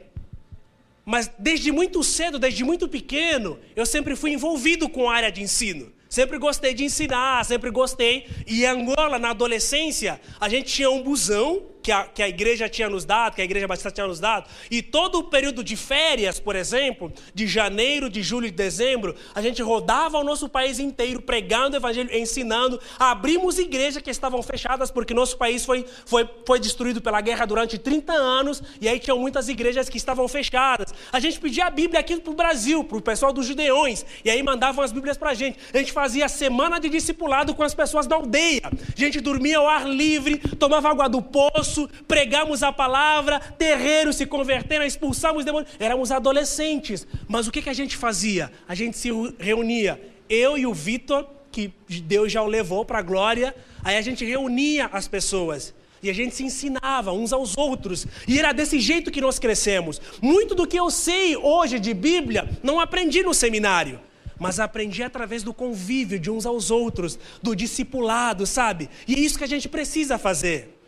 mas 1.06 1.30
desde 1.38 1.72
muito 1.72 2.04
cedo, 2.04 2.40
desde 2.40 2.64
muito 2.64 2.90
pequeno, 2.90 3.60
eu 3.76 3.86
sempre 3.86 4.16
fui 4.16 4.32
envolvido 4.32 4.90
com 4.90 5.08
a 5.08 5.14
área 5.14 5.32
de 5.32 5.44
ensino. 5.44 5.94
Sempre 6.10 6.40
gostei 6.40 6.74
de 6.74 6.84
ensinar, 6.84 7.46
sempre 7.46 7.70
gostei. 7.70 8.28
E 8.48 8.64
em 8.64 8.66
Angola, 8.66 9.20
na 9.20 9.30
adolescência, 9.30 10.20
a 10.40 10.50
gente 10.50 10.74
tinha 10.74 10.90
um 10.90 11.04
busão 11.04 11.62
que 11.90 11.92
a, 11.92 12.04
que 12.04 12.22
a 12.22 12.30
igreja 12.30 12.70
tinha 12.70 12.88
nos 12.88 13.04
dado, 13.04 13.34
que 13.34 13.42
a 13.42 13.44
igreja 13.44 13.68
batista 13.68 13.90
tinha 13.90 14.06
nos 14.06 14.20
dado, 14.20 14.48
e 14.70 14.80
todo 14.80 15.18
o 15.18 15.24
período 15.24 15.64
de 15.64 15.76
férias, 15.76 16.40
por 16.40 16.56
exemplo, 16.56 17.12
de 17.34 17.48
janeiro, 17.48 18.12
de 18.12 18.22
julho 18.22 18.46
e 18.46 18.52
de 18.52 18.58
dezembro, 18.58 19.16
a 19.34 19.42
gente 19.42 19.60
rodava 19.64 20.20
o 20.20 20.24
nosso 20.24 20.48
país 20.48 20.78
inteiro 20.78 21.20
pregando 21.20 21.76
o 21.76 21.80
evangelho, 21.80 22.16
ensinando, 22.16 22.80
abrimos 23.00 23.58
igrejas 23.58 24.04
que 24.04 24.12
estavam 24.12 24.44
fechadas, 24.44 24.92
porque 24.92 25.16
nosso 25.16 25.36
país 25.36 25.66
foi, 25.66 25.84
foi, 26.06 26.30
foi 26.46 26.60
destruído 26.60 27.02
pela 27.02 27.22
guerra 27.22 27.48
durante 27.48 27.80
30 27.80 28.14
anos, 28.14 28.62
e 28.80 28.88
aí 28.88 29.00
tinham 29.00 29.18
muitas 29.18 29.50
igrejas 29.50 29.90
que 29.90 29.98
estavam 29.98 30.28
fechadas. 30.28 30.94
A 31.12 31.20
gente 31.20 31.40
pedia 31.40 31.66
a 31.66 31.72
Bíblia 31.72 32.02
aqui 32.02 32.18
para 32.18 32.32
o 32.32 32.36
Brasil, 32.36 32.84
para 32.84 32.98
o 32.98 33.02
pessoal 33.02 33.34
dos 33.34 33.48
judeões, 33.48 34.06
e 34.24 34.30
aí 34.30 34.44
mandavam 34.44 34.84
as 34.84 34.92
Bíblias 34.92 35.18
para 35.18 35.32
a 35.32 35.34
gente. 35.34 35.58
A 35.74 35.78
gente 35.80 35.92
fazia 35.92 36.30
semana 36.30 36.80
de 36.80 36.88
discipulado 36.88 37.56
com 37.56 37.64
as 37.64 37.74
pessoas 37.74 38.06
da 38.06 38.16
aldeia. 38.16 38.62
A 38.66 39.00
gente 39.00 39.20
dormia 39.20 39.58
ao 39.58 39.68
ar 39.68 39.90
livre, 39.90 40.38
tomava 40.38 40.88
água 40.88 41.10
do 41.10 41.20
poço, 41.20 41.79
pregamos 42.08 42.64
a 42.64 42.72
palavra, 42.72 43.40
terreiros 43.40 44.16
se 44.16 44.26
converteram, 44.26 44.86
expulsamos 44.86 45.46
demônios. 45.46 45.72
Éramos 45.80 46.12
adolescentes. 46.12 47.08
Mas 47.28 47.48
o 47.48 47.52
que, 47.52 47.62
que 47.62 47.70
a 47.70 47.74
gente 47.74 47.96
fazia? 47.96 48.52
A 48.68 48.76
gente 48.76 48.98
se 48.98 49.10
reunia, 49.40 50.02
eu 50.30 50.58
e 50.58 50.66
o 50.66 50.74
Vitor, 50.74 51.28
que 51.52 51.74
Deus 52.04 52.32
já 52.32 52.42
o 52.42 52.48
levou 52.48 52.86
para 52.86 53.00
a 53.00 53.02
glória, 53.02 53.56
aí 53.84 53.98
a 53.98 54.02
gente 54.02 54.24
reunia 54.26 54.90
as 54.92 55.08
pessoas. 55.08 55.74
E 56.02 56.10
a 56.10 56.14
gente 56.14 56.34
se 56.34 56.44
ensinava 56.44 57.12
uns 57.12 57.34
aos 57.34 57.58
outros. 57.58 58.08
E 58.28 58.40
era 58.40 58.54
desse 58.54 58.80
jeito 58.80 59.12
que 59.12 59.20
nós 59.20 59.38
crescemos. 59.38 60.02
Muito 60.22 60.56
do 60.56 60.66
que 60.66 60.80
eu 60.80 60.90
sei 60.90 61.36
hoje 61.36 61.80
de 61.80 61.94
Bíblia, 61.94 62.50
não 62.64 62.80
aprendi 62.80 63.22
no 63.22 63.34
seminário. 63.34 64.00
Mas 64.40 64.60
aprendi 64.60 65.04
através 65.04 65.44
do 65.44 65.54
convívio 65.54 66.18
de 66.18 66.32
uns 66.32 66.46
aos 66.46 66.72
outros, 66.72 67.20
do 67.44 67.54
discipulado, 67.54 68.46
sabe? 68.46 68.90
E 69.06 69.16
é 69.16 69.20
isso 69.20 69.38
que 69.38 69.44
a 69.44 69.48
gente 69.48 69.68
precisa 69.68 70.18
fazer. 70.18 70.79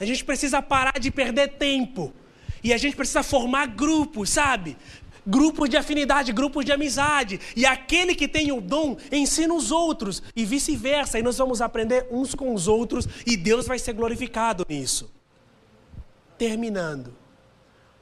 A 0.00 0.06
gente 0.06 0.24
precisa 0.24 0.62
parar 0.62 0.98
de 0.98 1.10
perder 1.10 1.48
tempo. 1.58 2.12
E 2.64 2.72
a 2.72 2.78
gente 2.78 2.96
precisa 2.96 3.22
formar 3.22 3.66
grupos, 3.66 4.30
sabe? 4.30 4.76
Grupos 5.26 5.68
de 5.68 5.76
afinidade, 5.76 6.32
grupos 6.32 6.64
de 6.64 6.72
amizade. 6.72 7.38
E 7.54 7.66
aquele 7.66 8.14
que 8.14 8.26
tem 8.26 8.50
o 8.50 8.60
dom 8.60 8.96
ensina 9.12 9.52
os 9.52 9.70
outros. 9.70 10.22
E 10.34 10.44
vice-versa. 10.46 11.18
E 11.18 11.22
nós 11.22 11.36
vamos 11.36 11.60
aprender 11.60 12.08
uns 12.10 12.34
com 12.34 12.54
os 12.54 12.66
outros. 12.66 13.06
E 13.26 13.36
Deus 13.36 13.66
vai 13.66 13.78
ser 13.78 13.92
glorificado 13.92 14.64
nisso. 14.66 15.12
Terminando. 16.38 17.19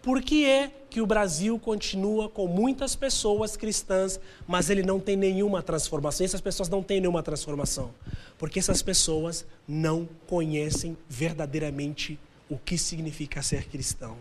Por 0.03 0.23
que 0.23 0.45
é 0.45 0.71
que 0.89 1.01
o 1.01 1.07
Brasil 1.07 1.59
continua 1.59 2.29
com 2.29 2.47
muitas 2.47 2.95
pessoas 2.95 3.57
cristãs, 3.57 4.19
mas 4.47 4.71
ele 4.71 4.83
não 4.83 5.01
tem 5.01 5.17
nenhuma 5.17 5.63
transformação? 5.63 6.25
Essas 6.25 6.41
pessoas 6.41 6.69
não 6.69 6.83
têm 6.83 7.01
nenhuma 7.01 7.23
transformação. 7.23 7.93
Porque 8.39 8.59
essas 8.59 8.81
pessoas 8.81 9.45
não 9.67 10.09
conhecem 10.27 10.97
verdadeiramente 11.09 12.19
o 12.49 12.57
que 12.57 12.79
significa 12.79 13.43
ser 13.43 13.67
cristão. 13.67 14.17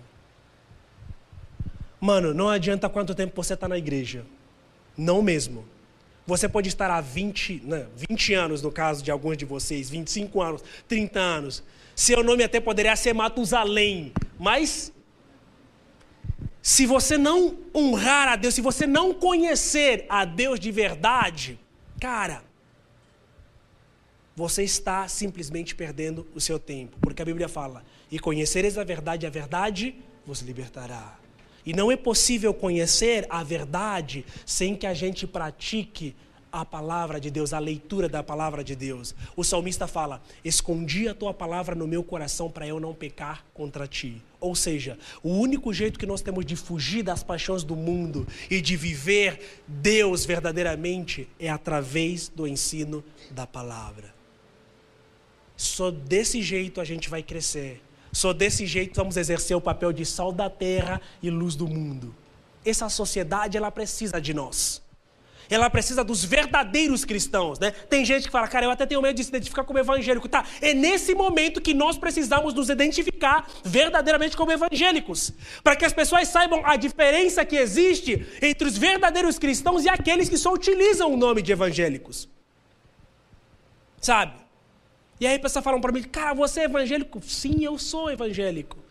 Mano, 2.00 2.34
não 2.34 2.50
adianta 2.50 2.90
quanto 2.90 3.16
tempo 3.16 3.42
você 3.42 3.54
está 3.54 3.68
na 3.68 3.78
igreja. 3.78 4.26
Não 4.98 5.22
mesmo. 5.22 5.66
Você 6.26 6.50
pode 6.50 6.68
estar 6.68 6.92
há 6.92 7.00
20, 7.00 7.62
né, 7.64 7.88
20 8.10 8.34
anos, 8.34 8.62
no 8.62 8.72
caso 8.72 9.02
de 9.02 9.10
alguns 9.10 9.38
de 9.38 9.46
vocês, 9.46 9.90
25 9.90 10.42
anos, 10.42 10.64
30 10.88 11.20
anos. 11.20 11.64
Seu 11.96 12.22
nome 12.24 12.44
até 12.44 12.60
poderia 12.60 12.96
ser 12.96 13.14
Matusalém, 13.14 14.12
mas 14.38 14.92
se 16.68 16.86
você 16.86 17.18
não 17.18 17.58
honrar 17.74 18.28
a 18.28 18.36
Deus, 18.36 18.54
se 18.54 18.60
você 18.60 18.86
não 18.86 19.14
conhecer 19.14 20.06
a 20.10 20.26
Deus 20.26 20.60
de 20.60 20.70
verdade, 20.70 21.58
cara, 21.98 22.44
você 24.36 24.64
está 24.64 25.08
simplesmente 25.08 25.74
perdendo 25.74 26.28
o 26.36 26.42
seu 26.42 26.60
tempo. 26.60 26.98
Porque 27.00 27.22
a 27.22 27.26
Bíblia 27.26 27.48
fala: 27.48 27.86
e 28.12 28.20
conhecereis 28.20 28.78
a 28.78 28.84
verdade, 28.84 29.26
a 29.26 29.30
verdade 29.30 29.96
vos 30.26 30.42
libertará. 30.42 31.18
E 31.66 31.72
não 31.72 31.90
é 31.90 31.96
possível 31.96 32.54
conhecer 32.54 33.26
a 33.30 33.46
verdade 33.46 34.26
sem 34.46 34.76
que 34.76 34.86
a 34.86 34.94
gente 34.94 35.26
pratique 35.26 36.14
a 36.52 36.66
palavra 36.66 37.20
de 37.20 37.30
Deus, 37.30 37.54
a 37.54 37.60
leitura 37.60 38.08
da 38.08 38.24
palavra 38.24 38.64
de 38.64 38.76
Deus. 38.76 39.16
O 39.36 39.44
salmista 39.44 39.88
fala: 39.88 40.22
Escondi 40.44 41.08
a 41.08 41.14
tua 41.14 41.34
palavra 41.34 41.76
no 41.76 41.88
meu 41.88 42.04
coração 42.04 42.50
para 42.50 42.68
eu 42.68 42.80
não 42.80 42.94
pecar 42.94 43.46
contra 43.54 43.88
ti. 43.88 44.22
Ou 44.40 44.56
seja, 44.56 44.98
o 45.24 45.30
único 45.30 45.74
jeito 45.74 45.98
que 45.98 46.06
nós 46.06 46.22
temos 46.22 46.46
de 46.46 46.56
fugir 46.56 47.04
das 47.04 47.24
paixões 47.24 47.64
do 47.64 47.76
mundo 47.76 48.28
e 48.50 48.62
de 48.62 48.78
viver 48.78 49.62
Deus 49.68 50.26
verdadeiramente 50.26 51.28
é 51.40 51.50
através 51.50 52.30
do 52.30 52.48
ensino 52.48 53.04
da 53.32 53.48
palavra. 53.48 54.14
Só 55.56 55.90
desse 55.90 56.42
jeito 56.42 56.80
a 56.80 56.86
gente 56.86 57.10
vai 57.10 57.24
crescer. 57.24 57.82
Só 58.12 58.32
desse 58.32 58.66
jeito 58.66 58.96
vamos 58.96 59.18
exercer 59.18 59.58
o 59.58 59.62
papel 59.62 59.92
de 59.92 60.06
sal 60.06 60.32
da 60.32 60.50
terra 60.50 61.02
e 61.22 61.30
luz 61.30 61.56
do 61.56 61.68
mundo. 61.68 62.16
Essa 62.64 62.90
sociedade 62.90 63.58
ela 63.58 63.72
precisa 63.72 64.22
de 64.22 64.34
nós. 64.34 64.82
Ela 65.50 65.70
precisa 65.70 66.04
dos 66.04 66.24
verdadeiros 66.24 67.06
cristãos, 67.06 67.60
né? 67.60 67.72
Tem 67.72 68.04
gente 68.04 68.26
que 68.26 68.32
fala, 68.32 68.48
cara, 68.48 68.66
eu 68.66 68.72
até 68.72 68.86
tenho 68.86 69.02
medo 69.02 69.16
de 69.16 69.24
se 69.24 69.30
identificar 69.30 69.64
como 69.64 69.80
evangélico. 69.80 70.28
Tá, 70.28 70.46
é 70.62 70.74
nesse 70.74 71.16
momento 71.16 71.62
que 71.62 71.74
nós 71.74 71.98
precisamos 71.98 72.54
nos 72.54 72.70
identificar 72.70 73.48
verdadeiramente 73.64 74.36
como 74.36 74.52
evangélicos. 74.52 75.34
Para 75.64 75.76
que 75.76 75.86
as 75.86 75.94
pessoas 75.94 76.28
saibam 76.28 76.62
a 76.66 76.76
diferença 76.76 77.46
que 77.46 77.56
existe 77.56 78.26
entre 78.42 78.68
os 78.68 78.78
verdadeiros 78.78 79.40
cristãos 79.40 79.86
e 79.86 79.90
aqueles 79.90 80.30
que 80.30 80.38
só 80.38 80.54
utilizam 80.54 81.14
o 81.14 81.18
nome 81.18 81.42
de 81.42 81.52
evangélicos. 81.52 82.28
Sabe? 84.02 84.34
E 85.20 85.26
aí 85.26 85.36
a 85.36 85.40
pessoa 85.40 85.64
fala 85.64 85.80
para 85.80 85.92
mim, 85.92 86.04
cara, 86.04 86.34
você 86.34 86.62
é 86.62 86.64
evangélico? 86.66 87.22
Sim, 87.22 87.64
eu 87.64 87.78
sou 87.78 88.12
evangélico. 88.12 88.87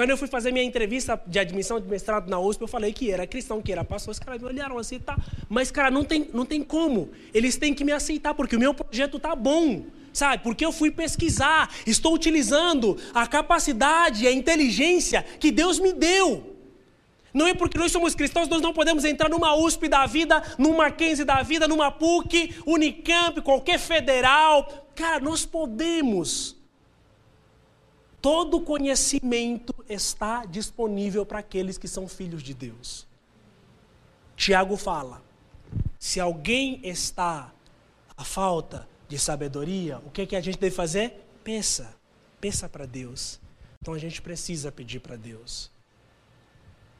Quando 0.00 0.08
eu 0.08 0.16
fui 0.16 0.28
fazer 0.28 0.50
minha 0.50 0.64
entrevista 0.64 1.20
de 1.26 1.38
admissão 1.38 1.78
de 1.78 1.86
mestrado 1.86 2.30
na 2.30 2.40
USP, 2.40 2.62
eu 2.62 2.66
falei 2.66 2.90
que 2.90 3.10
era 3.10 3.26
cristão, 3.26 3.60
que 3.60 3.70
era 3.70 3.84
pastor. 3.84 4.12
Os 4.12 4.18
caras 4.18 4.40
me 4.40 4.48
olharam 4.48 4.78
assim, 4.78 4.98
tá. 4.98 5.14
Mas, 5.46 5.70
cara, 5.70 5.90
não 5.90 6.02
tem, 6.02 6.26
não 6.32 6.46
tem 6.46 6.62
como. 6.62 7.10
Eles 7.34 7.58
têm 7.58 7.74
que 7.74 7.84
me 7.84 7.92
aceitar, 7.92 8.32
porque 8.32 8.56
o 8.56 8.58
meu 8.58 8.72
projeto 8.72 9.18
tá 9.18 9.36
bom. 9.36 9.84
Sabe? 10.10 10.42
Porque 10.42 10.64
eu 10.64 10.72
fui 10.72 10.90
pesquisar. 10.90 11.70
Estou 11.86 12.14
utilizando 12.14 12.96
a 13.12 13.26
capacidade, 13.26 14.26
a 14.26 14.32
inteligência 14.32 15.22
que 15.38 15.50
Deus 15.50 15.78
me 15.78 15.92
deu. 15.92 16.56
Não 17.34 17.46
é 17.46 17.52
porque 17.52 17.76
nós 17.76 17.92
somos 17.92 18.14
cristãos, 18.14 18.48
nós 18.48 18.62
não 18.62 18.72
podemos 18.72 19.04
entrar 19.04 19.28
numa 19.28 19.54
USP 19.54 19.86
da 19.86 20.06
vida, 20.06 20.42
numa 20.56 20.84
Mackenzie 20.84 21.26
da 21.26 21.42
vida, 21.42 21.68
numa 21.68 21.90
PUC, 21.90 22.54
Unicamp, 22.64 23.42
qualquer 23.42 23.78
federal. 23.78 24.88
Cara, 24.94 25.20
nós 25.20 25.44
podemos. 25.44 26.58
Todo 28.20 28.60
conhecimento 28.60 29.74
está 29.88 30.44
disponível 30.44 31.24
para 31.24 31.38
aqueles 31.38 31.78
que 31.78 31.88
são 31.88 32.06
filhos 32.06 32.42
de 32.42 32.52
Deus. 32.52 33.06
Tiago 34.36 34.76
fala: 34.76 35.22
se 35.98 36.20
alguém 36.20 36.80
está 36.82 37.52
à 38.16 38.24
falta 38.24 38.88
de 39.08 39.18
sabedoria, 39.18 39.98
o 40.06 40.10
que, 40.10 40.22
é 40.22 40.26
que 40.26 40.36
a 40.36 40.40
gente 40.40 40.58
deve 40.58 40.74
fazer? 40.74 41.26
Peça, 41.42 41.94
peça 42.40 42.68
para 42.68 42.84
Deus. 42.84 43.40
Então 43.80 43.94
a 43.94 43.98
gente 43.98 44.20
precisa 44.20 44.70
pedir 44.70 45.00
para 45.00 45.16
Deus. 45.16 45.70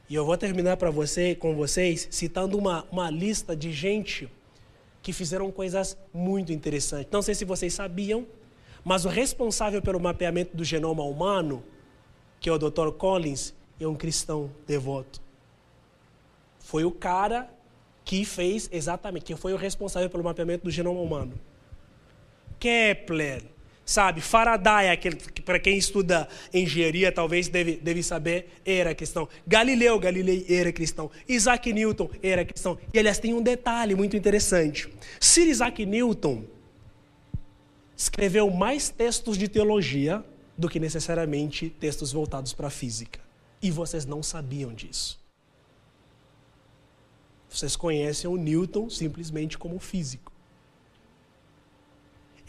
E 0.09 0.15
eu 0.15 0.25
vou 0.25 0.35
terminar 0.35 0.77
para 0.77 0.89
você, 0.89 1.35
com 1.35 1.55
vocês, 1.55 2.07
citando 2.11 2.57
uma, 2.57 2.85
uma 2.91 3.09
lista 3.09 3.55
de 3.55 3.71
gente 3.71 4.29
que 5.01 5.13
fizeram 5.13 5.51
coisas 5.51 5.97
muito 6.13 6.51
interessantes. 6.51 7.11
Não 7.11 7.21
sei 7.21 7.33
se 7.33 7.45
vocês 7.45 7.73
sabiam, 7.73 8.27
mas 8.83 9.05
o 9.05 9.09
responsável 9.09 9.81
pelo 9.81 9.99
mapeamento 9.99 10.55
do 10.55 10.63
genoma 10.63 11.03
humano, 11.03 11.63
que 12.39 12.49
é 12.49 12.51
o 12.51 12.57
Dr. 12.57 12.91
Collins, 12.97 13.53
é 13.79 13.87
um 13.87 13.95
cristão 13.95 14.51
devoto. 14.67 15.21
Foi 16.59 16.83
o 16.83 16.91
cara 16.91 17.49
que 18.03 18.25
fez 18.25 18.69
exatamente, 18.71 19.25
que 19.25 19.35
foi 19.35 19.53
o 19.53 19.57
responsável 19.57 20.09
pelo 20.09 20.23
mapeamento 20.23 20.63
do 20.63 20.71
genoma 20.71 20.99
humano. 20.99 21.33
Kepler, 22.59 23.43
sabe? 23.85 24.21
Faraday, 24.21 24.89
aquele 24.89 25.15
que 25.15 25.41
para 25.41 25.59
quem 25.59 25.77
estuda 25.77 26.27
engenharia 26.53 27.11
talvez 27.11 27.47
deve, 27.47 27.77
deve 27.77 28.03
saber, 28.03 28.49
era 28.65 28.93
cristão. 28.95 29.27
Galileu 29.47 29.99
Galilei 29.99 30.45
era 30.49 30.71
cristão. 30.71 31.09
Isaac 31.27 31.71
Newton 31.73 32.09
era 32.21 32.45
cristão. 32.45 32.77
E 32.93 32.99
aliás, 32.99 33.19
tem 33.19 33.33
um 33.33 33.41
detalhe 33.41 33.95
muito 33.95 34.15
interessante. 34.15 34.87
Sir 35.19 35.47
Isaac 35.47 35.85
Newton 35.85 36.43
escreveu 38.01 38.49
mais 38.49 38.89
textos 38.89 39.37
de 39.37 39.47
teologia 39.47 40.25
do 40.57 40.67
que 40.67 40.79
necessariamente 40.79 41.69
textos 41.69 42.11
voltados 42.11 42.51
para 42.51 42.67
a 42.67 42.71
física. 42.71 43.19
E 43.61 43.69
vocês 43.69 44.07
não 44.07 44.23
sabiam 44.23 44.73
disso. 44.73 45.19
Vocês 47.47 47.75
conhecem 47.75 48.27
o 48.27 48.37
Newton 48.37 48.89
simplesmente 48.89 49.55
como 49.55 49.77
físico. 49.77 50.31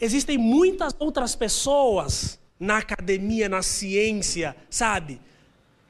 Existem 0.01 0.39
muitas 0.39 0.95
outras 0.97 1.35
pessoas 1.35 2.39
na 2.59 2.79
academia, 2.79 3.47
na 3.47 3.61
ciência, 3.61 4.55
sabe, 4.71 5.21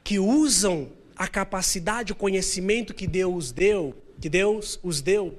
que 0.02 0.18
usam 0.18 0.92
a 1.16 1.26
capacidade, 1.26 2.12
o 2.12 2.16
conhecimento 2.16 2.92
que 2.92 3.06
Deus 3.06 3.50
deu, 3.50 3.94
que 4.20 4.28
Deus 4.28 4.78
os 4.82 5.00
deu 5.00 5.38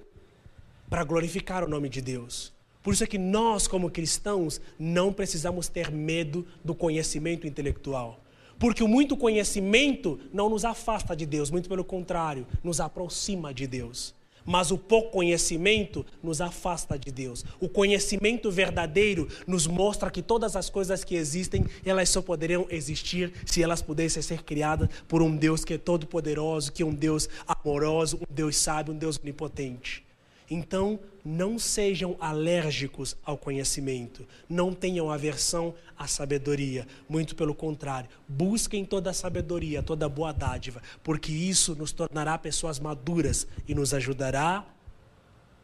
para 0.89 1.03
glorificar 1.03 1.63
o 1.63 1.67
nome 1.67 1.89
de 1.89 2.01
Deus. 2.01 2.54
Por 2.85 2.93
isso 2.93 3.03
é 3.03 3.07
que 3.07 3.17
nós, 3.17 3.67
como 3.67 3.89
cristãos, 3.89 4.61
não 4.77 5.11
precisamos 5.11 5.67
ter 5.67 5.89
medo 5.89 6.45
do 6.63 6.75
conhecimento 6.75 7.47
intelectual. 7.47 8.19
Porque 8.59 8.83
o 8.83 8.87
muito 8.87 9.17
conhecimento 9.17 10.19
não 10.31 10.49
nos 10.49 10.63
afasta 10.63 11.15
de 11.15 11.25
Deus, 11.25 11.49
muito 11.49 11.67
pelo 11.67 11.83
contrário, 11.83 12.45
nos 12.63 12.79
aproxima 12.79 13.51
de 13.51 13.65
Deus. 13.65 14.13
Mas 14.45 14.69
o 14.69 14.77
pouco 14.77 15.09
conhecimento 15.09 16.05
nos 16.21 16.39
afasta 16.41 16.95
de 16.95 17.11
Deus. 17.11 17.43
O 17.59 17.67
conhecimento 17.67 18.51
verdadeiro 18.51 19.27
nos 19.47 19.65
mostra 19.65 20.11
que 20.11 20.21
todas 20.21 20.55
as 20.55 20.69
coisas 20.69 21.03
que 21.03 21.15
existem, 21.15 21.65
elas 21.83 22.09
só 22.09 22.21
poderiam 22.21 22.67
existir 22.69 23.33
se 23.47 23.63
elas 23.63 23.81
pudessem 23.81 24.21
ser 24.21 24.43
criadas 24.43 24.89
por 25.07 25.23
um 25.23 25.35
Deus 25.35 25.65
que 25.65 25.73
é 25.73 25.77
todo 25.79 26.05
poderoso, 26.05 26.71
que 26.71 26.83
é 26.83 26.85
um 26.85 26.93
Deus 26.93 27.27
amoroso, 27.47 28.17
um 28.17 28.31
Deus 28.31 28.55
sábio, 28.57 28.93
um 28.93 28.97
Deus 28.97 29.17
onipotente. 29.17 30.05
Então, 30.49 30.99
não 31.23 31.57
sejam 31.57 32.15
alérgicos 32.19 33.17
ao 33.23 33.35
conhecimento, 33.35 34.27
não 34.47 34.73
tenham 34.73 35.09
aversão 35.09 35.73
à 35.97 36.07
sabedoria, 36.07 36.87
muito 37.09 37.35
pelo 37.35 37.55
contrário, 37.55 38.09
busquem 38.27 38.85
toda 38.85 39.09
a 39.09 39.13
sabedoria, 39.13 39.81
toda 39.81 40.05
a 40.05 40.09
boa 40.09 40.31
dádiva, 40.31 40.81
porque 41.03 41.31
isso 41.31 41.75
nos 41.75 41.91
tornará 41.91 42.37
pessoas 42.37 42.79
maduras 42.79 43.47
e 43.67 43.73
nos 43.73 43.93
ajudará 43.93 44.65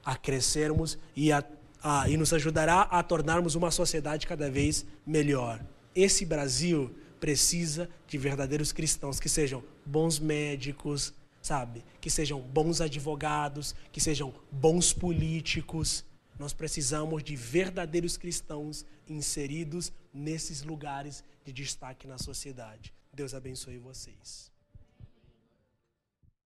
a 0.03 0.15
crescermos 0.15 0.97
e, 1.15 1.31
a, 1.31 1.43
a, 1.83 2.09
e 2.09 2.17
nos 2.17 2.33
ajudará 2.33 2.81
a 2.81 3.03
tornarmos 3.03 3.53
uma 3.53 3.69
sociedade 3.69 4.25
cada 4.25 4.49
vez 4.49 4.83
melhor. 5.05 5.63
Esse 5.95 6.25
Brasil 6.25 6.89
precisa 7.19 7.87
de 8.07 8.17
verdadeiros 8.17 8.71
cristãos 8.71 9.19
que 9.19 9.29
sejam 9.29 9.63
bons 9.85 10.17
médicos, 10.17 11.13
sabe? 11.41 11.83
Que 11.99 12.09
sejam 12.09 12.41
bons 12.41 12.81
advogados, 12.81 13.75
que 13.91 13.99
sejam 13.99 14.33
bons 14.51 14.93
políticos. 14.93 16.05
Nós 16.37 16.53
precisamos 16.53 17.23
de 17.23 17.35
verdadeiros 17.35 18.17
cristãos 18.17 18.85
inseridos 19.07 19.91
nesses 20.13 20.63
lugares 20.63 21.23
de 21.43 21.51
destaque 21.51 22.07
na 22.07 22.17
sociedade. 22.17 22.93
Deus 23.13 23.33
abençoe 23.33 23.77
vocês. 23.77 24.50